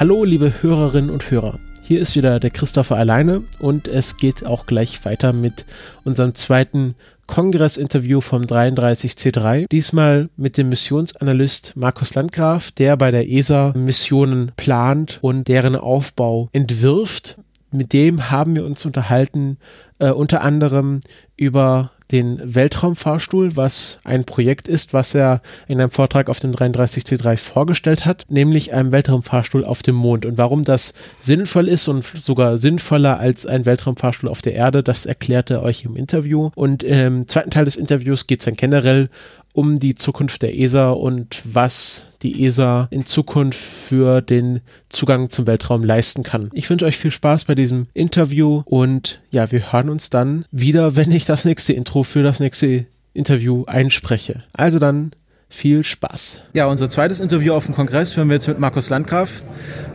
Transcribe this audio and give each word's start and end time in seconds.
Hallo, 0.00 0.24
liebe 0.24 0.62
Hörerinnen 0.62 1.10
und 1.10 1.30
Hörer. 1.30 1.58
Hier 1.82 2.00
ist 2.00 2.16
wieder 2.16 2.40
der 2.40 2.48
Christopher 2.48 2.96
alleine 2.96 3.42
und 3.58 3.86
es 3.86 4.16
geht 4.16 4.46
auch 4.46 4.64
gleich 4.64 5.04
weiter 5.04 5.34
mit 5.34 5.66
unserem 6.04 6.34
zweiten 6.34 6.94
Kongressinterview 7.26 8.22
vom 8.22 8.44
33C3. 8.44 9.66
Diesmal 9.70 10.30
mit 10.38 10.56
dem 10.56 10.70
Missionsanalyst 10.70 11.74
Markus 11.76 12.14
Landgraf, 12.14 12.70
der 12.70 12.96
bei 12.96 13.10
der 13.10 13.28
ESA 13.28 13.74
Missionen 13.76 14.52
plant 14.56 15.18
und 15.20 15.48
deren 15.48 15.76
Aufbau 15.76 16.48
entwirft. 16.52 17.36
Mit 17.70 17.92
dem 17.92 18.30
haben 18.30 18.54
wir 18.56 18.64
uns 18.64 18.86
unterhalten, 18.86 19.58
äh, 19.98 20.12
unter 20.12 20.40
anderem 20.40 21.00
über 21.36 21.90
den 22.12 22.54
Weltraumfahrstuhl, 22.54 23.56
was 23.56 23.98
ein 24.04 24.24
Projekt 24.24 24.68
ist, 24.68 24.92
was 24.92 25.14
er 25.14 25.42
in 25.68 25.80
einem 25.80 25.90
Vortrag 25.90 26.28
auf 26.28 26.40
dem 26.40 26.52
33C3 26.52 27.36
vorgestellt 27.36 28.04
hat, 28.04 28.26
nämlich 28.28 28.72
einem 28.72 28.92
Weltraumfahrstuhl 28.92 29.64
auf 29.64 29.82
dem 29.82 29.94
Mond. 29.94 30.26
Und 30.26 30.38
warum 30.38 30.64
das 30.64 30.94
sinnvoll 31.20 31.68
ist 31.68 31.88
und 31.88 32.04
sogar 32.04 32.58
sinnvoller 32.58 33.18
als 33.18 33.46
ein 33.46 33.66
Weltraumfahrstuhl 33.66 34.28
auf 34.28 34.42
der 34.42 34.54
Erde, 34.54 34.82
das 34.82 35.06
erklärt 35.06 35.50
er 35.50 35.62
euch 35.62 35.84
im 35.84 35.96
Interview. 35.96 36.50
Und 36.54 36.82
im 36.82 37.28
zweiten 37.28 37.50
Teil 37.50 37.64
des 37.64 37.76
Interviews 37.76 38.26
geht 38.26 38.40
es 38.40 38.44
dann 38.44 38.54
generell 38.54 39.08
um 39.52 39.78
die 39.78 39.94
Zukunft 39.94 40.42
der 40.42 40.56
ESA 40.58 40.90
und 40.90 41.42
was 41.44 42.06
die 42.22 42.44
ESA 42.44 42.88
in 42.90 43.06
Zukunft 43.06 43.58
für 43.58 44.20
den 44.20 44.60
Zugang 44.88 45.30
zum 45.30 45.46
Weltraum 45.46 45.84
leisten 45.84 46.22
kann. 46.22 46.50
Ich 46.52 46.68
wünsche 46.68 46.84
euch 46.84 46.98
viel 46.98 47.10
Spaß 47.10 47.46
bei 47.46 47.54
diesem 47.54 47.86
Interview 47.94 48.62
und 48.64 49.20
ja, 49.30 49.50
wir 49.50 49.72
hören 49.72 49.88
uns 49.88 50.10
dann 50.10 50.44
wieder, 50.50 50.96
wenn 50.96 51.12
ich 51.12 51.24
das 51.24 51.44
nächste 51.44 51.72
Intro 51.72 52.02
für 52.02 52.22
das 52.22 52.40
nächste 52.40 52.86
Interview 53.12 53.64
einspreche. 53.66 54.44
Also 54.52 54.78
dann 54.78 55.12
viel 55.52 55.82
Spaß. 55.82 56.40
Ja, 56.52 56.66
unser 56.66 56.88
zweites 56.88 57.18
Interview 57.18 57.54
auf 57.54 57.66
dem 57.66 57.74
Kongress 57.74 58.12
führen 58.12 58.28
wir 58.28 58.34
jetzt 58.34 58.46
mit 58.46 58.60
Markus 58.60 58.88
Landgraf. 58.88 59.42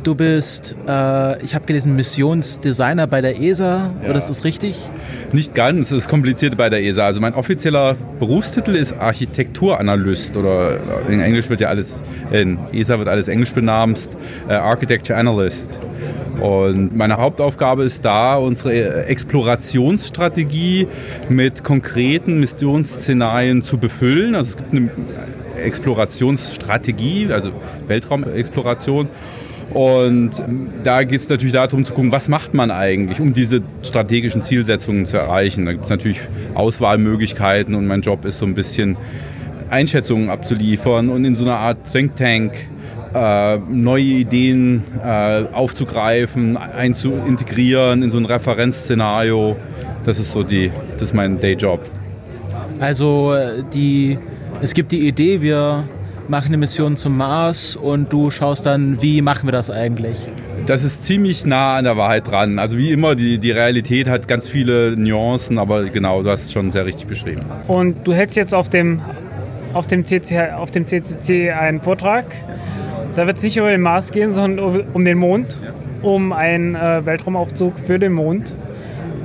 Du 0.04 0.14
bist, 0.14 0.76
äh, 0.86 1.44
ich 1.44 1.56
habe 1.56 1.66
gelesen, 1.66 1.96
Missionsdesigner 1.96 3.08
bei 3.08 3.22
der 3.22 3.42
ESA. 3.42 3.90
Ja. 4.04 4.10
Oder 4.10 4.20
ist 4.20 4.30
das 4.30 4.44
richtig? 4.44 4.78
Nicht 5.32 5.56
ganz, 5.56 5.92
es 5.92 6.04
ist 6.04 6.10
kompliziert 6.10 6.58
bei 6.58 6.70
der 6.70 6.84
ESA. 6.84 7.06
Also 7.06 7.22
mein 7.22 7.34
offizieller 7.34 7.96
Berufstitel 8.20 8.76
ist 8.76 9.00
Architekturanalyst 9.00 10.36
oder 10.36 10.78
in 11.10 11.22
Englisch 11.22 11.50
wird 11.50 11.62
ja 11.62 11.70
alles, 11.70 11.98
in 12.32 12.60
ESA 12.74 13.00
wird 13.00 13.08
alles 13.08 13.30
englisch 13.30 13.54
benamst, 13.54 14.18
äh, 14.50 14.54
Architecture 14.54 15.18
Analyst. 15.18 15.80
Und 16.42 16.96
meine 16.96 17.16
Hauptaufgabe 17.16 17.86
ist 17.86 18.04
da, 18.04 18.36
unsere 18.36 19.06
Explorationsstrategie 19.06 20.90
mit 21.30 21.64
konkreten 21.64 22.42
Missionsszenarien 22.42 23.62
zu 23.62 23.78
befüllen. 23.78 24.36
Also 24.36 24.50
es 24.50 24.58
gibt 24.58 24.74
eine 24.74 24.90
Explorationsstrategie, 25.64 27.30
also 27.32 27.52
Weltraumexploration. 27.88 29.10
Und 29.74 30.32
da 30.84 31.04
geht 31.04 31.20
es 31.20 31.28
natürlich 31.28 31.54
darum 31.54 31.84
zu 31.84 31.94
gucken, 31.94 32.12
was 32.12 32.30
macht 32.30 32.54
man 32.54 32.72
eigentlich, 32.72 33.20
um 33.20 33.34
diese 33.34 33.62
strategischen 33.82 34.42
Zielsetzungen 34.42 35.06
zu 35.06 35.18
erreichen. 35.18 35.66
Da 35.66 35.72
gibt 35.72 35.86
es 35.86 35.90
natürlich 35.90 36.20
Auswahlmöglichkeiten 36.54 37.76
und 37.76 37.88
mein 37.88 38.02
Job 38.02 38.26
ist 38.26 38.40
so 38.40 38.46
ein 38.46 38.54
bisschen 38.54 38.96
Einschätzungen 39.70 40.30
abzuliefern 40.30 41.10
und 41.10 41.26
in 41.26 41.36
so 41.36 41.46
einer 41.46 41.58
Art 41.58 41.78
Think 41.92 42.16
Tank 42.16 42.54
äh, 43.14 43.58
neue 43.58 44.04
Ideen 44.04 44.84
äh, 45.04 45.46
aufzugreifen, 45.52 46.58
einzuintegrieren 46.58 48.04
in 48.04 48.12
so 48.12 48.18
ein 48.18 48.26
Referenzszenario. 48.26 49.56
Das 50.06 50.20
ist 50.20 50.32
so 50.32 50.44
die, 50.44 50.72
das 50.94 51.04
ist 51.04 51.14
mein 51.14 51.40
Dayjob. 51.40 51.80
Also 52.80 53.34
äh, 53.34 53.64
die 53.74 54.20
es 54.62 54.74
gibt 54.74 54.92
die 54.92 55.08
Idee, 55.08 55.42
wir 55.42 55.84
machen 56.28 56.48
eine 56.48 56.58
Mission 56.58 56.98
zum 56.98 57.18
Mars 57.18 57.76
und 57.76 58.12
du 58.12 58.32
schaust 58.32 58.66
dann, 58.66 59.02
wie 59.02 59.22
machen 59.22 59.48
wir 59.48 59.52
das 59.52 59.70
eigentlich? 59.70 60.18
Das 60.66 60.84
ist 60.84 61.04
ziemlich 61.04 61.46
nah 61.46 61.78
an 61.78 61.84
der 61.84 61.98
Wahrheit 61.98 62.30
dran. 62.30 62.58
Also 62.58 62.78
wie 62.78 62.92
immer, 62.92 63.16
die, 63.16 63.38
die 63.38 63.52
Realität 63.52 64.08
hat 64.08 64.28
ganz 64.28 64.48
viele 64.48 64.96
Nuancen, 64.98 65.60
aber 65.60 65.86
genau, 65.86 66.24
du 66.24 66.30
hast 66.30 66.46
es 66.46 66.52
schon 66.52 66.72
sehr 66.72 66.86
richtig 66.86 67.08
beschrieben. 67.08 67.42
Und 67.68 68.08
du 68.08 68.14
hättest 68.14 68.38
jetzt 68.38 68.56
auf 68.56 68.70
dem, 68.70 69.02
auf 69.74 69.88
dem, 69.88 70.06
CC, 70.06 70.52
auf 70.52 70.72
dem 70.72 70.88
CCC 70.88 71.52
einen 71.52 71.82
Vortrag. 71.82 72.26
Da 73.16 73.28
wird 73.28 73.38
es 73.38 73.44
nicht 73.44 73.58
über 73.58 73.70
den 73.70 73.82
Mars 73.82 74.12
gehen, 74.12 74.32
sondern 74.32 74.86
um 74.94 75.06
den 75.06 75.18
Mond, 75.18 75.60
um 76.02 76.34
einen 76.34 76.76
äh, 76.76 77.06
Weltraumaufzug 77.06 77.78
für 77.78 78.00
den 78.00 78.14
Mond. 78.14 78.54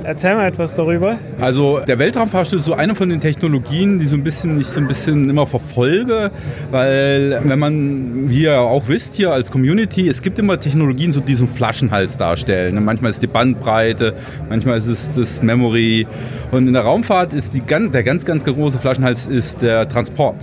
Erzähl 0.03 0.35
mal 0.35 0.47
etwas 0.47 0.75
darüber. 0.75 1.17
Also 1.39 1.79
der 1.87 1.99
Weltraumfahrstuhl 1.99 2.59
ist 2.59 2.65
so 2.65 2.73
eine 2.73 2.95
von 2.95 3.09
den 3.09 3.19
Technologien, 3.19 3.99
die 3.99 4.05
so 4.05 4.15
ein 4.15 4.23
bisschen 4.23 4.59
ich 4.59 4.67
so 4.67 4.79
ein 4.79 4.87
bisschen 4.87 5.29
immer 5.29 5.45
verfolge, 5.45 6.31
weil 6.71 7.39
wenn 7.43 7.59
man, 7.59 8.29
wie 8.29 8.43
ihr 8.43 8.59
auch 8.59 8.87
wisst 8.87 9.15
hier 9.15 9.31
als 9.31 9.51
Community, 9.51 10.07
es 10.09 10.21
gibt 10.21 10.39
immer 10.39 10.59
Technologien, 10.59 11.11
so 11.11 11.19
die 11.19 11.35
so 11.35 11.45
einen 11.45 11.53
Flaschenhals 11.53 12.17
darstellen. 12.17 12.83
Manchmal 12.83 13.11
ist 13.11 13.21
die 13.21 13.27
Bandbreite, 13.27 14.13
manchmal 14.49 14.77
ist 14.77 14.87
es 14.87 15.13
das 15.13 15.41
Memory. 15.41 16.07
Und 16.51 16.67
in 16.67 16.73
der 16.73 16.83
Raumfahrt 16.83 17.33
ist 17.33 17.53
die, 17.53 17.61
der 17.61 18.03
ganz, 18.03 18.25
ganz 18.25 18.43
große 18.43 18.79
Flaschenhals 18.79 19.27
ist 19.27 19.61
der 19.61 19.87
Transport. 19.87 20.37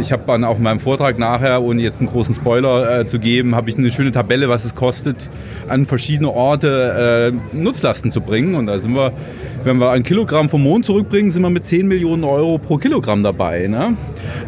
Ich 0.00 0.12
habe 0.12 0.22
dann 0.26 0.44
auch 0.44 0.56
in 0.56 0.62
meinem 0.62 0.80
Vortrag 0.80 1.18
nachher, 1.18 1.62
ohne 1.62 1.82
jetzt 1.82 2.00
einen 2.00 2.08
großen 2.08 2.34
Spoiler 2.34 3.00
äh, 3.00 3.06
zu 3.06 3.18
geben, 3.18 3.54
habe 3.54 3.68
ich 3.68 3.76
eine 3.76 3.90
schöne 3.90 4.12
Tabelle, 4.12 4.48
was 4.48 4.64
es 4.64 4.74
kostet, 4.74 5.28
an 5.68 5.84
verschiedene 5.84 6.32
Orte 6.32 7.32
äh, 7.32 7.56
Nutzlasten 7.56 8.10
zu 8.10 8.22
bringen. 8.22 8.54
Und 8.54 8.66
da 8.66 8.78
sind 8.78 8.94
wir, 8.94 9.12
wenn 9.62 9.76
wir 9.78 9.90
ein 9.90 10.02
Kilogramm 10.02 10.48
vom 10.48 10.62
Mond 10.62 10.86
zurückbringen, 10.86 11.30
sind 11.30 11.42
wir 11.42 11.50
mit 11.50 11.66
10 11.66 11.86
Millionen 11.86 12.24
Euro 12.24 12.56
pro 12.58 12.78
Kilogramm 12.78 13.22
dabei. 13.22 13.66
Ne? 13.66 13.96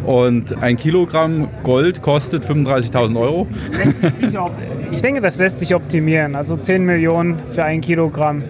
Und 0.05 0.63
ein 0.63 0.77
Kilogramm 0.77 1.49
Gold 1.63 2.01
kostet 2.01 2.45
35.000 2.45 3.21
Euro. 3.21 3.47
Ich 4.91 5.03
denke, 5.03 5.21
das 5.21 5.39
lässt 5.39 5.59
sich 5.59 5.75
optimieren. 5.75 6.35
Also 6.35 6.57
10 6.57 6.85
Millionen 6.85 7.37
für 7.51 7.65
ein 7.65 7.83
Kilogramm. 7.83 8.43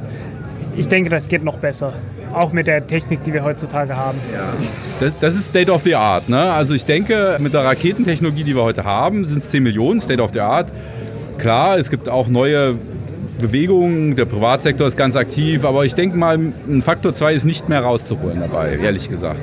Ich 0.76 0.86
denke, 0.86 1.10
das 1.10 1.28
geht 1.28 1.42
noch 1.42 1.58
besser 1.58 1.92
auch 2.32 2.52
mit 2.52 2.66
der 2.66 2.86
Technik, 2.86 3.22
die 3.22 3.32
wir 3.32 3.44
heutzutage 3.44 3.96
haben. 3.96 4.18
Ja. 4.32 5.10
Das, 5.20 5.34
ist 5.34 5.46
State 5.46 5.70
of 5.70 5.82
the 5.82 5.94
Art. 5.94 6.28
Ne? 6.28 6.38
Also 6.38 6.74
ich 6.74 6.84
denke, 6.84 7.36
mit 7.40 7.54
der 7.54 7.64
Raketentechnologie, 7.64 8.44
die 8.44 8.54
wir 8.54 8.62
heute 8.62 8.84
haben, 8.84 9.24
sind 9.24 9.38
es 9.38 9.48
10 9.50 9.62
Millionen, 9.62 10.00
State 10.00 10.22
of 10.22 10.30
the 10.32 10.40
Art. 10.40 10.72
Klar, 11.38 11.78
es 11.78 11.90
gibt 11.90 12.08
auch 12.08 12.28
neue 12.28 12.76
Bewegungen, 13.40 14.14
der 14.14 14.24
Privatsektor 14.24 14.86
ist 14.86 14.96
ganz 14.96 15.16
aktiv, 15.16 15.64
aber 15.64 15.84
ich 15.84 15.94
denke 15.94 16.16
mal, 16.16 16.38
ein 16.38 16.82
Faktor 16.82 17.12
2 17.12 17.34
ist 17.34 17.44
nicht 17.44 17.68
mehr 17.68 17.80
rauszuholen 17.80 18.40
dabei, 18.40 18.78
ehrlich 18.82 19.08
gesagt. 19.08 19.40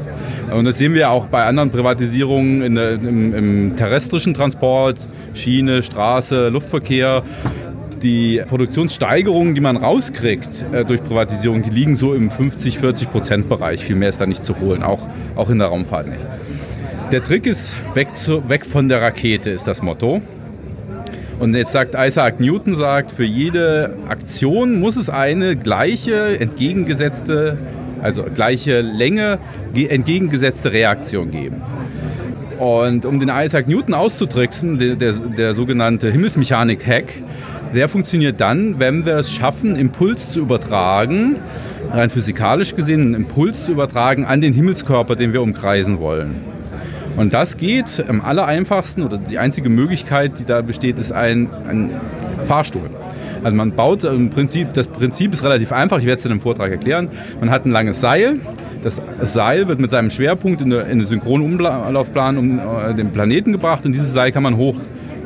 Und 0.56 0.66
das 0.66 0.78
sehen 0.78 0.94
wir 0.96 1.12
auch 1.12 1.28
bei 1.28 1.44
anderen 1.44 1.70
Privatisierungen 1.70 2.76
der, 2.76 2.94
im, 2.94 3.36
im 3.36 3.76
terrestrischen 3.76 4.34
Transport, 4.34 4.96
Schiene, 5.34 5.84
Straße, 5.84 6.50
Luftverkehr 6.50 7.24
die 8.04 8.42
Produktionssteigerungen, 8.48 9.56
die 9.56 9.62
man 9.62 9.78
rauskriegt 9.78 10.66
äh, 10.72 10.86
durch 10.86 11.04
Privatisierung, 11.04 11.62
die 11.62 11.70
liegen 11.70 11.96
so 11.96 12.14
im 12.14 12.32
50, 12.32 12.80
40 12.80 13.12
Prozent 13.12 13.50
Bereich. 13.50 13.84
Viel 13.84 13.96
mehr 13.96 14.10
ist 14.10 14.22
da 14.22 14.26
nicht 14.26 14.44
zu 14.44 14.60
holen, 14.60 14.84
auch, 14.84 15.08
auch 15.36 15.50
in 15.50 15.60
der 15.60 15.68
Raumfahrt 15.68 16.08
nicht. 16.08 16.22
Der 17.12 17.24
Trick 17.24 17.48
ist, 17.48 17.76
weg, 17.96 18.16
zu, 18.16 18.48
weg 18.50 18.66
von 18.66 18.88
der 18.88 19.02
Rakete 19.02 19.50
ist 19.50 19.68
das 19.68 19.82
Motto. 19.82 20.22
Und 21.40 21.56
jetzt 21.56 21.72
sagt 21.72 21.96
Isaac 21.98 22.40
Newton, 22.40 22.76
sagt, 22.76 23.12
für 23.12 23.24
jede 23.24 23.96
Aktion 24.10 24.80
muss 24.80 24.98
es 24.98 25.10
eine 25.10 25.56
gleiche, 25.56 26.40
entgegengesetzte, 26.40 27.58
also 28.02 28.24
gleiche 28.24 28.82
Länge, 28.82 29.40
entgegengesetzte 29.74 30.74
Reaktion 30.74 31.32
geben. 31.32 31.62
Und 32.60 33.06
um 33.06 33.22
den 33.22 33.30
Isaac 33.30 33.70
Newton 33.70 33.94
auszutricksen, 33.94 34.78
der, 34.78 34.98
der, 34.98 35.14
der 35.14 35.54
sogenannte 35.54 36.12
Himmelsmechanik-Hack, 36.12 37.14
der 37.74 37.90
funktioniert 37.90 38.42
dann, 38.42 38.80
wenn 38.80 39.06
wir 39.06 39.18
es 39.18 39.32
schaffen, 39.32 39.76
Impuls 39.76 40.32
zu 40.32 40.40
übertragen, 40.40 41.36
rein 41.92 42.10
physikalisch 42.10 42.76
gesehen, 42.76 43.02
einen 43.02 43.14
Impuls 43.16 43.66
zu 43.66 43.72
übertragen 43.72 44.26
an 44.26 44.42
den 44.42 44.54
Himmelskörper, 44.54 45.16
den 45.16 45.34
wir 45.34 45.42
umkreisen 45.42 46.00
wollen. 46.00 46.36
Und 47.18 47.34
das 47.34 47.58
geht 47.58 48.04
am 48.08 48.22
allereinfachsten 48.22 49.04
oder 49.04 49.18
die 49.18 49.40
einzige 49.40 49.70
Möglichkeit, 49.70 50.40
die 50.40 50.46
da 50.46 50.62
besteht, 50.62 50.98
ist 50.98 51.12
ein, 51.12 51.50
ein 51.68 51.92
Fahrstuhl. 52.48 52.90
Also 53.44 53.56
man 53.56 53.72
baut 53.72 54.04
im 54.04 54.30
Prinzip, 54.30 54.74
das 54.74 54.88
Prinzip 54.88 55.34
ist 55.34 55.44
relativ 55.44 55.72
einfach, 55.72 56.00
ich 56.00 56.06
werde 56.06 56.20
es 56.20 56.26
in 56.26 56.32
dem 56.32 56.42
Vortrag 56.42 56.72
erklären. 56.72 57.10
Man 57.40 57.50
hat 57.50 57.66
ein 57.66 57.72
langes 57.72 58.02
Seil, 58.02 58.38
das 58.84 59.02
Seil 59.22 59.68
wird 59.68 59.80
mit 59.80 59.92
seinem 59.92 60.10
Schwerpunkt 60.10 60.62
in 60.62 60.74
eine, 60.74 60.84
in 60.84 60.92
eine 60.92 61.06
synchrone 61.06 61.44
Umlaufbahn 61.44 62.38
um 62.38 62.60
äh, 62.60 62.94
den 62.94 63.12
Planeten 63.12 63.52
gebracht 63.52 63.86
und 63.86 63.92
dieses 63.92 64.14
Seil 64.14 64.32
kann 64.32 64.44
man 64.44 64.56
hoch 64.56 64.78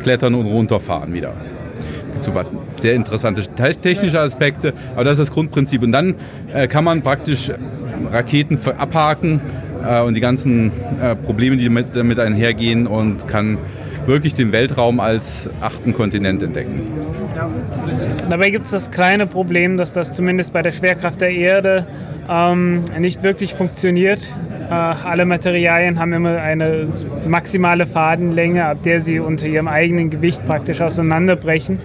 hochklettern 0.03 0.35
und 0.35 0.45
runterfahren 0.45 1.13
wieder. 1.13 1.33
Super, 2.23 2.45
sehr 2.77 2.93
interessante 2.95 3.43
technische 3.81 4.19
Aspekte, 4.19 4.73
aber 4.95 5.03
das 5.03 5.19
ist 5.19 5.27
das 5.27 5.31
Grundprinzip. 5.33 5.83
Und 5.83 5.91
dann 5.91 6.15
äh, 6.53 6.67
kann 6.67 6.83
man 6.83 7.01
praktisch 7.01 7.51
Raketen 8.11 8.57
abhaken 8.77 9.41
äh, 9.85 10.01
und 10.01 10.13
die 10.13 10.21
ganzen 10.21 10.71
äh, 11.01 11.15
Probleme, 11.15 11.57
die 11.57 11.65
damit, 11.65 11.95
damit 11.95 12.19
einhergehen 12.19 12.87
und 12.87 13.27
kann 13.27 13.57
wirklich 14.05 14.33
den 14.33 14.51
Weltraum 14.51 14.99
als 14.99 15.49
achten 15.61 15.93
Kontinent 15.93 16.43
entdecken. 16.43 16.81
Dabei 18.29 18.49
gibt 18.49 18.65
es 18.65 18.71
das 18.71 18.91
kleine 18.91 19.27
Problem, 19.27 19.77
dass 19.77 19.93
das 19.93 20.13
zumindest 20.13 20.53
bei 20.53 20.61
der 20.61 20.71
Schwerkraft 20.71 21.21
der 21.21 21.31
Erde 21.31 21.85
ähm, 22.29 22.85
nicht 22.99 23.23
wirklich 23.23 23.53
funktioniert. 23.53 24.31
Alle 24.73 25.25
Materialien 25.25 25.99
haben 25.99 26.13
immer 26.13 26.37
eine 26.41 26.87
maximale 27.27 27.85
Fadenlänge, 27.85 28.65
ab 28.65 28.77
der 28.83 28.99
sie 28.99 29.19
unter 29.19 29.47
ihrem 29.47 29.67
eigenen 29.67 30.09
Gewicht 30.09 30.45
praktisch 30.45 30.81
auseinanderbrechen. 30.81 31.79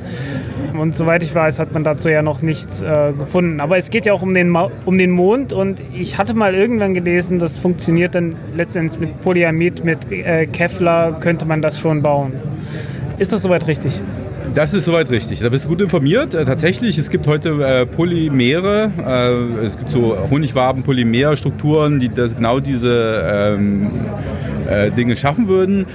Und 0.78 0.94
soweit 0.94 1.22
ich 1.22 1.34
weiß, 1.34 1.58
hat 1.58 1.72
man 1.72 1.82
dazu 1.82 2.08
ja 2.08 2.22
noch 2.22 2.40
nichts 2.42 2.82
äh, 2.82 3.12
gefunden. 3.18 3.60
Aber 3.60 3.76
es 3.76 3.90
geht 3.90 4.06
ja 4.06 4.12
auch 4.12 4.22
um 4.22 4.32
den, 4.32 4.54
um 4.84 4.98
den 4.98 5.10
Mond 5.10 5.52
und 5.52 5.82
ich 5.92 6.18
hatte 6.18 6.34
mal 6.34 6.54
irgendwann 6.54 6.94
gelesen, 6.94 7.38
das 7.38 7.58
funktioniert 7.58 8.14
dann 8.14 8.36
letztendlich 8.54 9.00
mit 9.00 9.20
Polyamid, 9.22 9.84
mit 9.84 10.10
äh, 10.12 10.46
Kevlar 10.46 11.18
könnte 11.18 11.46
man 11.46 11.62
das 11.62 11.80
schon 11.80 12.02
bauen. 12.02 12.32
Ist 13.18 13.32
das 13.32 13.42
soweit 13.42 13.66
richtig? 13.66 14.00
Das 14.58 14.74
ist 14.74 14.86
soweit 14.86 15.08
richtig. 15.12 15.38
Da 15.38 15.50
bist 15.50 15.66
du 15.66 15.68
gut 15.68 15.80
informiert. 15.80 16.34
Äh, 16.34 16.44
tatsächlich, 16.44 16.98
es 16.98 17.10
gibt 17.10 17.28
heute 17.28 17.50
äh, 17.64 17.86
Polymere, 17.86 18.90
äh, 19.06 19.64
es 19.64 19.78
gibt 19.78 19.88
so 19.88 20.18
Honigwaben-Polymerstrukturen, 20.28 22.00
die 22.00 22.08
das, 22.08 22.34
genau 22.34 22.58
diese 22.58 23.54
ähm, 23.56 23.92
äh, 24.68 24.90
Dinge 24.90 25.14
schaffen 25.14 25.46
würden. 25.46 25.86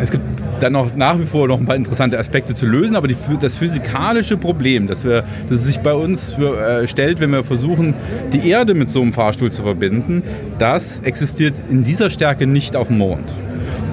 Es 0.00 0.10
gibt 0.10 0.24
dann 0.60 0.72
noch 0.72 0.96
nach 0.96 1.18
wie 1.18 1.26
vor 1.26 1.46
noch 1.46 1.60
ein 1.60 1.66
paar 1.66 1.76
interessante 1.76 2.18
Aspekte 2.18 2.54
zu 2.54 2.64
lösen, 2.64 2.96
aber 2.96 3.08
die, 3.08 3.16
das 3.38 3.56
physikalische 3.56 4.38
Problem, 4.38 4.86
das, 4.86 5.04
wir, 5.04 5.24
das 5.50 5.64
sich 5.64 5.80
bei 5.80 5.92
uns 5.92 6.32
für, 6.32 6.58
äh, 6.58 6.88
stellt, 6.88 7.20
wenn 7.20 7.28
wir 7.28 7.44
versuchen, 7.44 7.92
die 8.32 8.48
Erde 8.48 8.72
mit 8.72 8.88
so 8.88 9.02
einem 9.02 9.12
Fahrstuhl 9.12 9.52
zu 9.52 9.64
verbinden, 9.64 10.22
das 10.58 11.00
existiert 11.00 11.56
in 11.70 11.84
dieser 11.84 12.08
Stärke 12.08 12.46
nicht 12.46 12.74
auf 12.74 12.88
dem 12.88 12.96
Mond. 12.96 13.30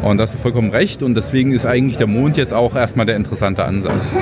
Und 0.01 0.17
das 0.17 0.33
ist 0.33 0.41
vollkommen 0.41 0.71
recht 0.71 1.03
und 1.03 1.15
deswegen 1.15 1.51
ist 1.51 1.65
eigentlich 1.65 1.97
der 1.97 2.07
Mond 2.07 2.37
jetzt 2.37 2.53
auch 2.53 2.75
erstmal 2.75 3.05
der 3.05 3.15
interessante 3.15 3.65
Ansatz. 3.65 4.17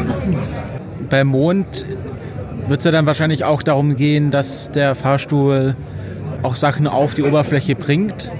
Beim 1.09 1.27
Mond 1.27 1.85
wird 2.68 2.79
es 2.79 2.85
ja 2.85 2.91
dann 2.91 3.06
wahrscheinlich 3.06 3.45
auch 3.45 3.63
darum 3.63 3.95
gehen, 3.95 4.31
dass 4.31 4.71
der 4.71 4.95
Fahrstuhl 4.95 5.75
auch 6.44 6.56
Sachen 6.56 6.88
auf 6.88 7.13
die 7.13 7.24
Oberfläche 7.24 7.75
bringt. 7.75 8.31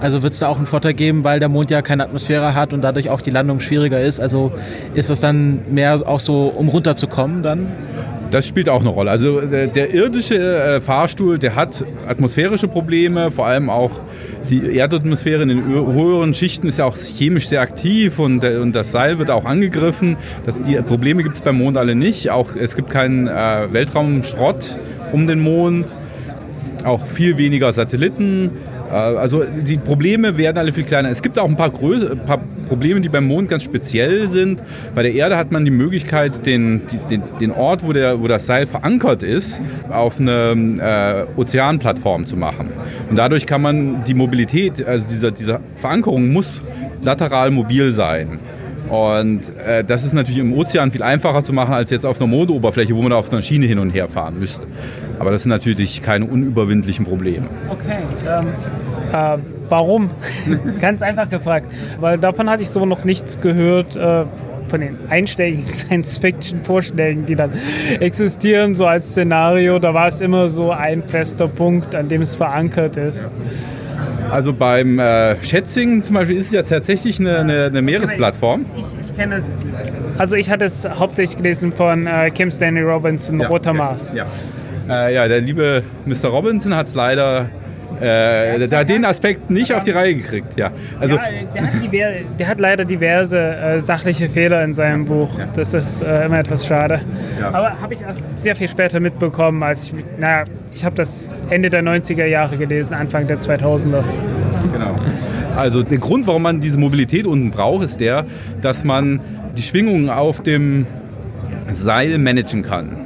Also 0.00 0.24
wird 0.24 0.32
es 0.32 0.40
da 0.40 0.48
auch 0.48 0.56
einen 0.56 0.66
Vorteil 0.66 0.94
geben, 0.94 1.22
weil 1.22 1.38
der 1.38 1.48
Mond 1.48 1.70
ja 1.70 1.80
keine 1.80 2.02
Atmosphäre 2.02 2.56
hat 2.56 2.72
und 2.72 2.82
dadurch 2.82 3.08
auch 3.08 3.20
die 3.20 3.30
Landung 3.30 3.60
schwieriger 3.60 4.00
ist. 4.00 4.20
Also 4.20 4.52
ist 4.94 5.10
das 5.10 5.20
dann 5.20 5.60
mehr 5.70 6.02
auch 6.04 6.18
so, 6.18 6.46
um 6.48 6.68
runterzukommen 6.68 7.44
dann? 7.44 7.68
Das 8.32 8.48
spielt 8.48 8.70
auch 8.70 8.80
eine 8.80 8.88
Rolle. 8.88 9.10
Also 9.10 9.42
der, 9.42 9.66
der 9.66 9.92
irdische 9.92 10.36
äh, 10.36 10.80
Fahrstuhl, 10.80 11.38
der 11.38 11.54
hat 11.54 11.84
atmosphärische 12.08 12.66
Probleme, 12.66 13.30
vor 13.30 13.46
allem 13.46 13.68
auch 13.68 13.90
die 14.48 14.74
Erdatmosphäre 14.74 15.42
in 15.42 15.50
den 15.50 15.66
höheren 15.66 16.32
Schichten 16.32 16.66
ist 16.66 16.78
ja 16.78 16.86
auch 16.86 16.96
chemisch 16.96 17.48
sehr 17.48 17.60
aktiv 17.60 18.18
und, 18.18 18.42
äh, 18.42 18.56
und 18.56 18.74
das 18.74 18.90
Seil 18.90 19.18
wird 19.18 19.30
auch 19.30 19.44
angegriffen. 19.44 20.16
Das, 20.46 20.58
die 20.58 20.76
Probleme 20.76 21.22
gibt 21.22 21.34
es 21.34 21.42
beim 21.42 21.58
Mond 21.58 21.76
alle 21.76 21.94
nicht. 21.94 22.30
Auch, 22.30 22.56
es 22.56 22.74
gibt 22.74 22.88
keinen 22.88 23.28
äh, 23.28 23.68
Weltraumschrott 23.70 24.78
um 25.12 25.26
den 25.26 25.40
Mond, 25.40 25.94
auch 26.84 27.06
viel 27.06 27.36
weniger 27.36 27.70
Satelliten. 27.70 28.50
Äh, 28.92 28.94
also 28.94 29.44
die 29.44 29.78
Probleme 29.78 30.36
werden 30.36 30.58
alle 30.58 30.72
viel 30.72 30.84
kleiner. 30.84 31.08
Es 31.08 31.22
gibt 31.22 31.38
auch 31.38 31.48
ein 31.48 31.56
paar, 31.56 31.70
Größe, 31.70 32.14
paar 32.16 32.40
Probleme, 32.68 33.00
die 33.00 33.08
beim 33.08 33.26
Mond 33.26 33.48
ganz 33.48 33.64
speziell 33.64 34.28
sind. 34.28 34.62
Bei 34.94 35.02
der 35.02 35.14
Erde 35.14 35.36
hat 35.36 35.50
man 35.50 35.64
die 35.64 35.70
Möglichkeit, 35.70 36.44
den, 36.46 36.82
den, 37.10 37.22
den 37.40 37.50
Ort, 37.50 37.84
wo, 37.84 37.92
der, 37.92 38.20
wo 38.20 38.28
das 38.28 38.46
Seil 38.46 38.66
verankert 38.66 39.22
ist, 39.22 39.60
auf 39.88 40.20
eine 40.20 41.26
äh, 41.36 41.40
Ozeanplattform 41.40 42.26
zu 42.26 42.36
machen. 42.36 42.68
Und 43.08 43.16
dadurch 43.16 43.46
kann 43.46 43.62
man 43.62 44.04
die 44.04 44.14
Mobilität, 44.14 44.84
also 44.86 45.06
diese, 45.08 45.32
diese 45.32 45.60
Verankerung 45.74 46.30
muss 46.32 46.62
lateral 47.02 47.50
mobil 47.50 47.92
sein. 47.92 48.38
Und 48.92 49.56
äh, 49.56 49.82
das 49.82 50.04
ist 50.04 50.12
natürlich 50.12 50.38
im 50.38 50.52
Ozean 50.52 50.90
viel 50.90 51.02
einfacher 51.02 51.42
zu 51.42 51.54
machen 51.54 51.72
als 51.72 51.88
jetzt 51.88 52.04
auf 52.04 52.20
einer 52.20 52.26
Mondoberfläche, 52.26 52.94
wo 52.94 53.00
man 53.00 53.14
auf 53.14 53.32
einer 53.32 53.40
Schiene 53.40 53.64
hin 53.64 53.78
und 53.78 53.88
her 53.88 54.06
fahren 54.06 54.38
müsste. 54.38 54.66
Aber 55.18 55.30
das 55.30 55.44
sind 55.44 55.48
natürlich 55.48 56.02
keine 56.02 56.26
unüberwindlichen 56.26 57.06
Probleme. 57.06 57.46
Okay. 57.70 58.02
Ähm, 58.28 58.48
äh, 59.14 59.38
warum? 59.70 60.10
Ganz 60.82 61.00
einfach 61.00 61.30
gefragt. 61.30 61.72
Weil 62.00 62.18
davon 62.18 62.50
hatte 62.50 62.64
ich 62.64 62.68
so 62.68 62.84
noch 62.84 63.06
nichts 63.06 63.40
gehört. 63.40 63.96
Äh, 63.96 64.24
von 64.68 64.80
den 64.80 64.98
einstelligen 65.08 65.66
Science-Fiction-Vorstellungen, 65.68 67.26
die 67.26 67.34
dann 67.34 67.50
existieren, 68.00 68.74
so 68.74 68.86
als 68.86 69.10
Szenario. 69.10 69.78
Da 69.78 69.94
war 69.94 70.08
es 70.08 70.20
immer 70.20 70.50
so 70.50 70.70
ein 70.70 71.02
fester 71.02 71.48
Punkt, 71.48 71.94
an 71.94 72.08
dem 72.08 72.20
es 72.20 72.36
verankert 72.36 72.98
ist. 72.98 73.26
Also 74.32 74.54
beim 74.54 74.98
äh, 74.98 75.36
Schätzing 75.42 76.02
zum 76.02 76.14
Beispiel 76.14 76.38
ist 76.38 76.46
es 76.46 76.52
ja 76.52 76.62
tatsächlich 76.62 77.20
eine, 77.20 77.40
eine, 77.40 77.64
eine 77.66 77.82
Meeresplattform. 77.82 78.64
Ich, 78.78 78.86
ich 78.98 79.14
kenne 79.14 79.36
es. 79.36 79.54
Also 80.16 80.36
ich 80.36 80.48
hatte 80.48 80.64
es 80.64 80.88
hauptsächlich 80.88 81.36
gelesen 81.36 81.70
von 81.70 82.06
äh, 82.06 82.30
Kim 82.30 82.50
Stanley 82.50 82.82
Robinson, 82.82 83.40
ja, 83.40 83.48
Roter 83.48 83.74
Mars. 83.74 84.14
Ja, 84.16 84.24
ja. 84.88 85.08
Äh, 85.08 85.14
ja, 85.14 85.28
der 85.28 85.42
liebe 85.42 85.82
Mr. 86.06 86.28
Robinson 86.28 86.74
hat 86.74 86.86
es 86.86 86.94
leider 86.94 87.50
äh, 88.02 88.68
der 88.68 88.80
hat 88.80 88.90
den 88.90 89.04
Aspekt 89.04 89.50
nicht 89.50 89.72
auf 89.72 89.84
die 89.84 89.92
Reihe 89.92 90.14
gekriegt, 90.14 90.56
ja. 90.56 90.70
Also, 90.98 91.16
ja, 91.16 91.22
der, 91.54 91.62
hat 91.62 91.82
diver, 91.82 92.06
der, 92.38 92.48
hat 92.48 92.60
leider 92.60 92.84
diverse 92.84 93.38
äh, 93.38 93.80
sachliche 93.80 94.28
Fehler 94.28 94.64
in 94.64 94.72
seinem 94.72 95.04
Buch. 95.04 95.38
Ja. 95.38 95.46
Das 95.54 95.72
ist 95.72 96.02
äh, 96.02 96.26
immer 96.26 96.38
etwas 96.40 96.66
schade. 96.66 97.00
Ja. 97.40 97.48
Aber 97.48 97.80
habe 97.80 97.94
ich 97.94 98.02
erst 98.02 98.42
sehr 98.42 98.56
viel 98.56 98.68
später 98.68 98.98
mitbekommen, 98.98 99.62
als 99.62 99.86
ich, 99.86 99.94
naja, 100.18 100.44
ich 100.74 100.84
habe 100.84 100.96
das 100.96 101.30
Ende 101.50 101.70
der 101.70 101.82
90er 101.82 102.26
Jahre 102.26 102.56
gelesen, 102.56 102.94
Anfang 102.94 103.26
der 103.26 103.38
2000er. 103.38 104.02
Genau. 104.72 104.96
Also 105.56 105.82
der 105.82 105.98
Grund, 105.98 106.26
warum 106.26 106.42
man 106.42 106.60
diese 106.60 106.78
Mobilität 106.78 107.26
unten 107.26 107.50
braucht, 107.50 107.84
ist 107.84 108.00
der, 108.00 108.24
dass 108.60 108.84
man 108.84 109.20
die 109.56 109.62
Schwingungen 109.62 110.08
auf 110.08 110.40
dem 110.40 110.86
Seil 111.70 112.18
managen 112.18 112.62
kann 112.62 113.01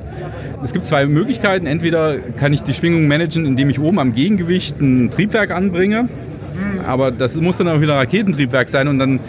es 0.67 0.73
gibt 0.73 0.85
zwei 0.85 1.07
Möglichkeiten. 1.07 1.67
Entweder 1.67 2.19
kann 2.19 2.53
ich 2.53 2.63
die 2.63 2.75
Schwingung 2.75 3.07
managen, 3.07 3.47
indem 3.47 3.71
ich 3.71 3.79
oben 3.79 4.01
am 4.01 4.13
Gegengewicht 4.13 4.81
ein 4.81 5.11
Triebwerk 5.11 5.53
anbringe. 5.53 6.09
Aber 6.87 7.13
das 7.13 7.37
muss 7.37 7.57
dann 7.57 7.69
auch 7.69 7.81
wieder 7.81 7.93
ein 7.93 8.01
Raketentriebwerk 8.01 8.69
sein 8.69 8.89
und 8.89 8.99
dann 8.99 9.21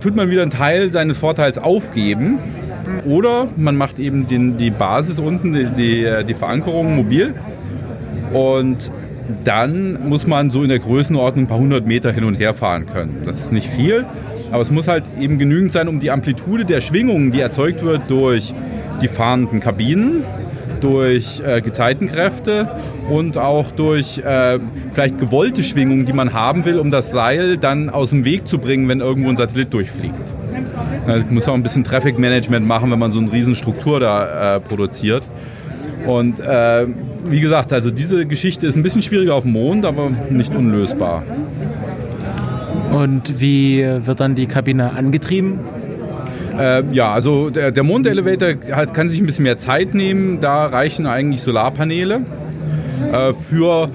tut 0.00 0.14
man 0.14 0.30
wieder 0.30 0.42
einen 0.42 0.52
Teil 0.52 0.92
seines 0.92 1.18
Vorteils 1.18 1.58
aufgeben. 1.58 2.38
Oder 3.04 3.48
man 3.56 3.76
macht 3.76 3.98
eben 3.98 4.28
den, 4.28 4.58
die 4.58 4.70
Basis 4.70 5.18
unten, 5.18 5.52
die, 5.52 5.66
die, 5.66 6.24
die 6.26 6.34
Verankerung 6.34 6.94
mobil. 6.94 7.34
Und 8.32 8.92
dann 9.44 10.08
muss 10.08 10.28
man 10.28 10.50
so 10.50 10.62
in 10.62 10.68
der 10.68 10.78
Größenordnung 10.78 11.46
ein 11.46 11.48
paar 11.48 11.58
hundert 11.58 11.84
Meter 11.84 12.12
hin 12.12 12.22
und 12.22 12.36
her 12.36 12.54
fahren 12.54 12.86
können. 12.86 13.22
Das 13.24 13.40
ist 13.40 13.52
nicht 13.52 13.66
viel, 13.66 14.04
aber 14.52 14.62
es 14.62 14.70
muss 14.70 14.86
halt 14.86 15.04
eben 15.20 15.38
genügend 15.38 15.72
sein, 15.72 15.88
um 15.88 15.98
die 15.98 16.12
Amplitude 16.12 16.64
der 16.64 16.80
Schwingungen, 16.80 17.32
die 17.32 17.40
erzeugt 17.40 17.82
wird 17.82 18.02
durch 18.08 18.54
die 19.02 19.08
fahrenden 19.08 19.60
Kabinen, 19.60 20.24
durch 20.80 21.40
äh, 21.44 21.60
Gezeitenkräfte 21.60 22.68
und 23.08 23.38
auch 23.38 23.72
durch 23.72 24.18
äh, 24.18 24.58
vielleicht 24.92 25.18
gewollte 25.18 25.62
Schwingungen, 25.62 26.06
die 26.06 26.12
man 26.12 26.32
haben 26.32 26.64
will, 26.64 26.78
um 26.78 26.90
das 26.90 27.10
Seil 27.10 27.56
dann 27.56 27.90
aus 27.90 28.10
dem 28.10 28.24
Weg 28.24 28.48
zu 28.48 28.58
bringen, 28.58 28.88
wenn 28.88 29.00
irgendwo 29.00 29.28
ein 29.28 29.36
Satellit 29.36 29.72
durchfliegt. 29.72 30.14
Man 31.06 31.34
muss 31.34 31.48
auch 31.48 31.54
ein 31.54 31.62
bisschen 31.62 31.84
Traffic 31.84 32.18
Management 32.18 32.66
machen, 32.66 32.90
wenn 32.90 32.98
man 32.98 33.12
so 33.12 33.20
eine 33.20 33.32
Riesenstruktur 33.32 34.00
da 34.00 34.56
äh, 34.56 34.60
produziert. 34.60 35.26
Und 36.06 36.40
äh, 36.40 36.86
wie 37.24 37.40
gesagt, 37.40 37.72
also 37.72 37.90
diese 37.90 38.26
Geschichte 38.26 38.66
ist 38.66 38.76
ein 38.76 38.82
bisschen 38.82 39.02
schwieriger 39.02 39.34
auf 39.34 39.44
dem 39.44 39.52
Mond, 39.52 39.84
aber 39.84 40.10
nicht 40.30 40.54
unlösbar. 40.54 41.22
Und 42.92 43.40
wie 43.40 43.84
wird 43.84 44.20
dann 44.20 44.34
die 44.34 44.46
Kabine 44.46 44.94
angetrieben? 44.94 45.60
Äh, 46.60 46.82
ja, 46.92 47.12
also 47.12 47.48
der, 47.48 47.70
der 47.70 47.82
Mondelevator 47.82 48.54
kann 48.92 49.08
sich 49.08 49.20
ein 49.20 49.26
bisschen 49.26 49.44
mehr 49.44 49.56
Zeit 49.56 49.94
nehmen. 49.94 50.40
Da 50.40 50.66
reichen 50.66 51.06
eigentlich 51.06 51.42
Solarpaneele 51.42 52.20
äh, 53.12 53.32
für 53.32 53.88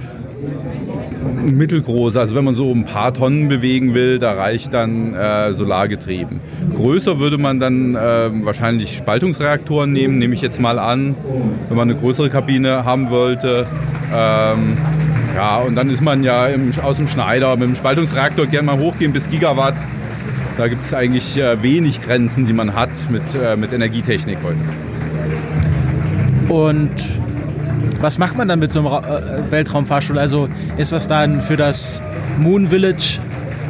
mittelgroße. 1.44 2.20
Also 2.20 2.36
wenn 2.36 2.44
man 2.44 2.56
so 2.56 2.72
ein 2.72 2.86
paar 2.86 3.14
Tonnen 3.14 3.50
bewegen 3.50 3.94
will, 3.94 4.18
da 4.18 4.34
reicht 4.34 4.74
dann 4.74 5.14
äh, 5.14 5.54
Solargetrieben. 5.54 6.40
Größer 6.76 7.20
würde 7.20 7.38
man 7.38 7.60
dann 7.60 7.96
äh, 7.96 8.00
wahrscheinlich 8.44 8.98
Spaltungsreaktoren 8.98 9.92
nehmen, 9.92 10.18
nehme 10.18 10.34
ich 10.34 10.42
jetzt 10.42 10.60
mal 10.60 10.80
an, 10.80 11.16
wenn 11.70 11.78
man 11.78 11.90
eine 11.90 12.00
größere 12.00 12.32
Kabine 12.32 12.84
haben 12.84 13.12
wollte. 13.12 13.66
Ähm, 14.12 14.78
ja, 15.36 15.58
und 15.60 15.76
dann 15.76 15.90
ist 15.90 16.02
man 16.02 16.24
ja 16.24 16.48
im, 16.48 16.72
aus 16.82 16.98
dem 16.98 17.08
Schneider 17.08 17.56
mit 17.58 17.68
dem 17.68 17.76
Spaltungsreaktor 17.76 18.48
gerne 18.48 18.66
mal 18.66 18.80
hochgehen 18.80 19.14
bis 19.14 19.30
Gigawatt. 19.30 19.76
Da 20.58 20.68
gibt 20.68 20.82
es 20.82 20.94
eigentlich 20.94 21.38
äh, 21.38 21.62
wenig 21.62 22.02
Grenzen, 22.02 22.46
die 22.46 22.54
man 22.54 22.76
hat 22.76 22.90
mit, 23.10 23.24
äh, 23.36 23.58
mit 23.58 23.74
Energietechnik 23.74 24.38
heute. 24.44 24.60
Und 26.48 26.92
was 28.00 28.18
macht 28.20 28.38
man 28.38 28.48
dann 28.48 28.60
mit 28.60 28.72
so 28.72 28.80
einem 28.80 28.88
äh, 28.88 29.52
Weltraumfahrstuhl? 29.52 30.18
Also 30.18 30.48
ist 30.78 30.94
das 30.94 31.08
dann 31.08 31.42
für 31.42 31.58
das 31.58 32.02
Moon 32.40 32.70
Village 32.70 33.20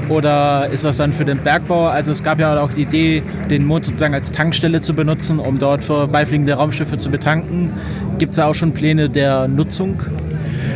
Oder 0.09 0.69
ist 0.71 0.83
das 0.83 0.97
dann 0.97 1.11
für 1.13 1.25
den 1.25 1.39
Bergbau? 1.39 1.87
Also 1.87 2.11
es 2.11 2.21
gab 2.21 2.39
ja 2.39 2.59
auch 2.59 2.71
die 2.71 2.83
Idee, 2.83 3.23
den 3.49 3.65
Mond 3.65 3.85
sozusagen 3.85 4.13
als 4.13 4.31
Tankstelle 4.31 4.81
zu 4.81 4.93
benutzen, 4.93 5.39
um 5.39 5.57
dort 5.57 5.83
vorbeifliegende 5.83 6.53
Raumschiffe 6.53 6.97
zu 6.97 7.09
betanken. 7.09 7.73
Gibt 8.19 8.31
es 8.31 8.37
da 8.37 8.45
auch 8.45 8.55
schon 8.55 8.73
Pläne 8.73 9.09
der 9.09 9.47
Nutzung? 9.47 10.01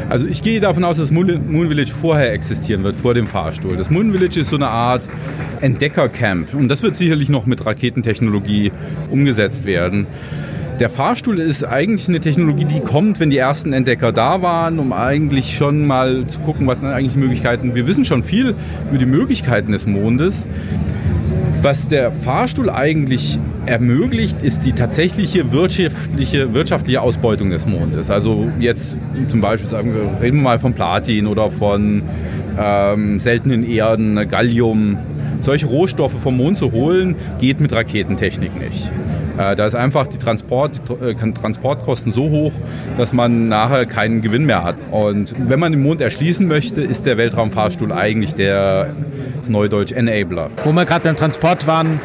Also 0.09 0.25
ich 0.25 0.41
gehe 0.41 0.59
davon 0.59 0.83
aus, 0.83 0.97
dass 0.97 1.11
Moon 1.11 1.67
Village 1.67 1.91
vorher 1.91 2.33
existieren 2.33 2.83
wird, 2.83 2.95
vor 2.95 3.13
dem 3.13 3.27
Fahrstuhl. 3.27 3.77
Das 3.77 3.91
Moon 3.91 4.11
Village 4.11 4.39
ist 4.39 4.49
so 4.49 4.55
eine 4.55 4.67
Art 4.67 5.03
Entdeckercamp 5.61 6.53
und 6.53 6.67
das 6.67 6.83
wird 6.83 6.95
sicherlich 6.95 7.29
noch 7.29 7.45
mit 7.45 7.65
Raketentechnologie 7.65 8.71
umgesetzt 9.09 9.65
werden. 9.65 10.07
Der 10.79 10.89
Fahrstuhl 10.89 11.39
ist 11.39 11.65
eigentlich 11.65 12.07
eine 12.07 12.21
Technologie, 12.21 12.63
die 12.63 12.79
kommt, 12.79 13.19
wenn 13.19 13.29
die 13.29 13.37
ersten 13.37 13.73
Entdecker 13.73 14.13
da 14.13 14.41
waren, 14.41 14.79
um 14.79 14.93
eigentlich 14.93 15.53
schon 15.57 15.85
mal 15.85 16.25
zu 16.27 16.39
gucken, 16.39 16.67
was 16.67 16.77
sind 16.77 16.87
eigentlich 16.87 17.17
Möglichkeiten. 17.17 17.75
Wir 17.75 17.85
wissen 17.85 18.05
schon 18.05 18.23
viel 18.23 18.55
über 18.89 18.97
die 18.97 19.05
Möglichkeiten 19.05 19.73
des 19.73 19.85
Mondes. 19.85 20.47
Was 21.61 21.89
der 21.89 22.13
Fahrstuhl 22.13 22.69
eigentlich 22.69 23.37
ermöglicht, 23.65 24.41
ist 24.41 24.65
die 24.65 24.71
tatsächliche 24.71 25.51
wirtschaftliche, 25.51 26.53
wirtschaftliche 26.53 27.01
Ausbeutung 27.01 27.49
des 27.49 27.65
Mondes. 27.65 28.09
Also 28.09 28.47
jetzt 28.59 28.95
zum 29.27 29.41
Beispiel 29.41 29.69
sagen 29.69 29.93
wir, 29.93 30.21
reden 30.21 30.37
wir 30.37 30.43
mal 30.43 30.59
von 30.59 30.73
Platin 30.73 31.27
oder 31.27 31.51
von 31.51 32.03
ähm, 32.57 33.19
seltenen 33.19 33.69
Erden, 33.69 34.29
Gallium. 34.29 34.97
Solche 35.41 35.67
Rohstoffe 35.67 36.19
vom 36.19 36.37
Mond 36.37 36.57
zu 36.57 36.71
holen, 36.71 37.15
geht 37.39 37.59
mit 37.59 37.71
Raketentechnik 37.71 38.59
nicht. 38.59 38.89
Äh, 39.37 39.55
da 39.55 39.65
ist 39.65 39.75
einfach 39.75 40.07
die 40.07 40.17
Transport, 40.17 40.81
äh, 41.01 41.15
Transportkosten 41.15 42.11
so 42.11 42.29
hoch, 42.29 42.51
dass 42.97 43.13
man 43.13 43.47
nachher 43.47 43.85
keinen 43.85 44.21
Gewinn 44.21 44.45
mehr 44.45 44.63
hat. 44.63 44.75
Und 44.91 45.33
wenn 45.37 45.59
man 45.59 45.71
den 45.71 45.81
Mond 45.81 46.01
erschließen 46.01 46.45
möchte, 46.45 46.81
ist 46.81 47.05
der 47.05 47.17
Weltraumfahrstuhl 47.17 47.93
eigentlich 47.93 48.33
der 48.33 48.89
Neudeutsch 49.47 49.93
Enabler. 49.93 50.49
Wo 50.65 50.73
wir 50.73 50.85
gerade 50.85 51.05
beim 51.05 51.15
Transport 51.15 51.67
waren, 51.67 52.01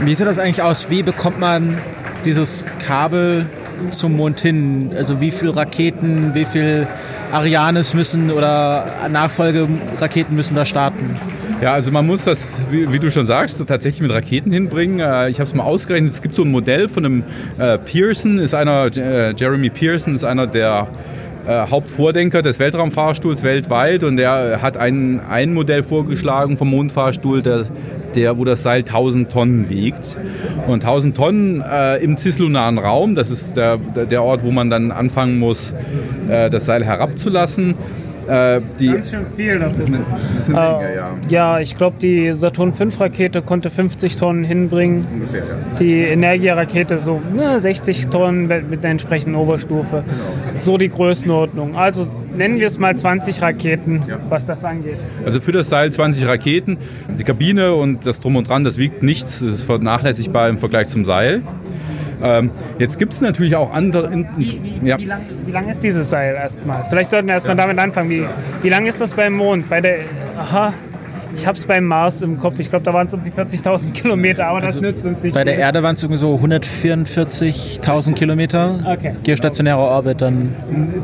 wie 0.00 0.14
sieht 0.14 0.26
das 0.26 0.38
eigentlich 0.38 0.62
aus? 0.62 0.88
Wie 0.88 1.02
bekommt 1.02 1.38
man 1.38 1.76
dieses 2.24 2.64
Kabel 2.84 3.46
zum 3.90 4.16
Mond 4.16 4.40
hin? 4.40 4.90
Also 4.96 5.20
wie 5.20 5.30
viele 5.30 5.54
Raketen, 5.54 6.34
wie 6.34 6.46
viele 6.46 6.86
Arianes 7.34 7.94
müssen 7.94 8.30
oder 8.30 8.86
Nachfolgeraketen 9.10 10.36
müssen 10.36 10.54
da 10.54 10.64
starten? 10.64 11.16
Ja, 11.60 11.72
also 11.72 11.90
man 11.90 12.06
muss 12.06 12.24
das, 12.24 12.60
wie, 12.70 12.92
wie, 12.92 12.98
du 12.98 13.10
schon 13.10 13.26
sagst, 13.26 13.64
tatsächlich 13.66 14.02
mit 14.02 14.12
Raketen 14.12 14.52
hinbringen. 14.52 15.00
Äh, 15.00 15.30
ich 15.30 15.40
habe 15.40 15.48
es 15.48 15.54
mal 15.54 15.64
ausgerechnet. 15.64 16.10
Es 16.12 16.22
gibt 16.22 16.34
so 16.34 16.42
ein 16.42 16.50
Modell 16.50 16.88
von 16.88 17.04
einem 17.04 17.22
äh, 17.58 17.78
Pearson, 17.78 18.38
ist 18.38 18.54
einer, 18.54 18.90
äh, 18.96 19.34
Jeremy 19.34 19.70
Pearson 19.70 20.14
ist 20.14 20.24
einer 20.24 20.46
der 20.46 20.88
äh, 21.46 21.66
Hauptvordenker 21.70 22.42
des 22.42 22.58
Weltraumfahrstuhls 22.58 23.42
weltweit 23.42 24.02
und 24.02 24.16
der 24.16 24.62
hat 24.62 24.76
ein, 24.76 25.20
ein 25.28 25.52
Modell 25.54 25.82
vorgeschlagen 25.82 26.56
vom 26.56 26.70
Mondfahrstuhl, 26.70 27.42
der, 27.42 27.64
der, 28.14 28.38
wo 28.38 28.44
das 28.44 28.62
Seil 28.62 28.80
1000 28.80 29.30
Tonnen 29.30 29.68
wiegt. 29.68 30.16
Und 30.66 30.84
1000 30.84 31.16
Tonnen 31.16 31.60
äh, 31.62 31.96
im 32.02 32.16
cislunaren 32.16 32.78
Raum, 32.78 33.14
das 33.14 33.30
ist 33.30 33.56
der, 33.56 33.76
der 33.76 34.22
Ort, 34.22 34.42
wo 34.42 34.50
man 34.50 34.70
dann 34.70 34.90
anfangen 34.90 35.38
muss, 35.38 35.74
äh, 36.28 36.48
das 36.50 36.66
Seil 36.66 36.84
herabzulassen. 36.84 37.74
Äh, 38.28 38.60
die, 38.78 38.88
Ganz 38.88 39.10
schön 39.10 39.26
viel 39.36 39.58
dafür. 39.58 39.68
Das 39.68 39.78
ist 39.78 39.86
eine, 39.86 39.98
das 40.36 40.48
ist 40.48 40.54
eine 40.54 40.78
Menge, 40.78 40.96
ja. 40.96 41.10
Ja, 41.28 41.60
ich 41.60 41.76
glaube, 41.76 41.96
die 42.00 42.32
Saturn 42.32 42.72
V-Rakete 42.72 43.42
konnte 43.42 43.70
50 43.70 44.16
Tonnen 44.16 44.44
hinbringen. 44.44 45.06
Ungefähr, 45.12 45.40
ja. 45.40 45.78
Die 45.78 46.00
Energia-Rakete 46.02 46.98
so 46.98 47.20
ne, 47.34 47.60
60 47.60 48.08
Tonnen 48.08 48.46
mit 48.46 48.82
der 48.82 48.90
entsprechenden 48.90 49.34
Oberstufe. 49.36 50.04
Genau. 50.04 50.58
So 50.58 50.78
die 50.78 50.88
Größenordnung. 50.88 51.76
Also 51.76 52.10
nennen 52.34 52.58
wir 52.60 52.66
es 52.66 52.78
mal 52.78 52.96
20 52.96 53.42
Raketen, 53.42 54.02
ja. 54.08 54.18
was 54.28 54.46
das 54.46 54.64
angeht. 54.64 54.96
Also 55.24 55.40
für 55.40 55.52
das 55.52 55.68
Seil 55.68 55.92
20 55.92 56.26
Raketen. 56.26 56.76
Die 57.18 57.24
Kabine 57.24 57.74
und 57.74 58.06
das 58.06 58.20
Drum 58.20 58.36
und 58.36 58.48
Dran, 58.48 58.64
das 58.64 58.78
wiegt 58.78 59.02
nichts. 59.02 59.40
Das 59.40 59.48
ist 59.54 59.62
vernachlässigbar 59.64 60.48
im 60.48 60.58
Vergleich 60.58 60.88
zum 60.88 61.04
Seil. 61.04 61.42
Ähm, 62.22 62.50
jetzt 62.78 62.98
gibt 62.98 63.12
es 63.12 63.20
natürlich 63.20 63.56
auch 63.56 63.72
andere. 63.72 64.12
In, 64.12 64.26
wie, 64.36 64.60
wie, 64.62 64.88
ja. 64.88 64.98
wie, 64.98 65.04
lang, 65.04 65.20
wie, 65.44 65.52
lang, 65.52 65.68
ist 65.68 65.82
dieses 65.82 66.10
Seil 66.10 66.34
erstmal? 66.34 66.84
Vielleicht 66.88 67.10
sollten 67.10 67.26
wir 67.26 67.34
erstmal 67.34 67.56
ja. 67.56 67.62
damit 67.62 67.78
anfangen. 67.78 68.10
Wie, 68.10 68.24
wie 68.62 68.68
lang 68.68 68.86
ist 68.86 69.00
das 69.00 69.14
beim 69.14 69.34
Mond? 69.34 69.68
Bei 69.68 69.80
der. 69.80 69.98
Aha. 70.38 70.72
Ich 71.36 71.46
habe 71.46 71.56
es 71.58 71.66
beim 71.66 71.84
Mars 71.84 72.22
im 72.22 72.38
Kopf. 72.38 72.58
Ich 72.58 72.70
glaube, 72.70 72.82
da 72.84 72.94
waren 72.94 73.06
es 73.06 73.14
um 73.14 73.22
die 73.22 73.30
40.000 73.30 73.92
Kilometer, 73.92 74.46
aber 74.46 74.62
also 74.62 74.80
das 74.80 74.80
nützt 74.80 75.04
uns 75.04 75.22
nicht. 75.22 75.34
Bei 75.34 75.44
der 75.44 75.58
Erde 75.58 75.82
waren 75.82 75.96
es 75.96 76.00
so 76.00 76.08
144.000 76.08 78.14
Kilometer. 78.14 78.78
Okay. 78.84 79.14
Geostationärer 79.22 79.78
Orbit 79.78 80.22
dann. 80.22 80.54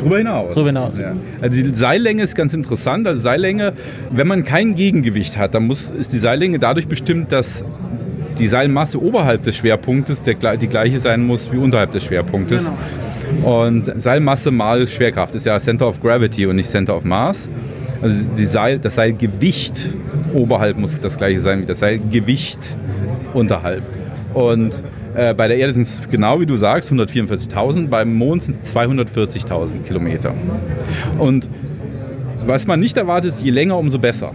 Drüber 0.01 0.17
hinaus. 0.19 0.55
Drüber 0.55 0.69
hinaus. 0.69 0.97
Ja. 0.99 1.13
Also 1.43 1.63
die 1.63 1.75
Seillänge 1.75 2.23
ist 2.23 2.37
ganz 2.37 2.55
interessant. 2.55 3.09
Also 3.09 3.21
Seillänge, 3.21 3.75
wenn 4.11 4.29
man 4.29 4.45
kein 4.45 4.75
Gegengewicht 4.75 5.37
hat, 5.37 5.55
dann 5.55 5.67
muss, 5.67 5.91
ist 5.91 6.13
die 6.13 6.19
Seillänge 6.19 6.59
dadurch 6.59 6.87
bestimmt, 6.87 7.33
dass 7.33 7.65
die 8.41 8.49
Seilmasse 8.49 9.01
oberhalb 9.01 9.43
des 9.45 9.57
Schwerpunktes 9.57 10.23
der, 10.23 10.35
die 10.57 10.67
gleiche 10.67 10.99
sein 10.99 11.25
muss 11.25 11.53
wie 11.53 11.59
unterhalb 11.59 11.93
des 11.93 12.05
Schwerpunktes. 12.05 12.73
Genau. 13.31 13.65
Und 13.65 13.93
Seilmasse 14.01 14.51
mal 14.51 14.87
Schwerkraft 14.87 15.35
ist 15.35 15.47
ja 15.47 15.61
Center 15.61 15.87
of 15.87 16.03
Gravity 16.03 16.47
und 16.47 16.57
nicht 16.57 16.69
Center 16.69 16.97
of 16.97 17.05
Mass. 17.05 17.49
Also 18.03 18.27
Seil, 18.37 18.79
das 18.79 18.95
Seilgewicht 18.95 19.95
oberhalb 20.35 20.79
muss 20.79 21.01
das 21.01 21.17
gleiche 21.17 21.39
sein 21.39 21.61
wie 21.61 21.67
das 21.67 21.81
Seilgewicht 21.81 22.77
unterhalb. 23.35 23.83
Und 24.33 24.83
äh, 25.15 25.35
bei 25.35 25.49
der 25.49 25.59
Erde 25.59 25.73
sind 25.73 25.83
es 25.83 26.09
genau 26.11 26.41
wie 26.41 26.47
du 26.47 26.57
sagst 26.57 26.91
144.000, 26.91 27.89
beim 27.89 28.15
Mond 28.15 28.43
sind 28.43 28.55
es 28.55 28.75
240.000 28.75 29.83
Kilometer. 29.83 30.33
Und 31.19 31.49
was 32.47 32.67
man 32.67 32.81
nicht 32.81 32.97
erwartet, 32.97 33.33
ist, 33.33 33.43
je 33.43 33.51
länger, 33.51 33.77
umso 33.77 33.99
besser. 33.99 34.35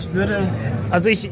Ich 0.00 0.14
würde, 0.14 0.48
also 0.90 1.10
ich, 1.10 1.28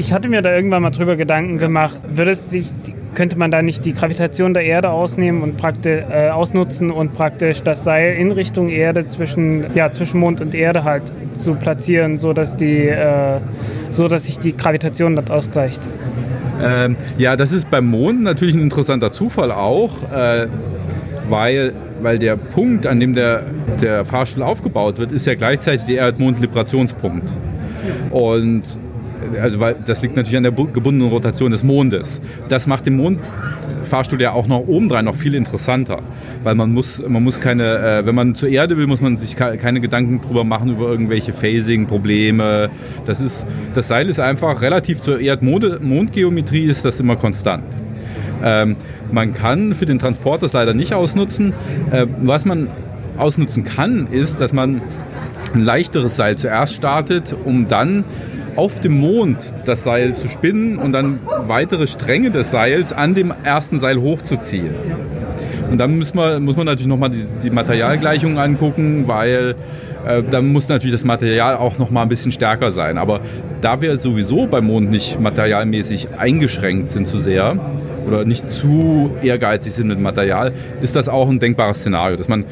ich 0.00 0.14
hatte 0.14 0.30
mir 0.30 0.40
da 0.40 0.54
irgendwann 0.54 0.82
mal 0.82 0.90
drüber 0.90 1.14
Gedanken 1.14 1.58
gemacht, 1.58 1.94
würde 2.14 2.30
es 2.30 2.48
sich, 2.48 2.72
könnte 3.14 3.36
man 3.36 3.50
da 3.50 3.60
nicht 3.60 3.84
die 3.84 3.92
Gravitation 3.92 4.54
der 4.54 4.64
Erde 4.64 4.88
ausnehmen 4.88 5.42
und 5.42 5.58
praktisch 5.58 6.02
äh, 6.10 6.30
ausnutzen 6.30 6.90
und 6.90 7.12
praktisch 7.12 7.62
das 7.62 7.84
Seil 7.84 8.14
in 8.14 8.30
Richtung 8.30 8.70
Erde 8.70 9.04
zwischen, 9.04 9.66
ja, 9.74 9.92
zwischen 9.92 10.18
Mond 10.18 10.40
und 10.40 10.54
Erde 10.54 10.84
halt 10.84 11.02
zu 11.34 11.54
platzieren, 11.54 12.16
sodass, 12.16 12.56
die, 12.56 12.88
äh, 12.88 13.40
so 13.90 14.08
sich 14.16 14.38
die 14.38 14.56
Gravitation 14.56 15.16
dort 15.16 15.30
ausgleicht. 15.30 15.86
Ähm, 16.64 16.96
ja, 17.18 17.36
das 17.36 17.52
ist 17.52 17.70
beim 17.70 17.86
Mond 17.86 18.22
natürlich 18.22 18.54
ein 18.54 18.62
interessanter 18.62 19.12
Zufall 19.12 19.52
auch, 19.52 19.90
äh, 20.14 20.46
weil, 21.28 21.74
weil 22.00 22.18
der 22.18 22.36
Punkt, 22.36 22.86
an 22.86 23.00
dem 23.00 23.14
der, 23.14 23.42
der 23.82 24.06
Fahrstuhl 24.06 24.44
aufgebaut 24.44 24.96
wird, 24.96 25.12
ist 25.12 25.26
ja 25.26 25.34
gleichzeitig 25.34 25.84
der 25.86 25.98
Erdmond-Librationspunkt. 25.98 27.28
Und 28.10 28.78
also 29.40 29.60
weil 29.60 29.76
das 29.86 30.02
liegt 30.02 30.16
natürlich 30.16 30.36
an 30.36 30.42
der 30.42 30.52
gebundenen 30.52 31.08
Rotation 31.08 31.50
des 31.50 31.62
Mondes. 31.62 32.20
Das 32.48 32.66
macht 32.66 32.86
den 32.86 32.96
Mondfahrstuhl 32.96 34.20
ja 34.20 34.32
auch 34.32 34.46
noch 34.46 34.66
obendrein 34.66 35.04
noch 35.04 35.14
viel 35.14 35.34
interessanter, 35.34 36.00
weil 36.42 36.54
man 36.54 36.72
muss, 36.72 37.02
man 37.06 37.22
muss 37.22 37.40
keine, 37.40 37.78
äh, 37.78 38.06
wenn 38.06 38.14
man 38.14 38.34
zur 38.34 38.48
Erde 38.48 38.76
will, 38.76 38.86
muss 38.86 39.00
man 39.00 39.16
sich 39.16 39.36
keine 39.36 39.80
Gedanken 39.80 40.20
drüber 40.20 40.44
machen 40.44 40.70
über 40.70 40.88
irgendwelche 40.88 41.32
Phasing-Probleme. 41.32 42.70
Das 43.06 43.46
das 43.74 43.88
Seil 43.88 44.08
ist 44.08 44.20
einfach 44.20 44.62
relativ 44.62 45.00
zur 45.00 45.20
Erd-Mondgeometrie 45.20 46.64
ist 46.64 46.84
das 46.84 47.00
immer 47.00 47.16
konstant. 47.16 47.64
Ähm, 48.42 48.76
man 49.12 49.34
kann 49.34 49.74
für 49.74 49.86
den 49.86 49.98
Transport 49.98 50.42
das 50.42 50.52
leider 50.52 50.74
nicht 50.74 50.94
ausnutzen. 50.94 51.52
Äh, 51.90 52.06
was 52.22 52.44
man 52.44 52.68
ausnutzen 53.18 53.64
kann, 53.64 54.06
ist, 54.10 54.40
dass 54.40 54.52
man 54.52 54.80
ein 55.54 55.64
leichteres 55.64 56.16
Seil 56.16 56.36
zuerst 56.36 56.74
startet, 56.74 57.34
um 57.44 57.68
dann 57.68 58.04
auf 58.56 58.80
dem 58.80 58.98
Mond 58.98 59.38
das 59.64 59.84
Seil 59.84 60.14
zu 60.14 60.28
spinnen 60.28 60.78
und 60.78 60.92
dann 60.92 61.18
weitere 61.46 61.86
Stränge 61.86 62.30
des 62.30 62.50
Seils 62.50 62.92
an 62.92 63.14
dem 63.14 63.32
ersten 63.44 63.78
Seil 63.78 64.00
hochzuziehen. 64.00 64.74
Und 65.70 65.78
dann 65.78 65.98
muss 65.98 66.14
man, 66.14 66.42
muss 66.42 66.56
man 66.56 66.66
natürlich 66.66 66.88
nochmal 66.88 67.10
die, 67.10 67.24
die 67.44 67.50
Materialgleichung 67.50 68.38
angucken, 68.38 69.04
weil 69.06 69.54
äh, 70.06 70.22
dann 70.22 70.52
muss 70.52 70.68
natürlich 70.68 70.92
das 70.92 71.04
Material 71.04 71.56
auch 71.56 71.78
nochmal 71.78 72.04
ein 72.04 72.08
bisschen 72.08 72.32
stärker 72.32 72.70
sein. 72.70 72.98
Aber 72.98 73.20
da 73.60 73.80
wir 73.80 73.96
sowieso 73.96 74.46
beim 74.46 74.66
Mond 74.66 74.90
nicht 74.90 75.20
materialmäßig 75.20 76.08
eingeschränkt 76.18 76.90
sind 76.90 77.06
zu 77.06 77.18
sehr, 77.18 77.56
oder 78.06 78.24
nicht 78.24 78.52
zu 78.52 79.10
ehrgeizig 79.22 79.72
sind 79.72 79.88
mit 79.88 80.00
Material, 80.00 80.52
ist 80.82 80.96
das 80.96 81.08
auch 81.08 81.28
ein 81.28 81.38
denkbares 81.38 81.78
Szenario, 81.78 82.16
dass 82.16 82.28
man 82.28 82.44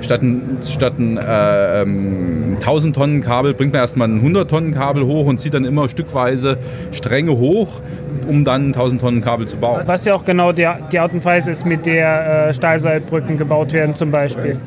statt 0.00 0.22
ein, 0.22 0.58
statt 0.62 0.98
ein 0.98 1.18
äh, 1.18 1.82
ähm, 1.82 2.56
1000 2.60 2.96
Tonnen 2.96 3.20
Kabel 3.22 3.54
bringt 3.54 3.72
man 3.72 3.82
erstmal 3.82 4.08
ein 4.08 4.16
100 4.16 4.50
Tonnen 4.50 4.74
Kabel 4.74 5.04
hoch 5.06 5.26
und 5.26 5.38
zieht 5.38 5.54
dann 5.54 5.64
immer 5.64 5.88
stückweise 5.88 6.58
Stränge 6.92 7.36
hoch, 7.36 7.80
um 8.26 8.44
dann 8.44 8.66
1000 8.66 9.00
Tonnen 9.00 9.22
Kabel 9.22 9.46
zu 9.46 9.56
bauen. 9.56 9.82
Was 9.86 10.04
ja 10.04 10.14
auch 10.14 10.24
genau 10.24 10.52
die, 10.52 10.68
die 10.92 10.98
Art 10.98 11.12
und 11.12 11.24
Weise 11.24 11.50
ist, 11.50 11.64
mit 11.64 11.86
der 11.86 12.48
äh, 12.48 12.54
Stahlseilbrücken 12.54 13.36
gebaut 13.36 13.72
werden 13.72 13.94
zum 13.94 14.10
Beispiel. 14.10 14.58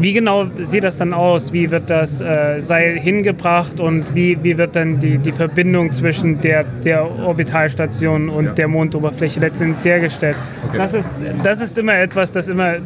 Wie 0.00 0.12
genau 0.12 0.46
sieht 0.60 0.84
das 0.84 0.98
dann 0.98 1.12
aus? 1.12 1.52
Wie 1.52 1.70
wird 1.70 1.90
das 1.90 2.20
äh, 2.20 2.60
Seil 2.60 2.98
hingebracht 2.98 3.80
und 3.80 4.14
wie, 4.14 4.38
wie 4.42 4.56
wird 4.56 4.76
dann 4.76 5.00
die, 5.00 5.18
die 5.18 5.32
Verbindung 5.32 5.92
zwischen 5.92 6.40
der, 6.40 6.64
der 6.64 7.04
Orbitalstation 7.04 8.28
und 8.28 8.44
ja. 8.46 8.52
der 8.52 8.68
Mondoberfläche 8.68 9.40
letztendlich 9.40 9.84
hergestellt? 9.84 10.36
Okay. 10.68 10.78
Das, 10.78 10.94
ist, 10.94 11.14
das 11.42 11.60
ist 11.60 11.76
immer 11.78 11.94
etwas, 11.94 12.32
das 12.32 12.48
immer 12.48 12.76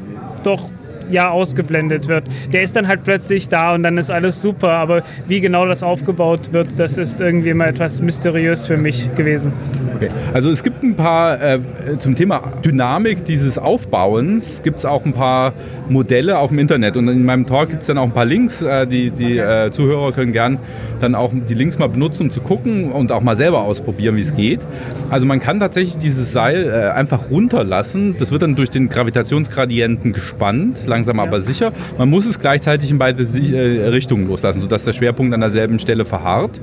doch 0.42 0.68
ja 1.12 1.30
ausgeblendet 1.30 2.08
wird. 2.08 2.24
Der 2.52 2.62
ist 2.62 2.76
dann 2.76 2.88
halt 2.88 3.04
plötzlich 3.04 3.48
da 3.48 3.74
und 3.74 3.82
dann 3.82 3.98
ist 3.98 4.10
alles 4.10 4.42
super, 4.42 4.70
aber 4.70 5.02
wie 5.26 5.40
genau 5.40 5.66
das 5.66 5.82
aufgebaut 5.82 6.52
wird, 6.52 6.78
das 6.78 6.98
ist 6.98 7.20
irgendwie 7.20 7.50
immer 7.50 7.66
etwas 7.66 8.00
mysteriös 8.00 8.66
für 8.66 8.76
mich 8.76 9.14
gewesen. 9.14 9.52
Okay. 9.96 10.08
Also 10.32 10.50
es 10.50 10.62
gibt 10.62 10.82
ein 10.82 10.96
paar, 10.96 11.40
äh, 11.40 11.60
zum 11.98 12.16
Thema 12.16 12.42
Dynamik 12.64 13.24
dieses 13.24 13.58
Aufbauens, 13.58 14.62
gibt 14.62 14.78
es 14.78 14.84
auch 14.84 15.04
ein 15.04 15.12
paar 15.12 15.52
Modelle 15.88 16.38
auf 16.38 16.50
dem 16.50 16.58
Internet 16.58 16.96
und 16.96 17.08
in 17.08 17.24
meinem 17.24 17.46
Talk 17.46 17.68
gibt 17.70 17.82
es 17.82 17.86
dann 17.86 17.98
auch 17.98 18.04
ein 18.04 18.12
paar 18.12 18.24
Links, 18.24 18.62
äh, 18.62 18.86
die, 18.86 19.10
die 19.10 19.40
okay. 19.40 19.66
äh, 19.66 19.70
Zuhörer 19.70 20.12
können 20.12 20.32
gern 20.32 20.58
dann 21.00 21.14
auch 21.14 21.32
die 21.32 21.54
Links 21.54 21.78
mal 21.78 21.88
benutzen, 21.88 22.24
um 22.24 22.30
zu 22.30 22.40
gucken 22.40 22.92
und 22.92 23.12
auch 23.12 23.20
mal 23.20 23.36
selber 23.36 23.62
ausprobieren, 23.62 24.16
wie 24.16 24.20
es 24.20 24.34
geht. 24.34 24.60
Also 25.10 25.26
man 25.26 25.40
kann 25.40 25.60
tatsächlich 25.60 25.98
dieses 25.98 26.32
Seil 26.32 26.70
äh, 26.70 26.90
einfach 26.90 27.30
runterlassen. 27.30 28.16
Das 28.18 28.32
wird 28.32 28.42
dann 28.42 28.54
durch 28.54 28.70
den 28.70 28.88
Gravitationsgradienten 28.88 30.12
gespannt, 30.12 30.86
langsam 31.02 31.18
aber 31.20 31.40
sicher. 31.40 31.72
Man 31.98 32.08
muss 32.08 32.26
es 32.26 32.38
gleichzeitig 32.38 32.90
in 32.90 32.98
beide 32.98 33.22
äh, 33.22 33.88
Richtungen 33.88 34.28
loslassen, 34.28 34.60
sodass 34.60 34.84
der 34.84 34.92
Schwerpunkt 34.92 35.34
an 35.34 35.40
derselben 35.40 35.78
Stelle 35.78 36.04
verharrt 36.04 36.60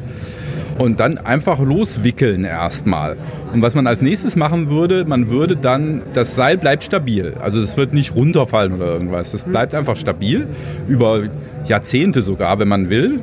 und 0.78 1.02
dann 1.02 1.18
einfach 1.18 1.60
loswickeln 1.60 2.46
erstmal. 2.46 3.18
Und 3.54 3.62
was 3.62 3.76
man 3.76 3.86
als 3.86 4.02
nächstes 4.02 4.36
machen 4.38 4.70
würde, 4.70 5.04
man 5.06 5.30
würde 5.30 5.58
dann, 5.58 6.04
das 6.14 6.36
Seil 6.36 6.58
bleibt 6.58 6.84
stabil. 6.84 7.34
Also 7.42 7.60
es 7.60 7.76
wird 7.76 7.94
nicht 7.94 8.16
runterfallen 8.16 8.74
oder 8.74 8.86
irgendwas. 8.86 9.32
Das 9.32 9.44
bleibt 9.44 9.76
einfach 9.76 9.98
stabil, 9.98 10.48
über 10.88 11.24
Jahrzehnte 11.66 12.22
sogar, 12.22 12.60
wenn 12.60 12.68
man 12.70 12.90
will. 12.90 13.20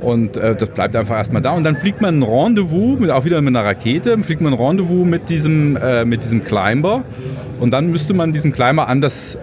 Und 0.00 0.36
äh, 0.36 0.56
das 0.56 0.68
bleibt 0.70 0.96
einfach 0.96 1.16
erstmal 1.16 1.40
da. 1.40 1.52
Und 1.52 1.64
dann 1.64 1.76
fliegt 1.76 2.02
man 2.02 2.18
ein 2.18 2.22
Rendezvous, 2.22 2.98
mit, 2.98 3.10
auch 3.10 3.24
wieder 3.24 3.40
mit 3.40 3.54
einer 3.54 3.66
Rakete, 3.66 4.18
fliegt 4.22 4.40
man 4.40 4.52
ein 4.52 4.58
Rendezvous 4.60 5.06
mit 5.06 5.28
diesem, 5.28 5.76
äh, 5.76 6.04
mit 6.04 6.24
diesem 6.24 6.44
Climber. 6.44 7.04
Und 7.60 7.70
dann 7.70 7.90
müsste 7.90 8.14
man 8.14 8.32
diesen 8.32 8.52
Climber 8.52 8.88
an 8.88 9.00
das, 9.00 9.38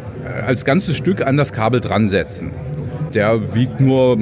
als 0.45 0.65
ganzes 0.65 0.95
Stück 0.97 1.25
an 1.25 1.37
das 1.37 1.53
Kabel 1.53 1.81
dran 1.81 2.09
setzen. 2.09 2.51
Der 3.13 3.55
wiegt 3.55 3.79
nur 3.79 4.19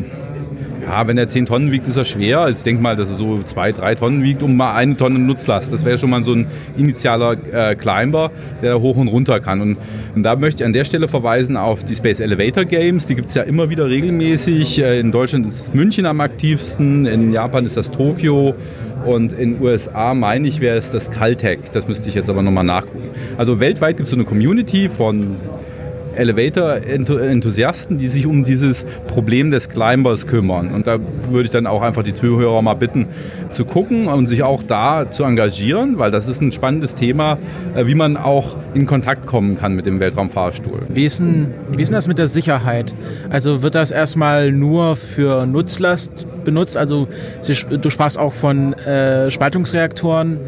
ja, 0.87 1.07
wenn 1.07 1.17
er 1.17 1.27
10 1.27 1.47
Tonnen 1.47 1.71
wiegt, 1.71 1.87
ist 1.87 1.97
er 1.97 2.05
schwer. 2.05 2.41
Also 2.41 2.59
ich 2.59 2.63
denke 2.63 2.81
mal, 2.81 2.95
dass 2.95 3.09
er 3.09 3.15
so 3.15 3.41
2, 3.43 3.71
3 3.71 3.95
Tonnen 3.95 4.23
wiegt, 4.23 4.43
um 4.43 4.55
mal 4.55 4.75
eine 4.75 4.95
Tonne 4.95 5.17
Nutzlast. 5.17 5.73
Das 5.73 5.83
wäre 5.83 5.97
schon 5.97 6.11
mal 6.11 6.23
so 6.23 6.33
ein 6.33 6.47
initialer 6.77 7.35
äh, 7.51 7.75
Climber, 7.75 8.31
der 8.61 8.79
hoch 8.79 8.95
und 8.95 9.07
runter 9.07 9.39
kann. 9.39 9.61
Und, 9.61 9.77
und, 10.15 10.23
da 10.23 10.35
möchte 10.35 10.61
ich 10.61 10.67
an 10.67 10.73
der 10.73 10.85
Stelle 10.85 11.07
verweisen 11.07 11.57
auf 11.57 11.83
die 11.83 11.95
Space 11.95 12.19
Elevator 12.19 12.65
Games. 12.65 13.07
Die 13.07 13.15
gibt 13.15 13.29
es 13.29 13.33
ja 13.33 13.43
immer 13.43 13.69
wieder 13.69 13.89
regelmäßig. 13.89 14.79
Äh, 14.79 14.99
in 14.99 15.11
Deutschland 15.11 15.47
ist 15.47 15.73
München 15.73 16.05
am 16.05 16.21
aktivsten, 16.21 17.07
in 17.07 17.31
Japan 17.31 17.65
ist 17.65 17.77
das 17.77 17.89
Tokio. 17.89 18.53
Und 19.05 19.33
in 19.33 19.53
den 19.53 19.61
USA, 19.61 20.13
meine 20.13 20.47
ich, 20.47 20.61
wäre 20.61 20.77
es 20.77 20.91
das 20.91 21.11
Caltech. 21.11 21.59
Das 21.73 21.87
müsste 21.87 22.09
ich 22.09 22.15
jetzt 22.15 22.29
aber 22.29 22.41
nochmal 22.41 22.63
nachgucken. 22.63 23.09
Also 23.37 23.59
weltweit 23.59 23.97
gibt 23.97 24.07
es 24.07 24.11
so 24.11 24.17
eine 24.17 24.25
Community 24.25 24.89
von 24.89 25.35
Elevator-Enthusiasten, 26.15 27.97
die 27.97 28.07
sich 28.07 28.25
um 28.25 28.43
dieses 28.43 28.85
Problem 29.07 29.51
des 29.51 29.69
Climbers 29.69 30.27
kümmern. 30.27 30.73
Und 30.73 30.87
da 30.87 30.97
würde 31.29 31.45
ich 31.45 31.51
dann 31.51 31.67
auch 31.67 31.81
einfach 31.81 32.03
die 32.03 32.15
Zuhörer 32.15 32.61
mal 32.61 32.73
bitten, 32.73 33.07
zu 33.49 33.65
gucken 33.65 34.07
und 34.07 34.27
sich 34.27 34.43
auch 34.43 34.63
da 34.63 35.09
zu 35.09 35.23
engagieren, 35.23 35.97
weil 35.97 36.11
das 36.11 36.27
ist 36.27 36.41
ein 36.41 36.51
spannendes 36.51 36.95
Thema, 36.95 37.37
äh, 37.75 37.87
wie 37.87 37.95
man 37.95 38.17
auch 38.17 38.55
in 38.73 38.85
Kontakt 38.85 39.25
kommen 39.25 39.57
kann 39.57 39.75
mit 39.75 39.85
dem 39.85 39.99
Weltraumfahrstuhl. 39.99 40.79
Wie 40.89 41.05
ist 41.05 41.19
denn, 41.19 41.53
wie 41.71 41.81
ist 41.81 41.89
denn 41.89 41.95
das 41.95 42.07
mit 42.07 42.17
der 42.17 42.27
Sicherheit? 42.27 42.93
Also 43.29 43.61
wird 43.61 43.75
das 43.75 43.91
erstmal 43.91 44.51
nur 44.51 44.95
für 44.95 45.45
Nutzlast 45.45 46.27
benutzt? 46.43 46.77
Also 46.77 47.07
du 47.69 47.89
sprachst 47.89 48.17
auch 48.17 48.33
von 48.33 48.73
äh, 48.73 49.31
Spaltungsreaktoren 49.31 50.39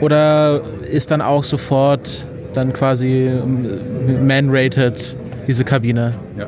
oder 0.00 0.62
ist 0.90 1.10
dann 1.10 1.20
auch 1.20 1.44
sofort 1.44 2.26
dann 2.56 2.72
quasi 2.72 3.26
ähm, 3.26 4.26
man-rated, 4.26 5.16
diese 5.46 5.64
Kabine. 5.64 6.14
Ja. 6.38 6.46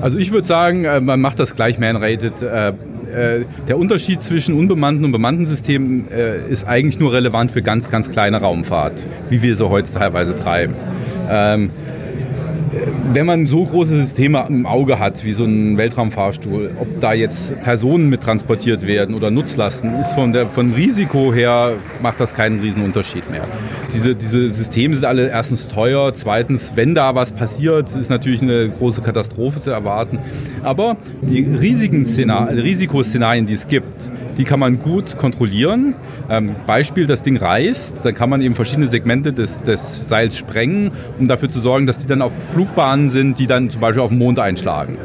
Also 0.00 0.18
ich 0.18 0.32
würde 0.32 0.46
sagen, 0.46 0.84
äh, 0.84 1.00
man 1.00 1.20
macht 1.20 1.38
das 1.38 1.54
gleich 1.54 1.78
man-rated. 1.78 2.42
Äh, 2.42 2.68
äh, 2.68 3.44
der 3.68 3.78
Unterschied 3.78 4.22
zwischen 4.22 4.54
unbemannten 4.54 5.04
und 5.04 5.12
bemannten 5.12 5.46
Systemen 5.46 6.06
ist 6.50 6.66
eigentlich 6.66 6.98
nur 6.98 7.12
relevant 7.12 7.50
für 7.52 7.62
ganz, 7.62 7.90
ganz 7.90 8.10
kleine 8.10 8.40
Raumfahrt, 8.40 9.04
wie 9.30 9.42
wir 9.42 9.56
sie 9.56 9.68
heute 9.68 9.90
teilweise 9.92 10.36
treiben. 10.36 10.74
Wenn 13.12 13.26
man 13.26 13.46
so 13.46 13.64
große 13.64 14.00
Systeme 14.00 14.44
im 14.48 14.66
Auge 14.66 14.98
hat, 14.98 15.24
wie 15.24 15.32
so 15.32 15.44
ein 15.44 15.78
Weltraumfahrstuhl, 15.78 16.72
ob 16.78 17.00
da 17.00 17.12
jetzt 17.12 17.62
Personen 17.62 18.08
mit 18.08 18.22
transportiert 18.22 18.86
werden 18.86 19.14
oder 19.14 19.30
Nutzlasten, 19.30 19.94
ist 20.00 20.14
von 20.14 20.32
der 20.32 20.46
von 20.46 20.74
Risiko 20.74 21.32
her 21.32 21.74
macht 22.02 22.20
das 22.20 22.34
keinen 22.34 22.60
Riesenunterschied 22.60 23.30
mehr. 23.30 23.44
Diese, 23.94 24.14
diese 24.14 24.50
Systeme 24.50 24.94
sind 24.94 25.04
alle 25.04 25.28
erstens 25.28 25.68
teuer, 25.68 26.12
zweitens, 26.14 26.72
wenn 26.74 26.94
da 26.94 27.14
was 27.14 27.32
passiert, 27.32 27.94
ist 27.94 28.10
natürlich 28.10 28.42
eine 28.42 28.68
große 28.68 29.02
Katastrophe 29.02 29.60
zu 29.60 29.70
erwarten. 29.70 30.18
Aber 30.62 30.96
die 31.22 31.44
Risikoszenarien, 31.44 33.46
die 33.46 33.54
es 33.54 33.68
gibt, 33.68 33.86
die 34.38 34.44
kann 34.44 34.60
man 34.60 34.78
gut 34.78 35.16
kontrollieren. 35.16 35.94
Ähm, 36.28 36.56
Beispiel, 36.66 37.06
das 37.06 37.22
Ding 37.22 37.36
reißt, 37.36 38.04
dann 38.04 38.14
kann 38.14 38.30
man 38.30 38.40
eben 38.40 38.54
verschiedene 38.54 38.86
Segmente 38.86 39.32
des, 39.32 39.62
des 39.62 40.08
Seils 40.08 40.38
sprengen, 40.38 40.92
um 41.18 41.28
dafür 41.28 41.48
zu 41.48 41.60
sorgen, 41.60 41.86
dass 41.86 41.98
die 41.98 42.06
dann 42.06 42.22
auf 42.22 42.52
Flugbahnen 42.52 43.08
sind, 43.08 43.38
die 43.38 43.46
dann 43.46 43.70
zum 43.70 43.80
Beispiel 43.80 44.02
auf 44.02 44.10
den 44.10 44.18
Mond 44.18 44.38
einschlagen. 44.38 44.98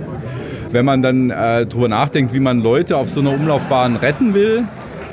Wenn 0.71 0.85
man 0.85 1.01
dann 1.01 1.29
äh, 1.29 1.65
darüber 1.65 1.87
nachdenkt, 1.87 2.33
wie 2.33 2.39
man 2.39 2.59
Leute 2.59 2.97
auf 2.97 3.09
so 3.09 3.19
einer 3.19 3.33
Umlaufbahn 3.33 3.97
retten 3.97 4.33
will, 4.33 4.63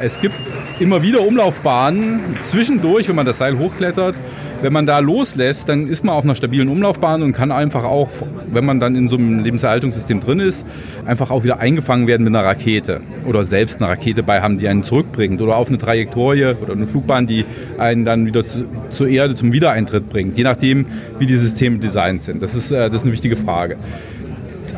es 0.00 0.20
gibt 0.20 0.36
immer 0.78 1.02
wieder 1.02 1.22
Umlaufbahnen 1.22 2.20
zwischendurch, 2.40 3.08
wenn 3.08 3.16
man 3.16 3.26
das 3.26 3.38
Seil 3.38 3.58
hochklettert, 3.58 4.14
wenn 4.62 4.72
man 4.72 4.86
da 4.86 4.98
loslässt, 4.98 5.68
dann 5.68 5.86
ist 5.86 6.04
man 6.04 6.14
auf 6.14 6.24
einer 6.24 6.34
stabilen 6.34 6.68
Umlaufbahn 6.68 7.22
und 7.22 7.32
kann 7.32 7.52
einfach 7.52 7.84
auch, 7.84 8.08
wenn 8.50 8.64
man 8.64 8.80
dann 8.80 8.96
in 8.96 9.08
so 9.08 9.16
einem 9.16 9.40
Lebenserhaltungssystem 9.40 10.20
drin 10.20 10.40
ist, 10.40 10.66
einfach 11.06 11.30
auch 11.30 11.44
wieder 11.44 11.60
eingefangen 11.60 12.06
werden 12.06 12.24
mit 12.24 12.34
einer 12.34 12.44
Rakete 12.44 13.00
oder 13.26 13.44
selbst 13.44 13.80
eine 13.80 13.90
Rakete 13.90 14.22
bei 14.22 14.40
haben, 14.40 14.58
die 14.58 14.68
einen 14.68 14.82
zurückbringt 14.82 15.40
oder 15.40 15.56
auf 15.56 15.68
eine 15.68 15.78
Trajektorie 15.78 16.54
oder 16.60 16.72
eine 16.72 16.86
Flugbahn, 16.86 17.26
die 17.26 17.44
einen 17.78 18.04
dann 18.04 18.26
wieder 18.26 18.46
zu, 18.46 18.64
zur 18.90 19.08
Erde 19.08 19.34
zum 19.34 19.52
Wiedereintritt 19.52 20.08
bringt, 20.08 20.36
je 20.36 20.44
nachdem, 20.44 20.86
wie 21.18 21.26
die 21.26 21.36
Systeme 21.36 21.78
designt 21.78 22.22
sind. 22.22 22.42
Das 22.42 22.54
ist, 22.54 22.70
äh, 22.70 22.88
das 22.88 22.96
ist 22.96 23.02
eine 23.04 23.12
wichtige 23.12 23.36
Frage 23.36 23.76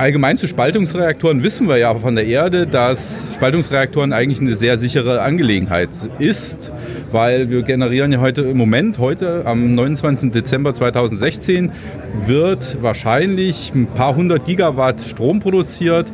allgemein 0.00 0.38
zu 0.38 0.48
Spaltungsreaktoren 0.48 1.44
wissen 1.44 1.68
wir 1.68 1.76
ja 1.76 1.94
von 1.94 2.14
der 2.14 2.26
Erde, 2.26 2.66
dass 2.66 3.34
Spaltungsreaktoren 3.34 4.14
eigentlich 4.14 4.40
eine 4.40 4.54
sehr 4.54 4.78
sichere 4.78 5.20
Angelegenheit 5.20 5.90
ist, 6.18 6.72
weil 7.12 7.50
wir 7.50 7.62
generieren 7.62 8.10
ja 8.10 8.20
heute 8.20 8.42
im 8.42 8.56
Moment, 8.56 8.98
heute 8.98 9.42
am 9.44 9.74
29. 9.74 10.32
Dezember 10.32 10.72
2016, 10.72 11.70
wird 12.24 12.78
wahrscheinlich 12.80 13.72
ein 13.74 13.88
paar 13.88 14.16
hundert 14.16 14.46
Gigawatt 14.46 15.02
Strom 15.02 15.38
produziert 15.38 16.06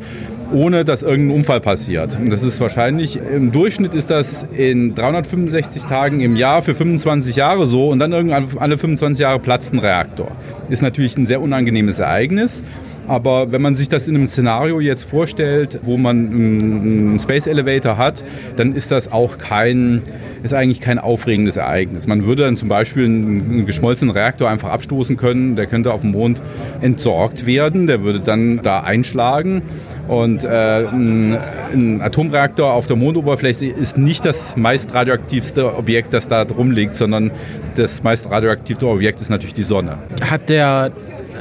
ohne 0.52 0.84
dass 0.84 1.02
irgendein 1.02 1.38
Unfall 1.38 1.60
passiert. 1.60 2.16
Und 2.20 2.30
das 2.30 2.44
ist 2.44 2.60
wahrscheinlich, 2.60 3.18
im 3.18 3.50
Durchschnitt 3.50 3.94
ist 3.94 4.10
das 4.10 4.44
in 4.44 4.94
365 4.94 5.86
Tagen 5.86 6.20
im 6.20 6.36
Jahr 6.36 6.62
für 6.62 6.72
25 6.72 7.34
Jahre 7.34 7.66
so 7.66 7.88
und 7.88 7.98
dann 7.98 8.12
irgendwann 8.12 8.46
alle 8.58 8.78
25 8.78 9.22
Jahre 9.22 9.40
platzt 9.40 9.72
ein 9.72 9.80
Reaktor. 9.80 10.30
Ist 10.68 10.82
natürlich 10.82 11.16
ein 11.16 11.26
sehr 11.26 11.40
unangenehmes 11.40 11.98
Ereignis. 11.98 12.64
Aber 13.08 13.52
wenn 13.52 13.62
man 13.62 13.76
sich 13.76 13.88
das 13.88 14.08
in 14.08 14.16
einem 14.16 14.26
Szenario 14.26 14.80
jetzt 14.80 15.04
vorstellt, 15.04 15.78
wo 15.84 15.96
man 15.96 16.26
einen 16.26 17.18
Space 17.20 17.46
Elevator 17.46 17.96
hat, 17.98 18.24
dann 18.56 18.74
ist 18.74 18.90
das 18.90 19.12
auch 19.12 19.38
kein, 19.38 20.02
ist 20.42 20.52
eigentlich 20.54 20.80
kein 20.80 20.98
aufregendes 20.98 21.56
Ereignis. 21.56 22.06
Man 22.08 22.24
würde 22.24 22.42
dann 22.42 22.56
zum 22.56 22.68
Beispiel 22.68 23.04
einen 23.04 23.64
geschmolzenen 23.64 24.12
Reaktor 24.12 24.48
einfach 24.48 24.70
abstoßen 24.70 25.16
können, 25.16 25.54
der 25.54 25.66
könnte 25.66 25.92
auf 25.92 26.00
dem 26.00 26.10
Mond 26.12 26.42
entsorgt 26.80 27.46
werden, 27.46 27.86
der 27.86 28.02
würde 28.02 28.20
dann 28.20 28.60
da 28.62 28.80
einschlagen. 28.80 29.62
Und 30.08 30.44
äh, 30.44 30.86
ein, 30.86 31.38
ein, 31.72 32.00
Atomreaktor 32.00 32.72
auf 32.72 32.86
der 32.86 32.96
Mondoberfläche 32.96 33.66
ist 33.66 33.98
nicht 33.98 34.24
das 34.24 34.56
meist 34.56 34.94
radioaktivste 34.94 35.76
Objekt, 35.76 36.12
das 36.12 36.28
da 36.28 36.44
drum 36.44 36.70
liegt, 36.70 36.94
sondern 36.94 37.32
das 37.74 38.02
meist 38.02 38.30
radioaktivste 38.30 38.86
Objekt 38.86 39.20
ist 39.20 39.30
natürlich 39.30 39.54
die 39.54 39.64
Sonne. 39.64 39.98
Hat 40.22 40.48
der 40.48 40.92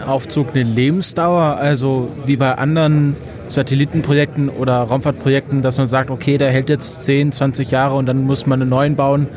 Aufzug 0.07 0.49
eine 0.53 0.63
Lebensdauer, 0.63 1.57
also 1.57 2.09
wie 2.25 2.37
bei 2.37 2.53
anderen 2.55 3.15
Satellitenprojekten 3.47 4.49
oder 4.49 4.77
Raumfahrtprojekten, 4.77 5.61
dass 5.61 5.77
man 5.77 5.87
sagt, 5.87 6.09
okay, 6.09 6.37
der 6.37 6.51
hält 6.51 6.69
jetzt 6.69 7.05
10, 7.05 7.31
20 7.31 7.71
Jahre 7.71 7.95
und 7.95 8.07
dann 8.07 8.23
muss 8.23 8.45
man 8.45 8.61
einen 8.61 8.69
neuen 8.69 8.95
bauen? 8.95 9.27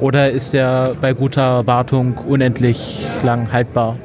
Oder 0.00 0.30
ist 0.30 0.54
der 0.54 0.92
bei 1.00 1.12
guter 1.12 1.66
Wartung 1.66 2.14
unendlich 2.16 3.04
lang 3.22 3.52
haltbar? 3.52 3.96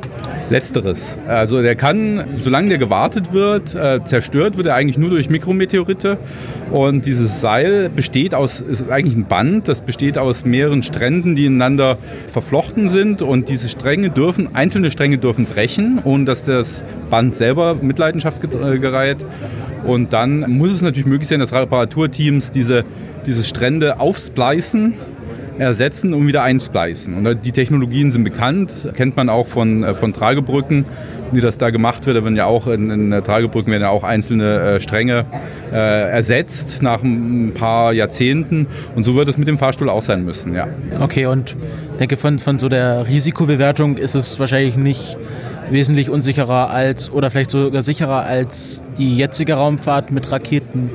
Letzteres. 0.54 1.18
Also 1.28 1.64
der 1.64 1.76
kann, 1.76 2.24
solange 2.38 2.70
der 2.70 2.78
gewartet 2.78 3.34
wird, 3.34 3.74
äh, 3.74 4.02
zerstört 4.06 4.56
wird 4.56 4.68
er 4.68 4.76
eigentlich 4.76 5.00
nur 5.00 5.10
durch 5.10 5.28
Mikrometeorite. 5.28 6.20
Und 6.72 7.08
dieses 7.08 7.42
Seil 7.42 7.90
besteht 7.90 8.36
aus, 8.36 8.62
ist 8.62 8.92
eigentlich 8.92 9.16
ein 9.16 9.26
Band, 9.26 9.68
das 9.68 9.82
besteht 9.82 10.20
aus 10.20 10.46
mehreren 10.46 10.84
Stränden, 10.84 11.36
die 11.36 11.48
ineinander 11.48 11.98
verflochten 12.28 12.88
sind. 12.88 13.24
Und 13.24 13.50
diese 13.50 13.68
Stränge 13.68 14.12
dürfen, 14.12 14.56
einzelne 14.56 14.92
Stränge 14.92 15.18
dürfen 15.18 15.46
brechen, 15.46 16.00
ohne 16.04 16.26
dass 16.26 16.44
das 16.44 16.84
Band 17.10 17.36
selber 17.36 17.76
Mitleidenschaft 17.82 18.38
äh, 18.44 18.78
gereiht. 18.78 19.18
Und 19.86 20.14
dann 20.14 20.42
muss 20.52 20.72
es 20.72 20.84
natürlich 20.84 21.08
möglich 21.08 21.30
sein, 21.30 21.40
dass 21.40 21.52
Reparaturteams 21.52 22.52
diese, 22.52 22.86
diese 23.26 23.44
Strände 23.44 24.00
aufspleißen 24.00 24.94
ersetzen 25.58 26.14
und 26.14 26.28
wieder 26.28 26.44
einspleißen. 26.44 27.16
Und 27.16 27.46
die 27.46 27.52
Technologien 27.52 28.12
sind 28.12 28.24
bekannt, 28.24 28.72
kennt 28.96 29.16
man 29.16 29.30
auch 29.30 29.48
von, 29.48 29.84
äh, 29.84 29.94
von 29.94 30.14
Tragebrücken. 30.14 30.86
wie 31.34 31.42
das 31.42 31.58
da 31.58 31.70
gemacht 31.72 32.06
wird. 32.06 32.18
Da 32.18 32.24
werden 32.24 32.36
ja 32.36 32.46
auch 32.46 32.68
in, 32.68 32.90
in 32.90 33.24
Tragebrücken 33.24 33.72
werden 33.72 33.84
ja 33.84 33.90
auch 33.90 34.04
einzelne 34.04 34.60
äh, 34.60 34.80
Stränge 34.80 35.26
äh, 35.72 36.12
ersetzt 36.12 36.82
nach 36.82 37.02
ein 37.04 37.54
paar 37.54 37.94
Jahrzehnten. 37.94 38.68
Und 38.96 39.04
so 39.04 39.16
wird 39.16 39.28
es 39.30 39.38
mit 39.38 39.48
dem 39.48 39.58
Fahrstuhl 39.58 39.90
auch 39.90 40.02
sein 40.02 40.24
müssen, 40.24 40.54
ja. 40.54 40.68
Okay, 41.00 41.26
und 41.26 41.56
ich 41.94 41.98
denke, 42.00 42.18
von, 42.18 42.40
von 42.40 42.60
so 42.60 42.70
der 42.70 43.08
Risikobewertung 43.08 43.98
ist 43.98 44.16
es 44.16 44.40
wahrscheinlich 44.40 44.76
nicht 44.76 45.18
wesentlich 45.70 46.10
unsicherer 46.10 46.70
als 46.70 47.12
oder 47.12 47.32
vielleicht 47.32 47.50
sogar 47.52 47.82
sicherer 47.82 48.26
als 48.26 48.84
die 48.98 49.18
jetzige 49.18 49.56
Raumfahrt 49.56 50.12
mit 50.12 50.32
Raketen. 50.32 50.90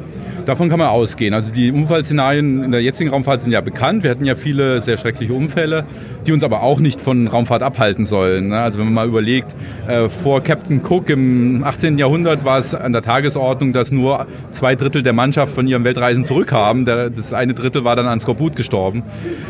Davon 0.48 0.70
kann 0.70 0.78
man 0.78 0.88
ausgehen. 0.88 1.34
Also 1.34 1.52
die 1.52 1.70
Unfallszenarien 1.70 2.64
in 2.64 2.70
der 2.70 2.80
jetzigen 2.80 3.10
Raumfahrt 3.10 3.42
sind 3.42 3.52
ja 3.52 3.60
bekannt. 3.60 4.02
Wir 4.02 4.10
hatten 4.10 4.24
ja 4.24 4.34
viele 4.34 4.80
sehr 4.80 4.96
schreckliche 4.96 5.34
Unfälle, 5.34 5.84
die 6.26 6.32
uns 6.32 6.42
aber 6.42 6.62
auch 6.62 6.80
nicht 6.80 7.02
von 7.02 7.26
Raumfahrt 7.26 7.62
abhalten 7.62 8.06
sollen. 8.06 8.48
Ne? 8.48 8.58
Also 8.58 8.78
wenn 8.78 8.86
man 8.86 8.94
mal 8.94 9.08
überlegt, 9.08 9.54
äh, 9.86 10.08
vor 10.08 10.42
Captain 10.42 10.80
Cook 10.82 11.10
im 11.10 11.64
18. 11.64 11.98
Jahrhundert 11.98 12.46
war 12.46 12.56
es 12.56 12.74
an 12.74 12.94
der 12.94 13.02
Tagesordnung, 13.02 13.74
dass 13.74 13.90
nur 13.90 14.26
zwei 14.50 14.74
Drittel 14.74 15.02
der 15.02 15.12
Mannschaft 15.12 15.52
von 15.52 15.66
ihren 15.66 15.84
Weltreisen 15.84 16.24
zurückkamen. 16.24 16.86
Das 16.86 17.34
eine 17.34 17.52
Drittel 17.52 17.84
war 17.84 17.94
dann 17.94 18.06
an 18.06 18.18
Skorbut 18.18 18.56
gestorben. 18.56 19.02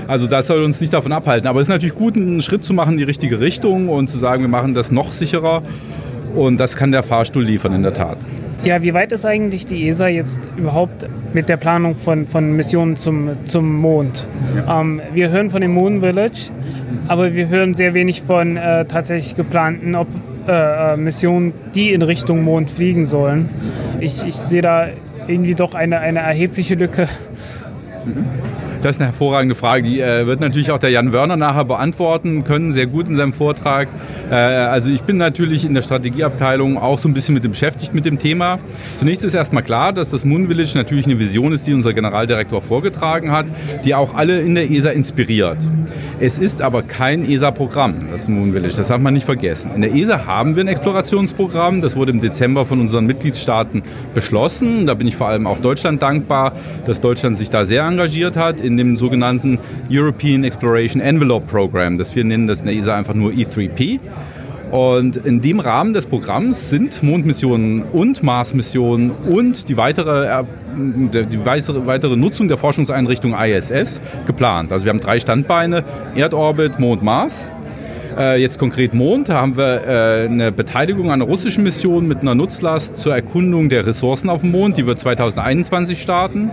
Also 0.08 0.26
das 0.26 0.48
soll 0.48 0.64
uns 0.64 0.80
nicht 0.80 0.92
davon 0.92 1.12
abhalten. 1.12 1.46
Aber 1.46 1.60
es 1.60 1.68
ist 1.68 1.72
natürlich 1.72 1.94
gut, 1.94 2.16
einen 2.16 2.42
Schritt 2.42 2.64
zu 2.64 2.74
machen 2.74 2.94
in 2.94 2.98
die 2.98 3.04
richtige 3.04 3.38
Richtung 3.38 3.88
und 3.88 4.10
zu 4.10 4.18
sagen, 4.18 4.42
wir 4.42 4.48
machen 4.48 4.74
das 4.74 4.90
noch 4.90 5.12
sicherer. 5.12 5.62
Und 6.34 6.58
das 6.58 6.74
kann 6.74 6.90
der 6.90 7.04
Fahrstuhl 7.04 7.44
liefern 7.44 7.72
in 7.72 7.84
der 7.84 7.94
Tat. 7.94 8.18
Ja, 8.64 8.82
wie 8.82 8.92
weit 8.92 9.12
ist 9.12 9.24
eigentlich 9.24 9.66
die 9.66 9.88
ESA 9.88 10.08
jetzt 10.08 10.40
überhaupt 10.56 11.06
mit 11.32 11.48
der 11.48 11.56
Planung 11.56 11.96
von, 11.96 12.26
von 12.26 12.56
Missionen 12.56 12.96
zum, 12.96 13.44
zum 13.44 13.76
Mond? 13.76 14.26
Ja. 14.56 14.80
Ähm, 14.80 15.00
wir 15.12 15.30
hören 15.30 15.50
von 15.50 15.60
dem 15.60 15.72
Moon 15.72 16.00
Village, 16.00 16.50
aber 17.06 17.34
wir 17.34 17.48
hören 17.48 17.74
sehr 17.74 17.94
wenig 17.94 18.22
von 18.22 18.56
äh, 18.56 18.84
tatsächlich 18.84 19.36
geplanten 19.36 19.94
Op 19.94 20.08
äh, 20.48 20.94
äh 20.94 20.96
Missionen, 20.96 21.52
die 21.74 21.92
in 21.92 22.02
Richtung 22.02 22.42
Mond 22.42 22.70
fliegen 22.70 23.06
sollen. 23.06 23.48
Ich, 24.00 24.26
ich 24.26 24.34
sehe 24.34 24.62
da 24.62 24.88
irgendwie 25.28 25.54
doch 25.54 25.74
eine, 25.74 26.00
eine 26.00 26.20
erhebliche 26.20 26.74
Lücke. 26.74 27.06
Mhm. 28.04 28.24
Das 28.82 28.94
ist 28.94 29.00
eine 29.00 29.10
hervorragende 29.10 29.56
Frage. 29.56 29.82
Die 29.82 30.00
äh, 30.00 30.26
wird 30.26 30.40
natürlich 30.40 30.70
auch 30.70 30.78
der 30.78 30.90
Jan 30.90 31.12
Wörner 31.12 31.36
nachher 31.36 31.64
beantworten 31.64 32.44
können, 32.44 32.72
sehr 32.72 32.86
gut 32.86 33.08
in 33.08 33.16
seinem 33.16 33.32
Vortrag. 33.32 33.88
Äh, 34.30 34.34
also 34.34 34.90
ich 34.90 35.02
bin 35.02 35.16
natürlich 35.16 35.64
in 35.64 35.74
der 35.74 35.82
Strategieabteilung 35.82 36.78
auch 36.78 36.98
so 36.98 37.08
ein 37.08 37.14
bisschen 37.14 37.34
mit 37.34 37.48
beschäftigt 37.48 37.94
mit 37.94 38.04
dem 38.04 38.18
Thema. 38.18 38.58
Zunächst 38.98 39.24
ist 39.24 39.34
erstmal 39.34 39.62
klar, 39.62 39.92
dass 39.92 40.10
das 40.10 40.24
Moon 40.24 40.48
Village 40.48 40.72
natürlich 40.74 41.06
eine 41.06 41.18
Vision 41.18 41.52
ist, 41.52 41.66
die 41.66 41.72
unser 41.72 41.94
Generaldirektor 41.94 42.60
vorgetragen 42.60 43.32
hat, 43.32 43.46
die 43.84 43.94
auch 43.94 44.14
alle 44.14 44.40
in 44.40 44.54
der 44.54 44.70
ESA 44.70 44.90
inspiriert. 44.90 45.58
Es 46.20 46.38
ist 46.38 46.62
aber 46.62 46.82
kein 46.82 47.30
ESA-Programm, 47.30 48.08
das 48.10 48.28
Moon 48.28 48.52
Village. 48.52 48.74
Das 48.76 48.88
darf 48.88 48.98
man 48.98 49.14
nicht 49.14 49.24
vergessen. 49.24 49.70
In 49.74 49.82
der 49.82 49.94
ESA 49.94 50.26
haben 50.26 50.56
wir 50.56 50.64
ein 50.64 50.68
Explorationsprogramm. 50.68 51.80
Das 51.80 51.94
wurde 51.94 52.10
im 52.10 52.20
Dezember 52.20 52.66
von 52.66 52.80
unseren 52.80 53.06
Mitgliedstaaten 53.06 53.82
beschlossen. 54.14 54.86
Da 54.86 54.94
bin 54.94 55.06
ich 55.06 55.16
vor 55.16 55.28
allem 55.28 55.46
auch 55.46 55.58
Deutschland 55.58 56.02
dankbar, 56.02 56.52
dass 56.86 57.00
Deutschland 57.00 57.36
sich 57.36 57.50
da 57.50 57.64
sehr 57.64 57.84
engagiert 57.84 58.36
hat 58.36 58.60
in 58.60 58.76
dem 58.76 58.96
sogenannten 58.96 59.60
European 59.90 60.42
Exploration 60.42 61.00
Envelope 61.00 61.46
Program. 61.46 61.96
Das 61.96 62.16
wir 62.16 62.24
nennen 62.24 62.48
das 62.48 62.60
in 62.60 62.66
der 62.66 62.74
ESA 62.74 62.96
einfach 62.96 63.14
nur 63.14 63.30
E3P. 63.30 64.00
Und 64.70 65.16
in 65.16 65.40
dem 65.40 65.60
Rahmen 65.60 65.94
des 65.94 66.06
Programms 66.06 66.68
sind 66.68 67.02
Mondmissionen 67.02 67.82
und 67.92 68.22
Marsmissionen 68.22 69.10
und 69.10 69.68
die 69.68 69.76
weitere, 69.76 70.26
äh, 70.26 70.44
die 70.76 71.44
weitere 71.46 72.16
Nutzung 72.16 72.48
der 72.48 72.58
Forschungseinrichtung 72.58 73.34
ISS 73.34 74.00
geplant. 74.26 74.72
Also 74.72 74.84
wir 74.84 74.90
haben 74.90 75.00
drei 75.00 75.20
Standbeine, 75.20 75.84
Erdorbit, 76.14 76.78
Mond, 76.78 77.02
Mars. 77.02 77.50
Äh, 78.18 78.42
jetzt 78.42 78.58
konkret 78.58 78.94
Mond, 78.94 79.28
da 79.28 79.40
haben 79.40 79.56
wir 79.56 79.86
äh, 79.86 80.26
eine 80.26 80.52
Beteiligung 80.52 81.06
an 81.06 81.22
einer 81.22 81.24
russischen 81.24 81.62
Mission 81.62 82.08
mit 82.08 82.20
einer 82.20 82.34
Nutzlast 82.34 82.98
zur 82.98 83.14
Erkundung 83.14 83.68
der 83.68 83.86
Ressourcen 83.86 84.28
auf 84.28 84.40
dem 84.40 84.50
Mond. 84.50 84.76
Die 84.76 84.86
wird 84.86 84.98
2021 84.98 86.02
starten. 86.02 86.50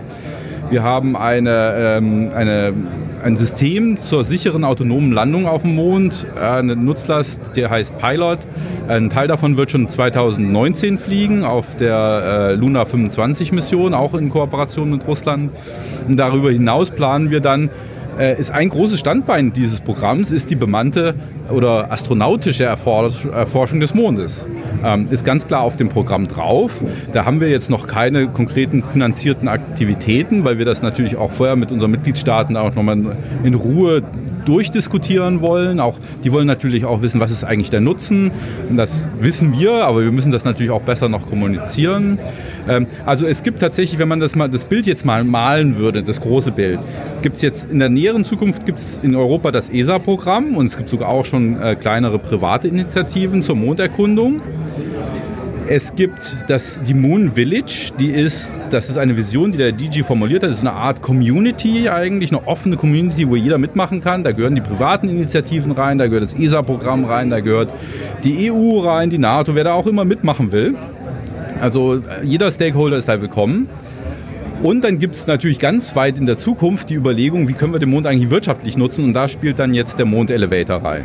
Wir 0.69 0.83
haben 0.83 1.15
eine, 1.15 1.97
ähm, 1.97 2.31
eine, 2.35 2.73
ein 3.25 3.37
System 3.37 3.99
zur 3.99 4.23
sicheren 4.23 4.63
autonomen 4.63 5.11
Landung 5.11 5.47
auf 5.47 5.63
dem 5.63 5.73
Mond, 5.73 6.27
äh, 6.35 6.41
eine 6.41 6.75
Nutzlast, 6.75 7.55
die 7.55 7.65
heißt 7.65 7.97
Pilot. 7.97 8.37
Ein 8.87 9.09
Teil 9.09 9.27
davon 9.27 9.57
wird 9.57 9.71
schon 9.71 9.89
2019 9.89 10.99
fliegen 10.99 11.43
auf 11.43 11.75
der 11.75 12.51
äh, 12.51 12.53
Luna 12.53 12.85
25 12.85 13.51
Mission, 13.51 13.95
auch 13.95 14.13
in 14.13 14.29
Kooperation 14.29 14.91
mit 14.91 15.07
Russland. 15.07 15.49
Und 16.07 16.17
darüber 16.17 16.51
hinaus 16.51 16.91
planen 16.91 17.31
wir 17.31 17.39
dann 17.39 17.71
ist 18.17 18.51
ein 18.51 18.69
großes 18.69 18.99
Standbein 18.99 19.53
dieses 19.53 19.81
Programms 19.81 20.31
ist 20.31 20.49
die 20.49 20.55
bemannte 20.55 21.15
oder 21.49 21.91
astronautische 21.91 22.63
Erforschung 22.63 23.79
des 23.79 23.93
Mondes. 23.93 24.47
Ähm, 24.83 25.07
ist 25.09 25.25
ganz 25.25 25.47
klar 25.47 25.61
auf 25.61 25.75
dem 25.75 25.89
Programm 25.89 26.27
drauf. 26.27 26.81
Da 27.11 27.25
haben 27.25 27.39
wir 27.39 27.49
jetzt 27.49 27.69
noch 27.69 27.87
keine 27.87 28.27
konkreten 28.27 28.83
finanzierten 28.83 29.47
Aktivitäten, 29.47 30.43
weil 30.43 30.57
wir 30.57 30.65
das 30.65 30.81
natürlich 30.81 31.15
auch 31.17 31.31
vorher 31.31 31.55
mit 31.55 31.71
unseren 31.71 31.91
Mitgliedstaaten 31.91 32.57
auch 32.57 32.75
nochmal 32.75 33.17
in 33.43 33.53
Ruhe 33.53 34.01
durchdiskutieren 34.45 35.41
wollen. 35.41 35.79
Auch, 35.79 35.99
die 36.23 36.31
wollen 36.31 36.47
natürlich 36.47 36.85
auch 36.85 37.01
wissen, 37.01 37.19
was 37.19 37.31
ist 37.31 37.43
eigentlich 37.43 37.69
der 37.69 37.81
Nutzen. 37.81 38.31
Das 38.75 39.09
wissen 39.19 39.57
wir, 39.57 39.85
aber 39.85 40.03
wir 40.03 40.11
müssen 40.11 40.31
das 40.31 40.45
natürlich 40.45 40.71
auch 40.71 40.81
besser 40.81 41.09
noch 41.09 41.27
kommunizieren. 41.27 42.19
Ähm, 42.67 42.87
also 43.05 43.25
es 43.25 43.43
gibt 43.43 43.59
tatsächlich, 43.59 43.99
wenn 43.99 44.07
man 44.07 44.19
das, 44.19 44.35
mal, 44.35 44.49
das 44.49 44.65
Bild 44.65 44.87
jetzt 44.87 45.05
mal 45.05 45.23
malen 45.23 45.77
würde, 45.77 46.03
das 46.03 46.21
große 46.21 46.51
Bild, 46.51 46.79
gibt 47.21 47.37
es 47.37 47.41
jetzt 47.41 47.71
in 47.71 47.79
der 47.79 47.89
näheren 47.89 48.23
Zukunft 48.23 48.65
gibt 48.65 48.79
es 48.79 48.99
in 48.99 49.15
Europa 49.15 49.51
das 49.51 49.69
ESA-Programm 49.69 50.55
und 50.55 50.67
es 50.67 50.77
gibt 50.77 50.89
sogar 50.89 51.09
auch 51.09 51.25
schon 51.25 51.61
äh, 51.61 51.75
kleinere 51.75 52.19
private 52.19 52.67
Initiativen 52.67 53.41
zur 53.41 53.55
Monderkundung. 53.55 54.41
Es 55.67 55.95
gibt 55.95 56.35
das, 56.47 56.83
die 56.83 56.93
Moon 56.93 57.31
Village, 57.31 57.91
die 57.99 58.09
ist, 58.09 58.55
das 58.69 58.89
ist 58.89 58.97
eine 58.97 59.17
Vision, 59.17 59.51
die 59.51 59.57
der 59.57 59.71
DG 59.71 60.03
formuliert 60.03 60.43
hat. 60.43 60.51
Das 60.51 60.57
ist 60.57 60.61
eine 60.61 60.73
Art 60.73 61.01
Community 61.01 61.89
eigentlich, 61.89 62.31
eine 62.31 62.47
offene 62.47 62.75
Community, 62.75 63.27
wo 63.27 63.35
jeder 63.35 63.57
mitmachen 63.57 63.99
kann. 63.99 64.23
Da 64.23 64.31
gehören 64.31 64.53
die 64.53 64.61
privaten 64.61 65.09
Initiativen 65.09 65.71
rein, 65.71 65.97
da 65.97 66.05
gehört 66.05 66.23
das 66.23 66.37
ESA-Programm 66.37 67.05
rein, 67.05 67.31
da 67.31 67.39
gehört 67.39 67.69
die 68.23 68.51
EU 68.51 68.79
rein, 68.79 69.09
die 69.09 69.17
NATO, 69.17 69.55
wer 69.55 69.63
da 69.63 69.73
auch 69.73 69.87
immer 69.87 70.05
mitmachen 70.05 70.51
will. 70.51 70.75
Also 71.61 72.01
jeder 72.21 72.51
Stakeholder 72.51 72.97
ist 72.97 73.09
da 73.09 73.19
willkommen. 73.19 73.67
Und 74.61 74.83
dann 74.83 74.99
gibt 74.99 75.15
es 75.15 75.25
natürlich 75.25 75.57
ganz 75.57 75.95
weit 75.95 76.19
in 76.19 76.27
der 76.27 76.37
Zukunft 76.37 76.89
die 76.91 76.95
Überlegung, 76.95 77.47
wie 77.47 77.53
können 77.53 77.73
wir 77.73 77.79
den 77.79 77.89
Mond 77.89 78.05
eigentlich 78.05 78.29
wirtschaftlich 78.29 78.77
nutzen. 78.77 79.03
Und 79.03 79.13
da 79.13 79.27
spielt 79.27 79.57
dann 79.57 79.73
jetzt 79.73 79.97
der 79.97 80.05
Mond 80.05 80.29
Elevator 80.29 80.77
rein. 80.77 81.03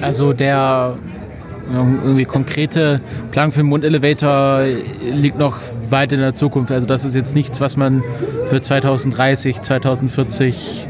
Also 0.00 0.32
der 0.32 0.96
irgendwie 1.72 2.24
konkrete 2.24 3.00
Planung 3.30 3.52
für 3.52 3.60
den 3.60 3.66
Mondelevator 3.66 4.62
liegt 5.12 5.38
noch 5.38 5.58
weit 5.90 6.12
in 6.12 6.20
der 6.20 6.34
Zukunft. 6.34 6.72
Also 6.72 6.86
das 6.86 7.04
ist 7.04 7.14
jetzt 7.14 7.34
nichts, 7.34 7.60
was 7.60 7.76
man 7.76 8.02
für 8.48 8.60
2030, 8.60 9.60
2040 9.60 10.88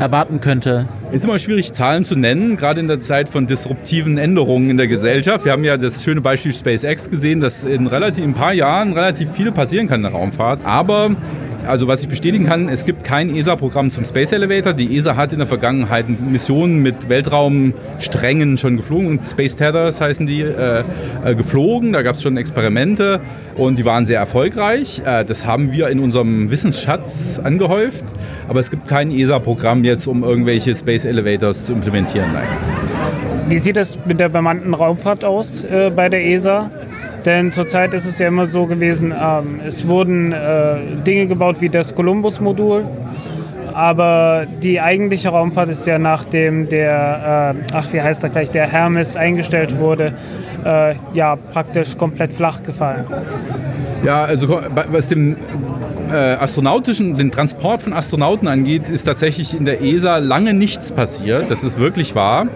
erwarten 0.00 0.40
könnte. 0.40 0.86
Es 1.10 1.16
ist 1.16 1.24
immer 1.24 1.38
schwierig, 1.38 1.72
Zahlen 1.72 2.04
zu 2.04 2.16
nennen, 2.16 2.56
gerade 2.56 2.80
in 2.80 2.88
der 2.88 3.00
Zeit 3.00 3.28
von 3.28 3.46
disruptiven 3.46 4.16
Änderungen 4.16 4.70
in 4.70 4.76
der 4.78 4.88
Gesellschaft. 4.88 5.44
Wir 5.44 5.52
haben 5.52 5.64
ja 5.64 5.76
das 5.76 6.02
schöne 6.02 6.22
Beispiel 6.22 6.54
SpaceX 6.54 7.10
gesehen, 7.10 7.40
dass 7.40 7.64
in 7.64 7.86
relativ 7.86 8.24
in 8.24 8.30
ein 8.30 8.34
paar 8.34 8.54
Jahren 8.54 8.94
relativ 8.94 9.30
viel 9.30 9.52
passieren 9.52 9.88
kann 9.88 10.00
in 10.00 10.04
der 10.04 10.12
Raumfahrt. 10.12 10.60
Aber 10.64 11.10
also 11.66 11.88
was 11.88 12.02
ich 12.02 12.08
bestätigen 12.08 12.46
kann, 12.46 12.68
es 12.68 12.84
gibt 12.84 13.04
kein 13.04 13.34
ESA-Programm 13.34 13.90
zum 13.90 14.04
Space 14.04 14.32
Elevator. 14.32 14.72
Die 14.72 14.96
ESA 14.96 15.16
hat 15.16 15.32
in 15.32 15.38
der 15.38 15.46
Vergangenheit 15.46 16.06
Missionen 16.08 16.82
mit 16.82 17.08
Weltraumsträngen 17.08 18.58
schon 18.58 18.76
geflogen 18.76 19.06
und 19.06 19.28
Space 19.28 19.56
Tethers 19.56 20.00
heißen 20.00 20.26
die, 20.26 20.42
äh, 20.42 20.82
äh, 21.24 21.34
geflogen. 21.34 21.92
Da 21.92 22.02
gab 22.02 22.16
es 22.16 22.22
schon 22.22 22.36
Experimente 22.36 23.20
und 23.56 23.78
die 23.78 23.84
waren 23.84 24.04
sehr 24.06 24.18
erfolgreich. 24.18 25.02
Äh, 25.04 25.24
das 25.24 25.46
haben 25.46 25.72
wir 25.72 25.88
in 25.88 26.00
unserem 26.00 26.50
Wissensschatz 26.50 27.40
angehäuft. 27.42 28.04
Aber 28.48 28.60
es 28.60 28.70
gibt 28.70 28.88
kein 28.88 29.10
ESA-Programm 29.10 29.84
jetzt, 29.84 30.06
um 30.06 30.24
irgendwelche 30.24 30.74
Space 30.74 31.04
Elevators 31.04 31.64
zu 31.64 31.72
implementieren. 31.72 32.32
Nein. 32.32 32.48
Wie 33.48 33.58
sieht 33.58 33.76
es 33.76 33.98
mit 34.06 34.20
der 34.20 34.28
bemannten 34.28 34.74
Raumfahrt 34.74 35.24
aus 35.24 35.64
äh, 35.64 35.90
bei 35.94 36.08
der 36.08 36.24
ESA? 36.24 36.70
Denn 37.24 37.52
zurzeit 37.52 37.92
ist 37.94 38.06
es 38.06 38.18
ja 38.18 38.28
immer 38.28 38.46
so 38.46 38.66
gewesen, 38.66 39.12
ähm, 39.12 39.60
es 39.66 39.86
wurden 39.86 40.32
äh, 40.32 40.76
Dinge 41.06 41.26
gebaut 41.26 41.60
wie 41.60 41.68
das 41.68 41.94
Columbus-Modul, 41.94 42.84
aber 43.74 44.44
die 44.62 44.80
eigentliche 44.80 45.28
Raumfahrt 45.28 45.68
ist 45.68 45.86
ja 45.86 45.98
nachdem 45.98 46.68
der, 46.68 47.54
äh, 47.56 47.74
ach 47.74 47.92
wie 47.92 48.00
heißt 48.00 48.24
er 48.24 48.30
gleich, 48.30 48.50
der 48.50 48.66
Hermes 48.66 49.16
eingestellt 49.16 49.78
wurde, 49.78 50.14
äh, 50.64 50.94
ja 51.12 51.36
praktisch 51.36 51.96
komplett 51.96 52.32
flach 52.32 52.62
gefallen. 52.62 53.04
Ja, 54.04 54.24
also 54.24 54.60
was 54.90 55.08
dem 55.08 55.36
äh, 56.10 56.36
astronautischen, 56.40 57.16
den 57.16 57.30
Transport 57.30 57.82
von 57.82 57.92
Astronauten 57.92 58.48
angeht, 58.48 58.88
ist 58.88 59.04
tatsächlich 59.04 59.54
in 59.54 59.64
der 59.64 59.82
ESA 59.82 60.18
lange 60.18 60.54
nichts 60.54 60.92
passiert. 60.92 61.50
Das 61.50 61.64
ist 61.64 61.78
wirklich 61.78 62.14
wahr. 62.14 62.48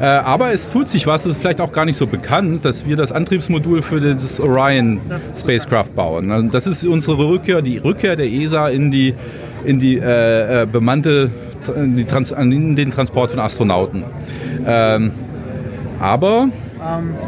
Äh, 0.00 0.06
aber 0.06 0.52
es 0.52 0.68
tut 0.68 0.88
sich 0.88 1.06
was, 1.06 1.24
das 1.24 1.32
ist 1.32 1.40
vielleicht 1.40 1.60
auch 1.60 1.72
gar 1.72 1.84
nicht 1.84 1.96
so 1.96 2.06
bekannt, 2.06 2.64
dass 2.64 2.86
wir 2.86 2.96
das 2.96 3.12
Antriebsmodul 3.12 3.82
für 3.82 4.00
das 4.00 4.40
Orion 4.40 5.00
Spacecraft 5.38 5.94
bauen. 5.94 6.30
Also 6.30 6.48
das 6.48 6.66
ist 6.66 6.84
unsere 6.84 7.18
Rückkehr, 7.18 7.62
die 7.62 7.78
Rückkehr 7.78 8.16
der 8.16 8.26
ESA 8.26 8.68
in 8.68 8.90
die, 8.90 9.14
in 9.64 9.78
die 9.78 9.98
äh, 9.98 10.62
äh 10.62 10.66
bemannte, 10.66 11.30
in, 11.76 11.96
die 11.96 12.04
Trans 12.04 12.32
in 12.32 12.76
den 12.76 12.90
Transport 12.90 13.30
von 13.30 13.40
Astronauten. 13.40 14.04
Ähm, 14.66 15.12
aber 16.00 16.48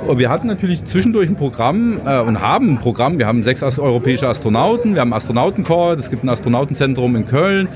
Und 0.07 0.19
wir 0.19 0.31
hatten 0.31 0.49
natürlich 0.49 0.85
zwischendurch 0.85 1.29
ein 1.29 1.37
Programm 1.37 2.01
äh, 2.05 2.21
und 2.21 2.41
haben 2.41 2.71
ein 2.71 2.79
Programm. 2.79 3.19
Wir 3.19 3.27
haben 3.27 3.43
sechs 3.43 3.63
europäische 3.63 4.29
Astronauten, 4.29 4.95
wir 4.95 5.01
haben 5.01 5.13
einen 5.13 5.19
Astronautenkorps, 5.19 6.03
es 6.03 6.11
gibt 6.11 6.25
ein 6.25 6.29
Astronautenzentrum 6.29 7.15
in 7.17 7.27
Köln. 7.27 7.69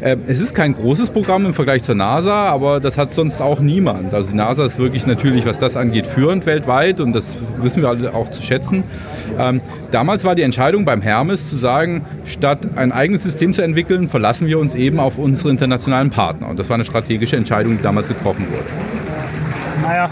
Äh, 0.00 0.16
es 0.26 0.40
ist 0.40 0.54
kein 0.54 0.74
großes 0.74 1.10
Programm 1.10 1.46
im 1.46 1.54
Vergleich 1.54 1.82
zur 1.82 1.94
NASA, 1.94 2.46
aber 2.46 2.80
das 2.80 2.98
hat 2.98 3.12
sonst 3.12 3.40
auch 3.40 3.60
niemand. 3.60 4.12
Also 4.14 4.30
die 4.30 4.36
NASA 4.36 4.64
ist 4.64 4.78
wirklich 4.78 5.06
natürlich, 5.06 5.46
was 5.46 5.58
das 5.58 5.76
angeht, 5.76 6.06
führend 6.06 6.44
weltweit 6.44 7.00
und 7.00 7.12
das 7.14 7.36
wissen 7.56 7.82
wir 7.82 7.88
alle 7.88 8.14
auch 8.14 8.28
zu 8.30 8.42
schätzen. 8.42 8.84
Ähm, 9.38 9.60
damals 9.90 10.24
war 10.24 10.34
die 10.34 10.42
Entscheidung 10.42 10.84
beim 10.84 11.00
Hermes 11.00 11.46
zu 11.46 11.56
sagen, 11.56 12.04
statt 12.24 12.58
ein 12.76 12.92
eigenes 12.92 13.22
System 13.22 13.54
zu 13.54 13.62
entwickeln, 13.62 14.08
verlassen 14.08 14.46
wir 14.48 14.58
uns 14.58 14.74
eben 14.74 15.00
auf 15.00 15.18
unsere 15.18 15.50
internationalen 15.50 16.10
Partner. 16.10 16.48
Und 16.48 16.58
das 16.58 16.68
war 16.68 16.74
eine 16.74 16.84
strategische 16.84 17.36
Entscheidung, 17.36 17.78
die 17.78 17.82
damals 17.82 18.08
getroffen 18.08 18.46
wurde. 18.50 18.66
Naja, 19.82 20.10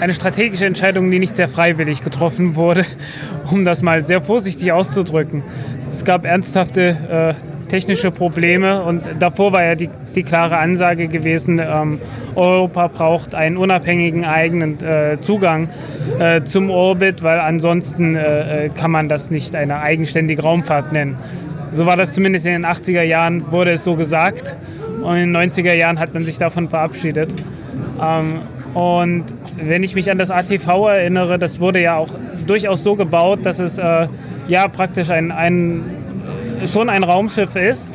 eine 0.00 0.14
strategische 0.14 0.66
Entscheidung, 0.66 1.10
die 1.10 1.18
nicht 1.18 1.36
sehr 1.36 1.48
freiwillig 1.48 2.02
getroffen 2.04 2.54
wurde, 2.56 2.84
um 3.50 3.64
das 3.64 3.82
mal 3.82 4.02
sehr 4.02 4.20
vorsichtig 4.20 4.72
auszudrücken. 4.72 5.42
Es 5.90 6.04
gab 6.04 6.24
ernsthafte 6.24 7.34
äh, 7.38 7.68
technische 7.68 8.10
Probleme 8.10 8.82
und 8.82 9.02
davor 9.18 9.52
war 9.52 9.64
ja 9.64 9.74
die, 9.74 9.90
die 10.14 10.22
klare 10.22 10.58
Ansage 10.58 11.08
gewesen, 11.08 11.58
ähm, 11.58 12.00
Europa 12.34 12.88
braucht 12.88 13.34
einen 13.34 13.56
unabhängigen 13.56 14.24
eigenen 14.24 14.82
äh, 14.82 15.18
Zugang 15.20 15.68
äh, 16.18 16.42
zum 16.42 16.70
Orbit, 16.70 17.22
weil 17.22 17.40
ansonsten 17.40 18.14
äh, 18.14 18.66
äh, 18.66 18.68
kann 18.68 18.90
man 18.90 19.08
das 19.08 19.30
nicht 19.30 19.56
eine 19.56 19.80
eigenständige 19.80 20.42
Raumfahrt 20.42 20.92
nennen. 20.92 21.16
So 21.70 21.86
war 21.86 21.96
das 21.96 22.14
zumindest 22.14 22.46
in 22.46 22.52
den 22.52 22.66
80er 22.66 23.02
Jahren, 23.02 23.50
wurde 23.52 23.72
es 23.72 23.84
so 23.84 23.96
gesagt 23.96 24.56
und 25.02 25.16
in 25.16 25.32
den 25.32 25.36
90er 25.36 25.74
Jahren 25.74 25.98
hat 25.98 26.14
man 26.14 26.24
sich 26.24 26.38
davon 26.38 26.68
verabschiedet. 26.68 27.30
Ähm, 28.02 28.40
und 28.74 29.24
wenn 29.58 29.82
ich 29.82 29.94
mich 29.94 30.10
an 30.10 30.18
das 30.18 30.30
ATV 30.30 30.88
erinnere, 30.88 31.38
das 31.38 31.60
wurde 31.60 31.80
ja 31.80 31.96
auch 31.96 32.08
durchaus 32.46 32.82
so 32.82 32.96
gebaut, 32.96 33.40
dass 33.44 33.58
es 33.58 33.78
äh, 33.78 34.06
ja 34.48 34.68
praktisch 34.68 35.10
ein, 35.10 35.32
ein, 35.32 35.82
schon 36.66 36.88
ein 36.88 37.02
Raumschiff 37.02 37.56
ist, 37.56 37.90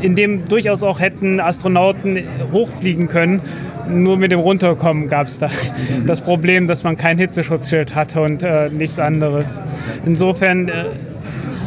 in 0.00 0.14
dem 0.16 0.46
durchaus 0.48 0.82
auch 0.82 1.00
hätten 1.00 1.40
Astronauten 1.40 2.18
hochfliegen 2.52 3.08
können. 3.08 3.40
Nur 3.88 4.16
mit 4.16 4.32
dem 4.32 4.40
Runterkommen 4.40 5.08
gab 5.08 5.26
es 5.26 5.38
da 5.38 5.50
das 6.06 6.20
Problem, 6.20 6.66
dass 6.66 6.84
man 6.84 6.96
kein 6.96 7.18
Hitzeschutzschild 7.18 7.94
hatte 7.94 8.22
und 8.22 8.42
äh, 8.42 8.70
nichts 8.70 8.98
anderes. 8.98 9.60
Insofern, 10.06 10.68
äh, 10.68 10.84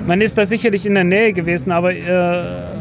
man 0.06 0.22
ist 0.22 0.38
da 0.38 0.46
sicherlich 0.46 0.86
in 0.86 0.96
der 0.96 1.04
Nähe 1.04 1.34
gewesen, 1.34 1.72
aber 1.72 1.94
äh, 1.94 2.77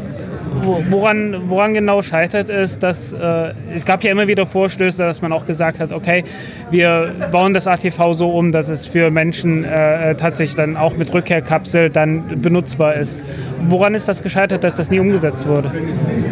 woran, 0.89 1.49
woran 1.49 1.73
genau 1.73 2.01
scheitert 2.01 2.49
ist, 2.49 2.83
dass 2.83 3.13
äh, 3.13 3.53
es 3.73 3.85
gab 3.85 4.03
ja 4.03 4.11
immer 4.11 4.27
wieder 4.27 4.45
Vorstöße, 4.45 4.97
dass 4.97 5.21
man 5.21 5.31
auch 5.31 5.45
gesagt 5.45 5.79
hat, 5.79 5.91
okay, 5.91 6.23
wir 6.71 7.13
bauen 7.31 7.53
das 7.53 7.67
ATV 7.67 8.13
so 8.13 8.29
um, 8.29 8.51
dass 8.51 8.69
es 8.69 8.85
für 8.85 9.11
Menschen 9.11 9.63
äh, 9.63 10.15
tatsächlich 10.15 10.55
dann 10.55 10.77
auch 10.77 10.95
mit 10.97 11.13
Rückkehrkapsel 11.13 11.89
dann 11.89 12.41
benutzbar 12.41 12.95
ist. 12.95 13.21
Woran 13.67 13.93
ist 13.95 14.07
das 14.07 14.23
gescheitert, 14.23 14.63
dass 14.63 14.75
das 14.75 14.91
nie 14.91 14.99
umgesetzt 14.99 15.47
wurde? 15.47 15.71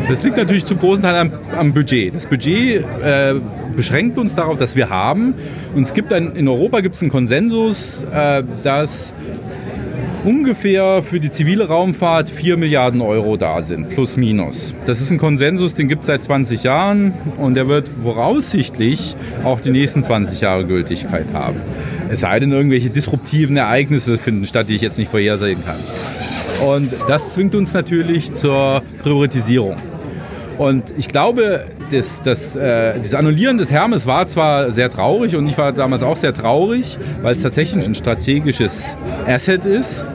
Das 0.10 0.24
liegt 0.24 0.38
natürlich 0.38 0.66
zum 0.66 0.80
großen 0.80 1.04
Teil 1.04 1.16
am, 1.16 1.32
am 1.58 1.74
Budget. 1.74 2.16
Das 2.16 2.26
Budget 2.26 2.84
äh, 3.04 3.36
beschränkt 3.76 4.18
uns 4.18 4.36
darauf, 4.36 4.58
dass 4.58 4.76
wir 4.76 4.90
haben. 4.90 5.34
Und 5.76 5.84
es 5.84 5.94
gibt 5.94 6.14
ein, 6.14 6.36
in 6.36 6.48
Europa 6.48 6.82
gibt 6.82 6.96
es 6.96 7.02
einen 7.02 7.12
Konsensus, 7.12 8.04
äh, 8.14 8.44
dass 8.64 9.14
ungefähr 10.26 11.04
für 11.04 11.20
die 11.20 11.30
zivile 11.30 11.68
Raumfahrt 11.68 12.30
4 12.30 12.58
Milliarden 12.58 13.02
Euro 13.02 13.38
da 13.38 13.62
sind, 13.62 13.90
plus 13.90 14.18
minus. 14.18 14.74
Das 14.86 15.00
ist 15.00 15.12
ein 15.12 15.20
Konsensus, 15.20 15.76
den 15.76 15.88
gibt 15.88 16.02
es 16.02 16.08
seit 16.08 16.24
20 16.24 16.64
Jahren 16.64 17.14
und 17.38 17.54
der 17.54 17.68
wird 17.68 17.88
voraussichtlich 17.88 19.16
auch 19.44 19.62
die 19.62 19.72
nächsten 19.72 20.02
20 20.02 20.42
Jahre 20.42 20.66
Gültigkeit 20.66 21.28
haben. 21.34 21.58
Es 22.10 22.22
sei 22.22 22.40
denn, 22.40 22.52
irgendwelche 22.52 22.90
disruptiven 22.90 23.56
Ereignisse 23.58 24.18
finden 24.18 24.46
statt, 24.46 24.68
die 24.70 24.76
ich 24.76 24.82
jetzt 24.82 24.98
nicht 24.98 25.10
vorhersehen 25.10 25.60
kann. 25.64 25.80
Und 26.68 26.92
das 27.08 27.32
zwingt 27.32 27.54
uns 27.54 27.74
natürlich 27.74 28.34
zur 28.34 28.82
Priorisierung. 29.04 29.76
Und 30.58 30.94
ich 30.98 31.08
glaube, 31.08 31.66
das, 31.92 32.22
das, 32.22 32.56
äh, 32.56 33.00
das 33.00 33.14
Annullieren 33.14 33.58
des 33.58 33.72
Hermes 33.72 34.06
war 34.06 34.28
zwar 34.28 34.72
sehr 34.72 34.90
traurig 34.90 35.36
und 35.36 35.48
ich 35.48 35.58
war 35.58 35.72
damals 35.72 36.04
auch 36.04 36.18
sehr 36.18 36.34
traurig, 36.34 36.98
weil 37.22 37.36
es 37.36 37.42
tatsächlich 37.42 37.86
ein 37.86 37.96
strategisches 37.96 38.96
Asset 39.28 39.66
ist, 39.66 40.06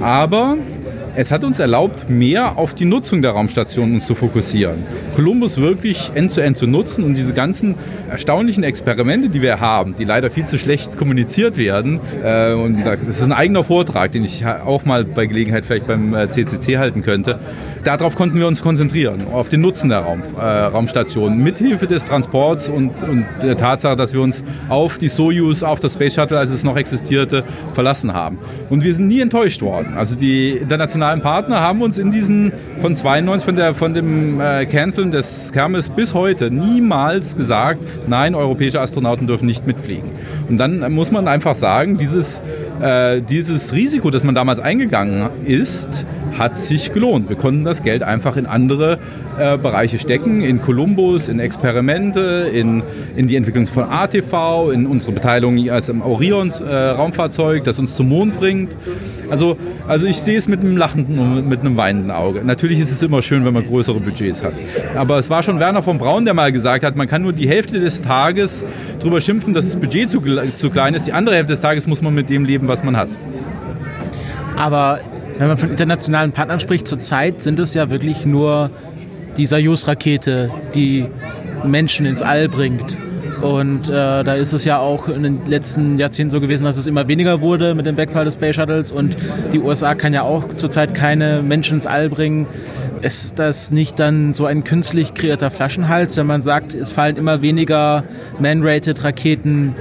aber 0.00 0.56
es 1.18 1.30
hat 1.30 1.44
uns 1.44 1.60
erlaubt, 1.60 2.10
mehr 2.10 2.58
auf 2.58 2.74
die 2.74 2.84
Nutzung 2.84 3.22
der 3.22 3.30
Raumstation 3.30 3.94
uns 3.94 4.06
zu 4.06 4.14
fokussieren. 4.14 4.76
Columbus 5.14 5.58
wirklich 5.58 6.10
end-zu-end 6.14 6.56
-end 6.56 6.58
zu 6.58 6.66
nutzen 6.66 7.04
und 7.04 7.14
diese 7.14 7.32
ganzen 7.32 7.74
erstaunlichen 8.10 8.62
Experimente, 8.62 9.30
die 9.30 9.40
wir 9.40 9.58
haben, 9.58 9.96
die 9.98 10.04
leider 10.04 10.28
viel 10.28 10.44
zu 10.44 10.58
schlecht 10.58 10.98
kommuniziert 10.98 11.56
werden. 11.56 12.00
Äh, 12.22 12.52
und 12.52 12.84
das 12.84 13.00
ist 13.00 13.22
ein 13.22 13.32
eigener 13.32 13.64
Vortrag, 13.64 14.12
den 14.12 14.24
ich 14.24 14.44
auch 14.44 14.84
mal 14.84 15.04
bei 15.04 15.24
Gelegenheit 15.24 15.64
vielleicht 15.64 15.86
beim 15.86 16.14
CCC 16.28 16.74
äh, 16.74 16.78
halten 16.78 17.02
könnte 17.02 17.38
darauf 17.86 18.16
konnten 18.16 18.38
wir 18.38 18.46
uns 18.48 18.62
konzentrieren, 18.62 19.26
auf 19.32 19.48
den 19.48 19.60
Nutzen 19.60 19.90
der 19.90 20.00
Raum, 20.00 20.22
äh, 20.38 20.42
Raumstation, 20.42 21.38
mithilfe 21.38 21.86
des 21.86 22.04
Transports 22.04 22.68
und, 22.68 22.90
und, 23.04 23.24
der 23.42 23.56
Tatsache, 23.56 23.96
dass 23.96 24.12
wir 24.12 24.20
uns 24.20 24.42
auf 24.68 24.98
die 24.98 25.08
Soyuz, 25.08 25.62
auf 25.62 25.78
das 25.78 25.92
Space 25.92 26.14
Shuttle, 26.14 26.38
als 26.38 26.50
es 26.50 26.64
noch 26.64 26.76
existierte, 26.76 27.44
verlassen 27.74 28.12
haben. 28.12 28.38
Und 28.70 28.82
wir 28.82 28.92
sind 28.92 29.06
nie 29.06 29.20
enttäuscht 29.20 29.62
worden. 29.62 29.94
Also 29.96 30.16
die 30.16 30.50
internationalen 30.50 31.20
Partner 31.20 31.60
haben 31.60 31.80
uns 31.80 31.98
in 31.98 32.10
diesen 32.10 32.52
von 32.80 32.96
92, 32.96 33.44
von, 33.44 33.56
der, 33.56 33.74
von 33.74 33.94
dem 33.94 34.40
äh, 34.40 34.66
Canceln 34.66 35.12
des 35.12 35.52
Kermes 35.52 35.88
bis 35.88 36.14
heute 36.14 36.50
niemals 36.50 37.36
gesagt, 37.36 37.80
nein, 38.08 38.34
europäische 38.34 38.80
Astronauten 38.80 39.28
dürfen 39.28 39.46
nicht 39.46 39.66
mitfliegen. 39.66 40.10
Und 40.48 40.58
dann 40.58 40.92
muss 40.92 41.12
man 41.12 41.28
einfach 41.28 41.54
sagen, 41.54 41.98
dieses, 41.98 42.40
äh, 42.80 43.20
dieses 43.22 43.72
Risiko, 43.72 44.10
das 44.10 44.24
man 44.24 44.34
damals 44.34 44.58
eingegangen 44.58 45.28
ist, 45.44 46.06
hat 46.38 46.56
sich 46.56 46.92
gelohnt. 46.92 47.28
Wir 47.28 47.36
konnten 47.36 47.64
das 47.64 47.82
Geld 47.82 48.02
einfach 48.02 48.36
in 48.36 48.46
andere 48.46 48.98
äh, 49.38 49.58
Bereiche 49.58 49.98
stecken, 49.98 50.42
in 50.42 50.60
Columbus, 50.60 51.28
in 51.28 51.40
Experimente, 51.40 52.50
in, 52.52 52.82
in 53.16 53.28
die 53.28 53.36
Entwicklung 53.36 53.66
von 53.66 53.84
ATV, 53.84 54.70
in 54.72 54.86
unsere 54.86 55.12
Beteiligung 55.12 55.70
als 55.70 55.88
im 55.88 56.02
Orion-Raumfahrzeug, 56.02 57.60
äh, 57.60 57.64
das 57.64 57.78
uns 57.78 57.94
zum 57.94 58.08
Mond 58.08 58.38
bringt. 58.38 58.70
Also, 59.30 59.56
also 59.88 60.06
ich 60.06 60.20
sehe 60.20 60.36
es 60.36 60.48
mit 60.48 60.60
einem 60.60 60.76
lachenden 60.76 61.18
und 61.18 61.48
mit 61.48 61.60
einem 61.60 61.76
weinenden 61.76 62.10
Auge. 62.10 62.42
Natürlich 62.44 62.80
ist 62.80 62.90
es 62.90 63.02
immer 63.02 63.22
schön, 63.22 63.44
wenn 63.44 63.52
man 63.52 63.66
größere 63.66 64.00
Budgets 64.00 64.42
hat. 64.42 64.54
Aber 64.94 65.18
es 65.18 65.30
war 65.30 65.42
schon 65.42 65.58
Werner 65.58 65.82
von 65.82 65.98
Braun, 65.98 66.24
der 66.24 66.34
mal 66.34 66.52
gesagt 66.52 66.84
hat, 66.84 66.96
man 66.96 67.08
kann 67.08 67.22
nur 67.22 67.32
die 67.32 67.48
Hälfte 67.48 67.80
des 67.80 68.02
Tages 68.02 68.64
darüber 69.00 69.20
schimpfen, 69.20 69.54
dass 69.54 69.66
das 69.66 69.76
Budget 69.76 70.10
zu, 70.10 70.22
zu 70.54 70.70
klein 70.70 70.94
ist. 70.94 71.06
Die 71.06 71.12
andere 71.12 71.34
Hälfte 71.34 71.52
des 71.52 71.60
Tages 71.60 71.86
muss 71.86 72.02
man 72.02 72.14
mit 72.14 72.30
dem 72.30 72.44
leben, 72.44 72.68
was 72.68 72.84
man 72.84 72.96
hat. 72.96 73.08
Aber 74.56 75.00
wenn 75.38 75.48
man 75.48 75.56
von 75.56 75.70
internationalen 75.70 76.32
Partnern 76.32 76.60
spricht, 76.60 76.86
zurzeit 76.86 77.42
sind 77.42 77.58
es 77.58 77.74
ja 77.74 77.90
wirklich 77.90 78.24
nur 78.24 78.70
die 79.36 79.46
Soyuz-Rakete, 79.46 80.50
die 80.74 81.06
Menschen 81.64 82.06
ins 82.06 82.22
All 82.22 82.48
bringt. 82.48 82.96
Und 83.42 83.90
äh, 83.90 83.92
da 83.92 84.34
ist 84.34 84.54
es 84.54 84.64
ja 84.64 84.78
auch 84.78 85.08
in 85.08 85.22
den 85.22 85.46
letzten 85.46 85.98
Jahrzehnten 85.98 86.30
so 86.30 86.40
gewesen, 86.40 86.64
dass 86.64 86.78
es 86.78 86.86
immer 86.86 87.06
weniger 87.06 87.42
wurde 87.42 87.74
mit 87.74 87.84
dem 87.84 87.98
Wegfall 87.98 88.24
des 88.24 88.34
Space 88.34 88.56
Shuttles. 88.56 88.92
Und 88.92 89.14
die 89.52 89.60
USA 89.60 89.94
kann 89.94 90.14
ja 90.14 90.22
auch 90.22 90.48
zurzeit 90.56 90.94
keine 90.94 91.42
Menschen 91.42 91.74
ins 91.74 91.86
All 91.86 92.08
bringen. 92.08 92.46
Ist 93.02 93.38
das 93.38 93.70
nicht 93.70 93.98
dann 93.98 94.32
so 94.32 94.46
ein 94.46 94.64
künstlich 94.64 95.12
kreierter 95.12 95.50
Flaschenhals, 95.50 96.16
wenn 96.16 96.26
man 96.26 96.40
sagt, 96.40 96.72
es 96.72 96.92
fallen 96.92 97.16
immer 97.16 97.42
weniger 97.42 98.04
Man-Rated 98.38 99.04
Raketen 99.04 99.74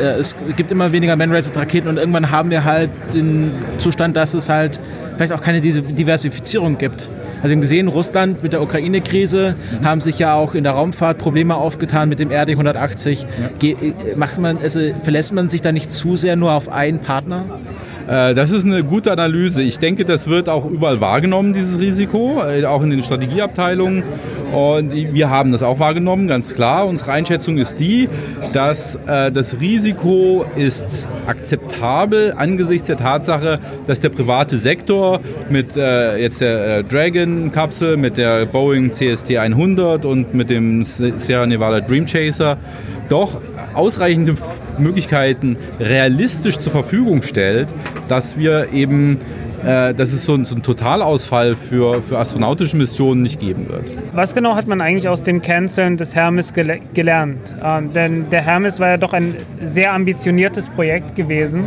äh, 0.00 0.18
es 0.18 0.36
gibt 0.56 0.70
immer 0.70 0.92
weniger 0.92 1.16
Man-Rated 1.16 1.56
Raketen 1.56 1.88
und 1.88 1.96
irgendwann 1.96 2.30
haben 2.30 2.50
wir 2.50 2.64
halt 2.64 2.90
den 3.14 3.52
Zustand, 3.78 4.16
dass 4.16 4.34
es 4.34 4.48
halt 4.48 4.78
vielleicht 5.16 5.32
auch 5.32 5.42
keine 5.42 5.60
Diversifizierung 5.60 6.78
gibt. 6.78 7.10
Also 7.36 7.48
wir 7.48 7.56
haben 7.56 7.60
gesehen, 7.60 7.88
Russland 7.88 8.42
mit 8.42 8.52
der 8.52 8.62
Ukraine-Krise 8.62 9.54
mhm. 9.80 9.84
haben 9.84 10.00
sich 10.00 10.18
ja 10.18 10.34
auch 10.34 10.54
in 10.54 10.64
der 10.64 10.72
Raumfahrt 10.72 11.18
Probleme 11.18 11.54
aufgetan 11.54 12.08
mit 12.08 12.18
dem 12.18 12.30
RD 12.30 12.50
180. 12.50 13.26
Ja. 13.62 13.74
Macht 14.16 14.38
man, 14.38 14.58
also 14.58 14.80
verlässt 15.02 15.32
man 15.32 15.48
sich 15.48 15.62
da 15.62 15.72
nicht 15.72 15.90
zu 15.92 16.16
sehr 16.16 16.36
nur 16.36 16.52
auf 16.52 16.68
einen 16.68 17.00
Partner? 17.00 17.44
Äh, 18.10 18.34
das 18.34 18.50
ist 18.50 18.64
eine 18.64 18.82
gute 18.82 19.12
Analyse. 19.12 19.62
Ich 19.62 19.78
denke, 19.78 20.04
das 20.04 20.26
wird 20.26 20.48
auch 20.48 20.68
überall 20.68 21.00
wahrgenommen, 21.00 21.52
dieses 21.52 21.78
Risiko, 21.78 22.42
äh, 22.42 22.64
auch 22.64 22.82
in 22.82 22.90
den 22.90 23.02
Strategieabteilungen. 23.02 24.02
Und 24.52 24.92
wir 24.92 25.30
haben 25.30 25.52
das 25.52 25.62
auch 25.62 25.78
wahrgenommen, 25.78 26.26
ganz 26.26 26.52
klar. 26.52 26.88
Unsere 26.88 27.12
Einschätzung 27.12 27.56
ist 27.56 27.78
die, 27.78 28.08
dass 28.52 28.96
äh, 29.06 29.30
das 29.30 29.60
Risiko 29.60 30.44
ist 30.56 31.08
akzeptabel 31.28 32.34
angesichts 32.36 32.88
der 32.88 32.96
Tatsache, 32.96 33.60
dass 33.86 34.00
der 34.00 34.08
private 34.08 34.56
Sektor 34.56 35.20
mit 35.50 35.76
äh, 35.76 36.16
jetzt 36.16 36.40
der 36.40 36.78
äh, 36.78 36.84
Dragon-Kapsel, 36.84 37.96
mit 37.96 38.16
der 38.16 38.44
Boeing 38.46 38.90
CST 38.90 39.36
100 39.36 40.04
und 40.04 40.34
mit 40.34 40.50
dem 40.50 40.84
Sierra 40.84 41.46
Nevada 41.46 41.80
Dream 41.80 42.06
Chaser 42.06 42.56
doch 43.08 43.40
ausreichende 43.74 44.34
Möglichkeiten 44.80 45.56
realistisch 45.78 46.58
zur 46.58 46.72
Verfügung 46.72 47.22
stellt, 47.22 47.68
dass 48.08 48.38
wir 48.38 48.72
eben 48.72 49.18
äh, 49.64 49.92
dass 49.92 50.14
es 50.14 50.24
so, 50.24 50.34
ein, 50.34 50.46
so 50.46 50.54
einen 50.54 50.62
Totalausfall 50.62 51.54
für, 51.54 52.00
für 52.00 52.18
astronautische 52.18 52.78
Missionen 52.78 53.20
nicht 53.20 53.40
geben 53.40 53.68
wird. 53.68 53.84
Was 54.14 54.34
genau 54.34 54.56
hat 54.56 54.66
man 54.66 54.80
eigentlich 54.80 55.08
aus 55.08 55.22
dem 55.22 55.42
Canceln 55.42 55.98
des 55.98 56.16
Hermes 56.16 56.54
gele 56.54 56.80
gelernt? 56.94 57.54
Ähm, 57.62 57.92
denn 57.92 58.30
der 58.30 58.40
Hermes 58.40 58.80
war 58.80 58.88
ja 58.88 58.96
doch 58.96 59.12
ein 59.12 59.36
sehr 59.62 59.92
ambitioniertes 59.92 60.70
Projekt 60.70 61.14
gewesen, 61.14 61.64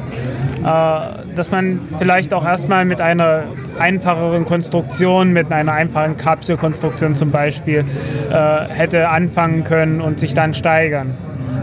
äh, 0.64 1.36
dass 1.36 1.52
man 1.52 1.80
vielleicht 2.00 2.34
auch 2.34 2.46
erstmal 2.46 2.86
mit 2.86 3.00
einer 3.00 3.44
einfacheren 3.78 4.46
Konstruktion, 4.46 5.32
mit 5.32 5.52
einer 5.52 5.74
einfachen 5.74 6.18
Kapselkonstruktion 6.18 7.16
zum 7.16 7.30
Beispiel, 7.30 7.86
äh, 8.32 8.34
hätte 8.70 9.10
anfangen 9.10 9.64
können 9.64 10.02
und 10.02 10.20
sich 10.20 10.34
dann 10.34 10.56
steigern 10.56 11.12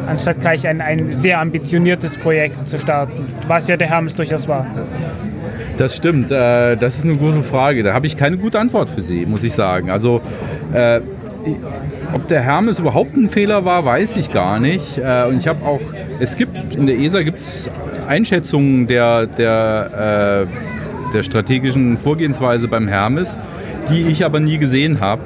anstatt 0.06 0.40
gleich 0.40 0.66
ein, 0.66 0.80
ein 0.80 1.12
sehr 1.12 1.40
ambitioniertes 1.40 2.16
Projekt 2.16 2.66
zu 2.68 2.78
starten, 2.78 3.26
was 3.48 3.68
ja 3.68 3.76
der 3.76 3.88
Hermes 3.88 4.14
durchaus 4.14 4.48
war. 4.48 4.66
Das 5.80 5.96
stimmt. 5.96 6.30
Äh, 6.30 6.76
das 6.76 6.98
ist 6.98 7.04
eine 7.04 7.16
gute 7.16 7.42
Frage. 7.42 7.82
Da 7.82 7.94
habe 7.94 8.06
ich 8.06 8.18
keine 8.18 8.36
gute 8.36 8.60
Antwort 8.60 8.90
für 8.90 9.00
Sie, 9.00 9.24
muss 9.24 9.42
ich 9.42 9.54
sagen. 9.54 9.90
Also, 9.90 10.20
äh, 10.74 11.00
ob 12.12 12.28
der 12.28 12.42
Hermes 12.42 12.80
überhaupt 12.80 13.16
ein 13.16 13.30
Fehler 13.30 13.64
war, 13.64 13.86
weiß 13.86 14.16
ich 14.16 14.30
gar 14.30 14.60
nicht. 14.60 14.98
Äh, 14.98 15.24
und 15.26 15.38
ich 15.38 15.48
habe 15.48 15.64
auch, 15.64 15.80
es 16.18 16.36
gibt, 16.36 16.74
in 16.74 16.84
der 16.84 16.98
ESA 16.98 17.22
gibt 17.22 17.38
es 17.38 17.70
Einschätzungen 18.06 18.88
der, 18.88 19.26
der, 19.26 20.46
der 21.14 21.22
strategischen 21.22 21.96
Vorgehensweise 21.96 22.68
beim 22.68 22.88
Hermes, 22.88 23.38
die 23.88 24.02
ich 24.02 24.24
aber 24.24 24.38
nie 24.40 24.58
gesehen 24.58 25.00
habe. 25.00 25.22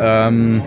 Ähm, 0.00 0.60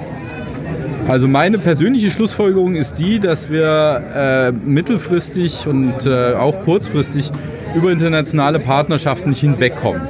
also 1.07 1.27
meine 1.27 1.57
persönliche 1.57 2.11
Schlussfolgerung 2.11 2.75
ist 2.75 2.99
die, 2.99 3.19
dass 3.19 3.49
wir 3.49 4.03
äh, 4.15 4.51
mittelfristig 4.51 5.67
und 5.67 6.05
äh, 6.05 6.33
auch 6.33 6.63
kurzfristig 6.63 7.31
über 7.75 7.91
internationale 7.91 8.59
Partnerschaften 8.59 9.29
nicht 9.29 9.41
hinwegkommen. 9.41 10.01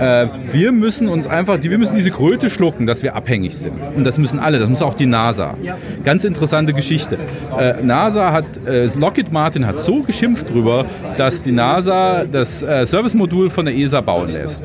Äh, 0.00 0.26
wir 0.52 0.72
müssen 0.72 1.08
uns 1.08 1.26
einfach, 1.26 1.58
wir 1.60 1.78
müssen 1.78 1.94
diese 1.94 2.10
Kröte 2.10 2.50
schlucken, 2.50 2.86
dass 2.86 3.02
wir 3.02 3.16
abhängig 3.16 3.56
sind. 3.56 3.74
Und 3.96 4.04
das 4.04 4.18
müssen 4.18 4.38
alle, 4.38 4.58
das 4.58 4.68
muss 4.68 4.82
auch 4.82 4.94
die 4.94 5.06
NASA. 5.06 5.54
Ganz 6.04 6.24
interessante 6.24 6.72
Geschichte. 6.72 7.18
Äh, 7.58 7.82
NASA 7.82 8.32
hat, 8.32 8.44
äh, 8.66 8.88
Lockheed 8.98 9.32
Martin 9.32 9.66
hat 9.66 9.78
so 9.78 10.02
geschimpft 10.02 10.50
drüber, 10.50 10.86
dass 11.16 11.42
die 11.42 11.52
NASA 11.52 12.24
das 12.24 12.62
äh, 12.62 12.86
Servicemodul 12.86 13.50
von 13.50 13.66
der 13.66 13.76
ESA 13.76 14.00
bauen 14.00 14.32
lässt. 14.32 14.62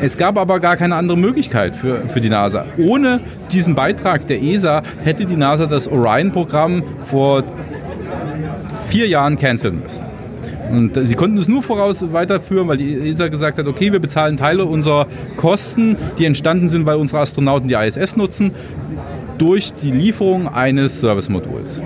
Es 0.00 0.16
gab 0.18 0.38
aber 0.38 0.60
gar 0.60 0.76
keine 0.76 0.96
andere 0.96 1.18
Möglichkeit 1.18 1.76
für, 1.76 2.08
für 2.08 2.20
die 2.20 2.30
NASA. 2.30 2.66
Ohne 2.78 3.20
diesen 3.52 3.74
Beitrag 3.74 4.26
der 4.26 4.42
ESA 4.42 4.82
hätte 5.04 5.24
die 5.24 5.36
NASA 5.36 5.66
das 5.66 5.88
Orion-Programm 5.88 6.82
vor 7.04 7.44
vier 8.78 9.06
Jahren 9.08 9.38
canceln 9.38 9.80
müssen. 9.80 10.13
Und 10.70 10.94
sie 10.94 11.14
konnten 11.14 11.38
es 11.38 11.48
nur 11.48 11.62
voraus 11.62 12.04
weiterführen, 12.12 12.68
weil 12.68 12.78
die 12.78 12.94
ESA 12.94 13.28
gesagt 13.28 13.58
hat, 13.58 13.66
okay, 13.66 13.92
wir 13.92 14.00
bezahlen 14.00 14.36
Teile 14.36 14.64
unserer 14.64 15.06
Kosten, 15.36 15.96
die 16.18 16.24
entstanden 16.24 16.68
sind, 16.68 16.86
weil 16.86 16.96
unsere 16.96 17.20
Astronauten 17.20 17.68
die 17.68 17.74
ISS 17.74 18.16
nutzen, 18.16 18.52
durch 19.38 19.74
die 19.74 19.90
Lieferung 19.90 20.48
eines 20.48 21.00
Servicemoduls. 21.00 21.80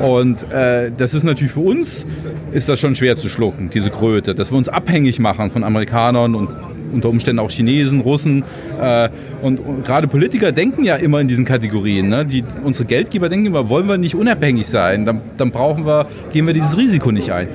Und 0.00 0.50
äh, 0.50 0.90
das 0.96 1.14
ist 1.14 1.24
natürlich 1.24 1.52
für 1.52 1.60
uns, 1.60 2.06
ist 2.52 2.68
das 2.68 2.80
schon 2.80 2.94
schwer 2.94 3.16
zu 3.16 3.28
schlucken, 3.28 3.70
diese 3.70 3.90
Kröte, 3.90 4.34
dass 4.34 4.50
wir 4.50 4.58
uns 4.58 4.68
abhängig 4.68 5.18
machen 5.18 5.50
von 5.50 5.64
Amerikanern 5.64 6.34
und 6.34 6.48
unter 6.92 7.08
Umständen 7.08 7.40
auch 7.40 7.50
Chinesen, 7.50 8.00
Russen. 8.00 8.44
Äh, 8.80 9.08
und, 9.42 9.60
und 9.60 9.84
gerade 9.84 10.08
Politiker 10.08 10.52
denken 10.52 10.84
ja 10.84 10.96
immer 10.96 11.20
in 11.20 11.28
diesen 11.28 11.44
Kategorien. 11.44 12.08
Ne? 12.08 12.24
Die, 12.24 12.44
unsere 12.64 12.84
Geldgeber 12.86 13.28
denken 13.28 13.46
immer, 13.46 13.68
wollen 13.68 13.88
wir 13.88 13.98
nicht 13.98 14.14
unabhängig 14.14 14.66
sein, 14.66 15.06
dann, 15.06 15.20
dann 15.36 15.50
brauchen 15.50 15.86
wir, 15.86 16.06
gehen 16.32 16.46
wir 16.46 16.54
dieses 16.54 16.76
Risiko 16.76 17.10
nicht 17.10 17.30
ein. 17.30 17.48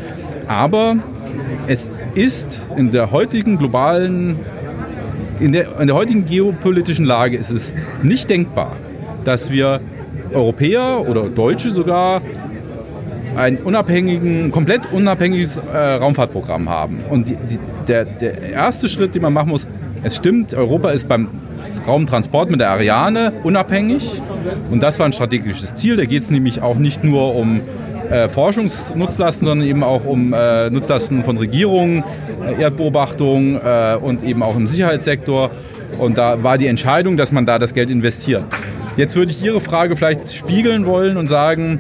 Aber 0.48 0.98
es 1.68 1.90
ist 2.16 2.62
in 2.76 2.92
der 2.92 3.12
heutigen 3.12 3.58
globalen, 3.58 4.40
in 5.40 5.52
der, 5.52 5.80
in 5.80 5.88
der 5.88 5.96
heutigen 5.96 6.26
geopolitischen 6.26 7.06
Lage 7.06 7.38
ist 7.38 7.52
es 7.52 7.74
nicht 8.02 8.30
denkbar, 8.30 8.76
dass 9.24 9.52
wir 9.52 9.82
Europäer 10.34 11.06
oder 11.08 11.24
Deutsche 11.24 11.72
sogar 11.72 12.22
ein 13.36 13.58
unabhängigen, 13.58 14.52
komplett 14.52 14.92
unabhängiges 14.92 15.58
äh, 15.58 15.78
Raumfahrtprogramm 15.78 16.70
haben. 16.70 17.04
Und 17.10 17.28
die, 17.28 17.36
die, 17.36 17.60
der, 17.88 18.06
der 18.06 18.42
erste 18.42 18.90
Schritt, 18.90 19.14
den 19.14 19.22
man 19.22 19.34
machen 19.34 19.50
muss, 19.50 19.68
es 20.04 20.16
stimmt, 20.16 20.54
Europa 20.54 20.90
ist 20.90 21.08
beim 21.08 21.28
Raumtransport 21.86 22.50
mit 22.50 22.60
der 22.60 22.72
Ariane 22.72 23.34
unabhängig. 23.44 24.22
Und 24.72 24.82
das 24.82 25.00
war 25.00 25.06
ein 25.06 25.14
strategisches 25.14 25.76
Ziel. 25.76 25.96
Da 25.96 26.06
geht 26.06 26.24
es 26.24 26.30
nämlich 26.30 26.62
auch 26.62 26.76
nicht 26.76 27.04
nur 27.04 27.36
um 27.36 27.62
äh, 28.10 28.30
Forschungsnutzlasten, 28.30 29.48
sondern 29.48 29.68
eben 29.68 29.84
auch 29.84 30.06
um 30.06 30.34
äh, 30.34 30.70
Nutzlasten 30.70 31.24
von 31.24 31.38
Regierungen, 31.38 32.04
äh, 32.46 32.62
Erdbeobachtung 32.62 33.56
äh, 33.56 33.98
und 34.02 34.24
eben 34.24 34.44
auch 34.44 34.56
im 34.56 34.68
Sicherheitssektor. 34.68 35.52
Und 36.00 36.18
da 36.18 36.44
war 36.44 36.58
die 36.58 36.68
Entscheidung, 36.68 37.18
dass 37.18 37.32
man 37.32 37.46
da 37.46 37.60
das 37.60 37.74
Geld 37.74 37.90
investiert. 37.90 38.44
Jetzt 38.98 39.16
würde 39.16 39.32
ich 39.32 39.44
Ihre 39.44 39.62
Frage 39.62 39.96
vielleicht 39.96 40.34
spiegeln 40.34 40.86
wollen 40.86 41.18
und 41.18 41.28
sagen, 41.28 41.80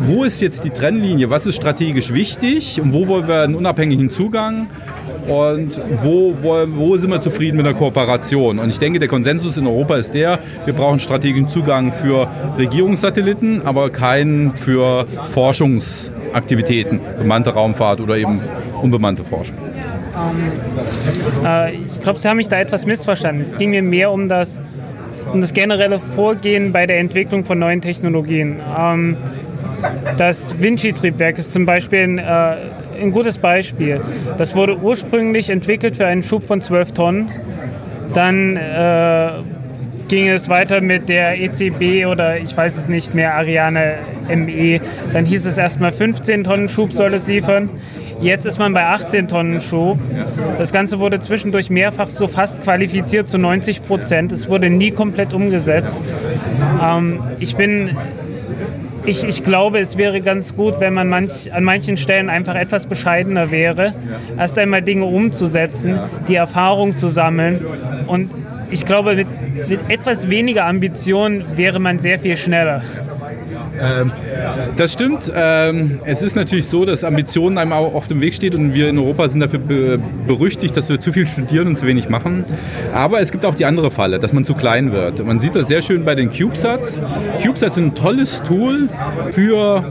wo 0.00 0.24
ist 0.24 0.40
jetzt 0.40 0.64
die 0.64 0.70
Trennlinie? 0.70 1.30
Was 1.30 1.46
ist 1.46 1.56
strategisch 1.56 2.12
wichtig 2.12 2.80
und 2.80 2.92
wo 2.92 3.06
wollen 3.08 3.28
wir 3.28 3.42
einen 3.42 3.54
unabhängigen 3.54 4.10
Zugang? 4.10 4.68
Und 5.28 5.80
wo, 6.02 6.34
wo, 6.42 6.64
wo, 6.66 6.96
sind 6.96 7.10
wir 7.10 7.20
zufrieden 7.20 7.56
mit 7.56 7.66
der 7.66 7.74
Kooperation. 7.74 8.58
Und 8.58 8.68
ich 8.68 8.78
denke, 8.78 8.98
der 8.98 9.08
Konsensus 9.08 9.56
in 9.56 9.66
Europa 9.66 9.96
ist 9.96 10.14
der, 10.14 10.38
wir 10.64 10.74
brauchen 10.74 10.98
strategischen 10.98 11.48
Zugang 11.48 11.92
für 11.92 12.28
Regierungssatelliten, 12.58 13.62
aber 13.64 13.90
keinen 13.90 14.52
für 14.52 15.06
Forschungsaktivitäten, 15.30 17.00
bemannte 17.18 17.50
Raumfahrt 17.50 18.00
oder 18.00 18.16
eben 18.16 18.40
unbemannte 18.80 19.22
Forschung. 19.24 19.56
Ähm, 20.16 21.46
äh, 21.46 21.72
ich 21.74 22.00
glaube, 22.00 22.18
Sie 22.18 22.28
haben 22.28 22.36
mich 22.36 22.48
da 22.48 22.58
etwas 22.58 22.86
missverstanden. 22.86 23.42
Es 23.42 23.56
ging 23.56 23.70
mir 23.70 23.82
mehr 23.82 24.10
um 24.10 24.28
das, 24.28 24.60
um 25.32 25.40
das 25.40 25.52
generelle 25.52 25.98
Vorgehen 25.98 26.72
bei 26.72 26.86
der 26.86 26.98
Entwicklung 26.98 27.44
von 27.44 27.58
neuen 27.58 27.80
Technologien. 27.80 28.60
Ähm, 28.78 29.16
das 30.18 30.60
Vinci-Triebwerk 30.60 31.38
ist 31.38 31.52
zum 31.52 31.66
Beispiel 31.66 32.00
ein 32.00 32.18
äh, 32.18 32.56
ein 33.02 33.12
gutes 33.12 33.38
Beispiel. 33.38 34.00
Das 34.38 34.54
wurde 34.54 34.78
ursprünglich 34.78 35.50
entwickelt 35.50 35.96
für 35.96 36.06
einen 36.06 36.22
Schub 36.22 36.44
von 36.44 36.60
12 36.60 36.92
Tonnen. 36.92 37.30
Dann 38.14 38.56
äh, 38.56 39.30
ging 40.08 40.28
es 40.28 40.48
weiter 40.48 40.80
mit 40.80 41.08
der 41.08 41.40
ECB 41.40 42.06
oder 42.06 42.38
ich 42.38 42.56
weiß 42.56 42.76
es 42.76 42.88
nicht 42.88 43.14
mehr, 43.14 43.34
Ariane 43.34 43.94
ME. 44.28 44.80
Dann 45.12 45.24
hieß 45.24 45.46
es 45.46 45.58
erstmal 45.58 45.92
15 45.92 46.44
Tonnen 46.44 46.68
Schub 46.68 46.92
soll 46.92 47.14
es 47.14 47.26
liefern. 47.26 47.70
Jetzt 48.20 48.46
ist 48.46 48.58
man 48.58 48.72
bei 48.72 48.84
18 48.84 49.26
Tonnen 49.26 49.60
Schub. 49.60 49.98
Das 50.58 50.72
Ganze 50.72 51.00
wurde 51.00 51.18
zwischendurch 51.18 51.70
mehrfach 51.70 52.08
so 52.08 52.28
fast 52.28 52.62
qualifiziert 52.62 53.28
zu 53.28 53.38
90 53.38 53.84
Prozent. 53.84 54.32
Es 54.32 54.48
wurde 54.48 54.70
nie 54.70 54.92
komplett 54.92 55.32
umgesetzt. 55.32 55.98
Ähm, 56.80 57.20
ich 57.40 57.56
bin 57.56 57.96
ich, 59.04 59.24
ich 59.24 59.42
glaube, 59.42 59.78
es 59.80 59.96
wäre 59.98 60.20
ganz 60.20 60.56
gut, 60.56 60.80
wenn 60.80 60.94
man 60.94 61.08
manch, 61.08 61.52
an 61.52 61.64
manchen 61.64 61.96
Stellen 61.96 62.28
einfach 62.28 62.54
etwas 62.54 62.86
bescheidener 62.86 63.50
wäre, 63.50 63.92
erst 64.38 64.58
einmal 64.58 64.82
Dinge 64.82 65.04
umzusetzen, 65.04 65.98
die 66.28 66.36
Erfahrung 66.36 66.96
zu 66.96 67.08
sammeln. 67.08 67.64
Und 68.06 68.30
ich 68.70 68.86
glaube, 68.86 69.14
mit, 69.16 69.28
mit 69.68 69.80
etwas 69.88 70.30
weniger 70.30 70.66
Ambition 70.66 71.44
wäre 71.56 71.78
man 71.78 71.98
sehr 71.98 72.18
viel 72.18 72.36
schneller. 72.36 72.82
Ähm, 73.82 74.12
das 74.76 74.92
stimmt. 74.92 75.30
Ähm, 75.34 75.98
es 76.04 76.22
ist 76.22 76.36
natürlich 76.36 76.66
so, 76.66 76.84
dass 76.84 77.04
Ambitionen 77.04 77.58
einem 77.58 77.72
auch 77.72 77.94
auf 77.94 78.06
dem 78.06 78.20
Weg 78.20 78.34
steht 78.34 78.54
und 78.54 78.74
wir 78.74 78.88
in 78.88 78.98
Europa 78.98 79.28
sind 79.28 79.40
dafür 79.40 79.58
be 79.58 79.98
berüchtigt, 80.26 80.76
dass 80.76 80.88
wir 80.88 81.00
zu 81.00 81.12
viel 81.12 81.26
studieren 81.26 81.68
und 81.68 81.76
zu 81.76 81.86
wenig 81.86 82.08
machen. 82.08 82.44
Aber 82.94 83.20
es 83.20 83.32
gibt 83.32 83.44
auch 83.44 83.54
die 83.54 83.64
andere 83.64 83.90
Falle, 83.90 84.18
dass 84.18 84.32
man 84.32 84.44
zu 84.44 84.54
klein 84.54 84.92
wird. 84.92 85.24
Man 85.24 85.40
sieht 85.40 85.54
das 85.54 85.66
sehr 85.66 85.82
schön 85.82 86.04
bei 86.04 86.14
den 86.14 86.30
CubeSats. 86.30 87.00
CubeSats 87.42 87.74
sind 87.74 87.86
ein 87.86 87.94
tolles 87.94 88.42
Tool 88.42 88.88
für 89.32 89.84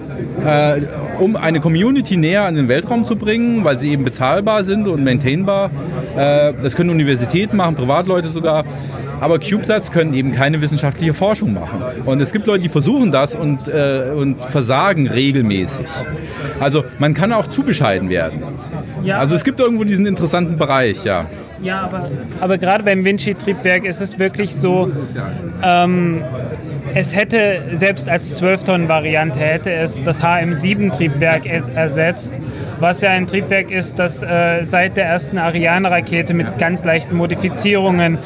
äh, 0.46 0.82
um 1.20 1.36
eine 1.36 1.60
Community 1.60 2.18
näher 2.18 2.44
an 2.44 2.56
den 2.56 2.68
Weltraum 2.68 3.06
zu 3.06 3.16
bringen, 3.16 3.64
weil 3.64 3.78
sie 3.78 3.92
eben 3.92 4.04
bezahlbar 4.04 4.64
sind 4.64 4.88
und 4.88 5.04
maintainbar. 5.04 5.70
Äh, 6.16 6.54
das 6.62 6.76
können 6.76 6.90
Universitäten 6.90 7.58
machen, 7.58 7.76
Privatleute 7.76 8.30
sogar. 8.30 8.64
Aber 9.22 9.40
CubeSats 9.40 9.92
können 9.92 10.14
eben 10.14 10.34
keine 10.34 10.62
wissenschaftliche 10.62 11.14
Forschung 11.14 11.54
machen. 11.54 11.82
Und 12.06 12.20
es 12.22 12.34
gibt 12.34 12.48
Leute, 12.48 12.64
die 12.64 12.70
versuchen 12.70 13.12
das 13.12 13.36
und, 13.36 13.68
äh, 13.68 14.12
und 14.16 14.44
versagen 14.44 15.08
regelmäßig. 15.08 15.86
Also 16.60 16.84
man 17.00 17.14
kann 17.14 17.32
auch 17.32 17.48
zu 17.48 17.64
bescheiden 17.64 18.10
werden. 18.10 18.44
Ja, 19.04 19.18
also 19.18 19.36
es 19.36 19.44
gibt 19.44 19.60
irgendwo 19.60 19.84
diesen 19.84 20.06
interessanten 20.06 20.58
Bereich, 20.58 21.04
ja. 21.06 21.26
Ja, 21.62 21.82
aber, 21.82 22.10
aber 22.40 22.58
gerade 22.58 22.84
beim 22.84 23.06
Vinci-Triebwerk 23.06 23.86
ist 23.86 24.02
es 24.02 24.18
wirklich 24.18 24.56
so, 24.56 24.92
ähm, 25.64 26.24
es 26.96 27.16
hätte 27.16 27.62
selbst 27.74 28.10
als 28.10 28.42
12-Tonnen-Variante 28.42 29.40
hätte 29.40 29.72
es 29.72 30.04
das 30.04 30.24
HM7-Triebwerk 30.24 31.46
ersetzt, 31.46 32.34
was 32.82 33.02
ja 33.02 33.12
ein 33.12 33.28
Triebwerk 33.28 33.72
ist, 33.72 34.00
das 34.00 34.24
äh, 34.24 34.64
seit 34.64 34.98
der 34.98 35.06
ersten 35.06 35.38
Ariane-Rakete 35.38 36.34
mit 36.34 36.58
ganz 36.58 36.84
leichten 36.84 37.16
Modifizierungen 37.16 38.18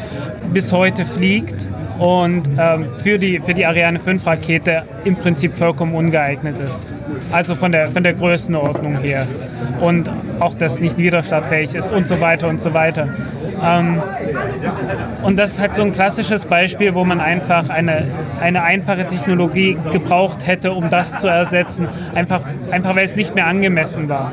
bis 0.54 0.72
heute 0.72 1.06
fliegt. 1.06 1.68
und 2.00 2.44
ähm, 2.58 2.88
für, 2.98 3.18
die, 3.18 3.40
für 3.40 3.54
die 3.54 3.66
Ariane 3.66 4.00
5 4.00 4.26
Rakete 4.26 4.84
im 5.06 5.16
Prinzip 5.16 5.58
vollkommen 5.58 5.94
ungeeignet 5.94 6.58
ist. 6.60 6.94
Also 7.32 7.56
von 7.56 7.72
der, 7.72 7.88
von 7.88 8.04
der 8.04 8.14
Größenordnung 8.14 8.98
her. 8.98 9.26
Und 9.80 10.10
auch, 10.40 10.56
dass 10.56 10.82
nicht 10.82 10.98
widerstandfähig 10.98 11.74
ist 11.76 11.94
und 11.94 12.08
so 12.08 12.20
weiter 12.20 12.50
und 12.50 12.62
so 12.62 12.74
weiter. 12.74 13.08
Ähm, 13.64 14.02
und 15.24 15.38
das 15.38 15.54
ist 15.54 15.60
halt 15.60 15.76
so 15.76 15.84
ein 15.84 15.94
klassisches 15.94 16.46
Beispiel, 16.46 16.94
wo 16.94 17.04
man 17.04 17.20
einfach 17.20 17.70
eine, 17.70 18.08
eine 18.42 18.64
einfache 18.64 19.06
Technologie 19.06 19.78
gebraucht 19.92 20.48
hätte, 20.48 20.72
um 20.72 20.90
das 20.90 21.20
zu 21.20 21.28
ersetzen, 21.28 21.88
einfach, 22.14 22.42
einfach 22.72 22.96
weil 22.96 23.06
es 23.06 23.16
nicht 23.16 23.36
mehr 23.36 23.48
angemessen 23.48 24.10
war. 24.10 24.32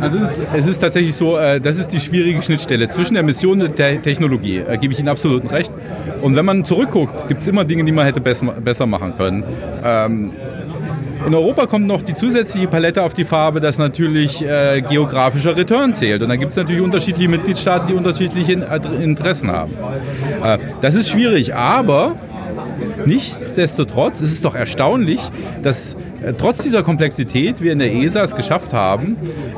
Also 0.00 0.18
es 0.18 0.38
ist, 0.38 0.46
es 0.54 0.66
ist 0.66 0.78
tatsächlich 0.78 1.16
so, 1.16 1.38
äh, 1.38 1.60
das 1.60 1.78
ist 1.78 1.92
die 1.92 2.00
schwierige 2.00 2.42
Schnittstelle 2.42 2.88
zwischen 2.88 3.14
der 3.14 3.22
Mission 3.22 3.62
und 3.62 3.78
der 3.78 4.00
Technologie, 4.02 4.58
äh, 4.58 4.78
gebe 4.78 4.92
ich 4.92 4.98
Ihnen 4.98 5.08
absolut 5.08 5.50
recht. 5.52 5.72
Und 6.20 6.36
wenn 6.36 6.44
man 6.44 6.64
zurückguckt, 6.64 7.26
gibt 7.28 7.42
es 7.42 7.48
immer 7.48 7.64
Dinge, 7.64 7.84
die 7.84 7.92
man 7.92 8.06
hätte 8.06 8.20
besser, 8.20 8.52
besser 8.60 8.86
machen 8.86 9.16
können. 9.16 9.44
Ähm, 9.84 10.32
in 11.26 11.34
Europa 11.34 11.66
kommt 11.66 11.86
noch 11.86 12.02
die 12.02 12.14
zusätzliche 12.14 12.66
Palette 12.66 13.02
auf 13.02 13.14
die 13.14 13.24
Farbe, 13.24 13.60
dass 13.60 13.78
natürlich 13.78 14.42
äh, 14.42 14.82
geografischer 14.82 15.56
Return 15.56 15.94
zählt. 15.94 16.22
Und 16.22 16.28
dann 16.28 16.38
gibt 16.38 16.52
es 16.52 16.56
natürlich 16.56 16.82
unterschiedliche 16.82 17.28
Mitgliedstaaten, 17.28 17.86
die 17.88 17.94
unterschiedliche 17.94 18.52
Interessen 18.52 19.50
haben. 19.50 19.72
Äh, 20.44 20.58
das 20.80 20.94
ist 20.94 21.10
schwierig, 21.10 21.54
aber 21.54 22.16
nichtsdestotrotz 23.06 24.20
ist 24.20 24.32
es 24.32 24.40
doch 24.40 24.54
erstaunlich, 24.54 25.20
dass 25.62 25.96
äh, 26.22 26.32
trotz 26.36 26.58
dieser 26.58 26.82
Komplexität 26.82 27.62
wir 27.62 27.72
in 27.72 27.78
der 27.78 27.92
ESA 27.92 28.22
es 28.22 28.36
geschafft 28.36 28.72
haben, 28.72 29.16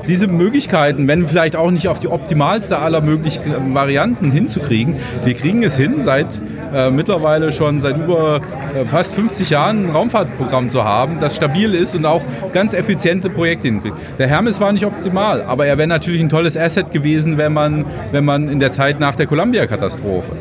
diese 0.09 0.29
Möglichkeiten, 0.29 1.09
wenn 1.09 1.27
vielleicht 1.27 1.57
auch 1.57 1.71
nicht 1.71 1.89
auf 1.89 1.99
die 1.99 2.09
optimalste 2.09 2.79
aller 2.79 3.01
möglichen 3.01 3.75
Varianten 3.75 4.31
hinzukriegen, 4.31 4.97
wir 5.25 5.35
kriegen 5.35 5.63
es 5.63 5.77
hin, 5.77 5.97
seit 6.01 6.41
äh, 6.75 6.91
mittlerweile 6.91 7.53
schon 7.53 7.81
seit 7.81 7.97
über 7.97 8.37
äh, 8.37 8.85
fast 8.85 9.15
50 9.15 9.51
Jahren 9.51 9.87
ein 9.87 9.91
Raumfahrtprogramm 9.91 10.71
zu 10.71 10.85
haben, 10.85 11.19
das 11.21 11.37
stabil 11.37 11.75
ist 11.75 11.95
und 11.95 12.05
auch 12.05 12.23
ganz 12.53 12.75
effiziente 12.75 13.31
Projekte 13.31 13.69
hinkriegt. 13.69 13.97
Der 14.19 14.27
Hermes 14.27 14.61
war 14.61 14.73
nicht 14.73 14.85
optimal, 14.85 15.43
aber 15.43 15.67
er 15.67 15.79
wäre 15.79 15.87
natürlich 15.87 16.21
ein 16.21 16.29
tolles 16.29 16.57
Asset 16.57 16.91
gewesen, 16.91 17.39
wenn 17.39 17.53
man, 17.53 17.85
wenn 18.11 18.25
man 18.25 18.49
in 18.49 18.59
der 18.59 18.71
Zeit 18.71 18.99
nach 18.99 19.15
der 19.15 19.27
Columbia-Katastrophe. 19.27 20.33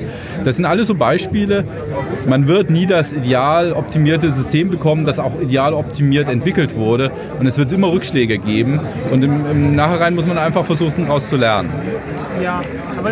Das 0.43 0.55
sind 0.55 0.65
alles 0.65 0.87
so 0.87 0.95
Beispiele. 0.95 1.65
Man 2.25 2.47
wird 2.47 2.69
nie 2.69 2.85
das 2.85 3.13
ideal 3.13 3.73
optimierte 3.73 4.31
System 4.31 4.69
bekommen, 4.69 5.05
das 5.05 5.19
auch 5.19 5.39
ideal 5.41 5.73
optimiert 5.73 6.29
entwickelt 6.29 6.75
wurde. 6.75 7.11
Und 7.39 7.47
es 7.47 7.57
wird 7.57 7.71
immer 7.71 7.91
Rückschläge 7.91 8.37
geben. 8.39 8.79
Und 9.11 9.23
im, 9.23 9.45
im 9.49 9.75
Nachhinein 9.75 10.15
muss 10.15 10.25
man 10.25 10.37
einfach 10.37 10.65
versuchen, 10.65 11.05
daraus 11.05 11.29
zu 11.29 11.37
lernen. 11.37 11.69
Ja, 12.41 12.61
aber 12.97 13.11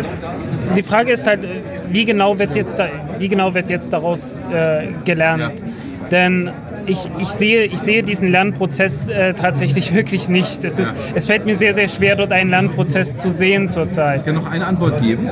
die 0.76 0.82
Frage 0.82 1.12
ist 1.12 1.26
halt, 1.26 1.40
wie 1.88 2.04
genau 2.04 2.38
wird 2.38 2.54
jetzt, 2.54 2.78
da, 2.78 2.88
wie 3.18 3.28
genau 3.28 3.54
wird 3.54 3.68
jetzt 3.68 3.92
daraus 3.92 4.40
äh, 4.52 4.88
gelernt? 5.04 5.42
Ja. 5.42 6.08
Denn 6.10 6.50
ich, 6.86 7.08
ich, 7.18 7.28
sehe, 7.28 7.64
ich 7.64 7.78
sehe 7.78 8.02
diesen 8.02 8.28
Lernprozess 8.30 9.08
äh, 9.08 9.34
tatsächlich 9.34 9.94
wirklich 9.94 10.28
nicht. 10.28 10.64
Es, 10.64 10.78
ist, 10.78 10.92
ja. 10.92 11.12
es 11.14 11.26
fällt 11.26 11.46
mir 11.46 11.54
sehr, 11.54 11.74
sehr 11.74 11.88
schwer, 11.88 12.16
dort 12.16 12.32
einen 12.32 12.50
Lernprozess 12.50 13.16
zu 13.16 13.30
sehen 13.30 13.68
zurzeit. 13.68 14.20
Ich 14.20 14.26
kann 14.26 14.34
noch 14.34 14.50
eine 14.50 14.66
Antwort 14.66 15.00
geben. 15.00 15.30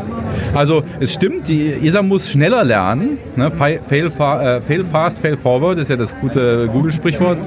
Also 0.55 0.83
es 0.99 1.15
stimmt, 1.15 1.49
die 1.49 1.73
ESA 1.87 2.03
muss 2.03 2.31
schneller 2.31 2.65
lernen. 2.65 3.19
Ne? 3.37 3.51
Fail, 3.51 3.81
äh, 3.91 4.61
fail, 4.61 4.85
fast, 4.85 5.21
fail 5.21 5.37
forward 5.37 5.79
ist 5.79 5.91
ja 5.91 5.97
das 5.97 6.17
gute 6.17 6.69
Google-Sprichwort. 6.73 7.39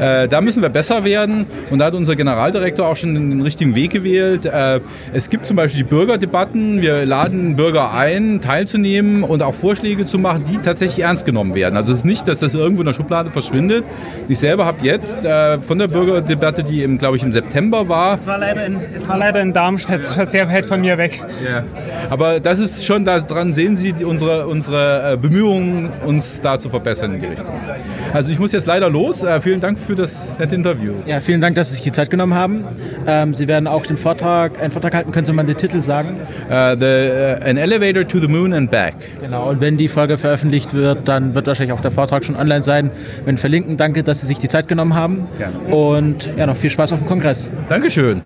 Äh, 0.00 0.28
da 0.28 0.40
müssen 0.40 0.62
wir 0.62 0.68
besser 0.68 1.04
werden 1.04 1.46
und 1.70 1.78
da 1.78 1.86
hat 1.86 1.94
unser 1.94 2.16
Generaldirektor 2.16 2.86
auch 2.86 2.96
schon 2.96 3.14
den 3.14 3.40
richtigen 3.42 3.74
Weg 3.74 3.90
gewählt. 3.90 4.46
Äh, 4.46 4.80
es 5.12 5.30
gibt 5.30 5.46
zum 5.46 5.56
Beispiel 5.56 5.84
die 5.84 5.88
Bürgerdebatten. 5.88 6.82
Wir 6.82 7.04
laden 7.06 7.56
Bürger 7.56 7.92
ein, 7.92 8.40
teilzunehmen 8.40 9.22
und 9.22 9.42
auch 9.42 9.54
Vorschläge 9.54 10.04
zu 10.04 10.18
machen, 10.18 10.44
die 10.44 10.58
tatsächlich 10.58 11.04
ernst 11.04 11.26
genommen 11.26 11.54
werden. 11.54 11.76
Also 11.76 11.92
es 11.92 11.98
ist 11.98 12.04
nicht, 12.04 12.28
dass 12.28 12.40
das 12.40 12.54
irgendwo 12.54 12.82
in 12.82 12.86
der 12.86 12.94
Schublade 12.94 13.30
verschwindet. 13.30 13.84
Ich 14.28 14.38
selber 14.38 14.64
habe 14.64 14.84
jetzt 14.84 15.24
äh, 15.24 15.58
von 15.60 15.78
der 15.78 15.88
Bürgerdebatte, 15.88 16.64
die, 16.64 16.82
glaube 16.98 17.16
ich, 17.16 17.22
im 17.22 17.32
September 17.32 17.88
war. 17.88 18.14
Es 18.14 18.26
war 18.26 18.38
leider 18.38 18.66
in, 18.66 18.76
es 18.96 19.08
war 19.08 19.18
leider 19.18 19.40
in 19.40 19.52
Darmstadt, 19.52 20.00
es 20.00 20.16
war 20.16 20.26
sehr 20.26 20.48
weit 20.48 20.66
von 20.66 20.80
mir 20.80 20.98
weg. 20.98 21.22
Ja. 21.44 21.62
Aber 22.10 22.33
das 22.42 22.58
ist 22.58 22.84
schon, 22.84 23.04
daran 23.04 23.52
sehen 23.52 23.76
Sie 23.76 23.94
unsere, 24.04 24.46
unsere 24.46 25.18
Bemühungen, 25.20 25.88
uns 26.06 26.40
da 26.40 26.58
zu 26.58 26.68
verbessern 26.68 27.14
in 27.14 27.20
die 27.20 27.26
Richtung. 27.26 27.46
Also 28.12 28.30
ich 28.30 28.38
muss 28.38 28.52
jetzt 28.52 28.66
leider 28.66 28.88
los. 28.88 29.22
Äh, 29.22 29.40
vielen 29.40 29.60
Dank 29.60 29.78
für 29.78 29.94
das 29.94 30.38
nette 30.38 30.54
Interview. 30.54 30.92
Ja, 31.06 31.20
vielen 31.20 31.40
Dank, 31.40 31.56
dass 31.56 31.70
Sie 31.70 31.76
sich 31.76 31.84
die 31.84 31.92
Zeit 31.92 32.10
genommen 32.10 32.34
haben. 32.34 32.64
Ähm, 33.06 33.34
Sie 33.34 33.48
werden 33.48 33.66
auch 33.66 33.84
den 33.84 33.96
Vortrag, 33.96 34.60
einen 34.62 34.70
Vortrag 34.70 34.94
halten. 34.94 35.10
Können 35.10 35.26
Sie 35.26 35.32
mal 35.32 35.44
den 35.44 35.56
Titel 35.56 35.82
sagen? 35.82 36.16
Uh, 36.48 36.76
the, 36.78 36.84
uh, 36.84 37.48
an 37.48 37.56
Elevator 37.56 38.06
to 38.06 38.20
the 38.20 38.28
Moon 38.28 38.52
and 38.52 38.70
Back. 38.70 38.94
Genau, 39.20 39.48
und 39.50 39.60
wenn 39.60 39.76
die 39.76 39.88
Folge 39.88 40.16
veröffentlicht 40.16 40.74
wird, 40.74 41.08
dann 41.08 41.34
wird 41.34 41.46
wahrscheinlich 41.46 41.72
auch 41.72 41.80
der 41.80 41.90
Vortrag 41.90 42.24
schon 42.24 42.36
online 42.36 42.62
sein. 42.62 42.90
Wenn 43.24 43.36
verlinken, 43.36 43.76
danke, 43.76 44.04
dass 44.04 44.20
Sie 44.20 44.26
sich 44.26 44.38
die 44.38 44.48
Zeit 44.48 44.68
genommen 44.68 44.94
haben. 44.94 45.26
Gerne. 45.38 45.74
Und 45.74 46.30
ja, 46.36 46.46
noch 46.46 46.56
viel 46.56 46.70
Spaß 46.70 46.92
auf 46.92 47.00
dem 47.00 47.08
Kongress. 47.08 47.50
Dankeschön. 47.68 48.22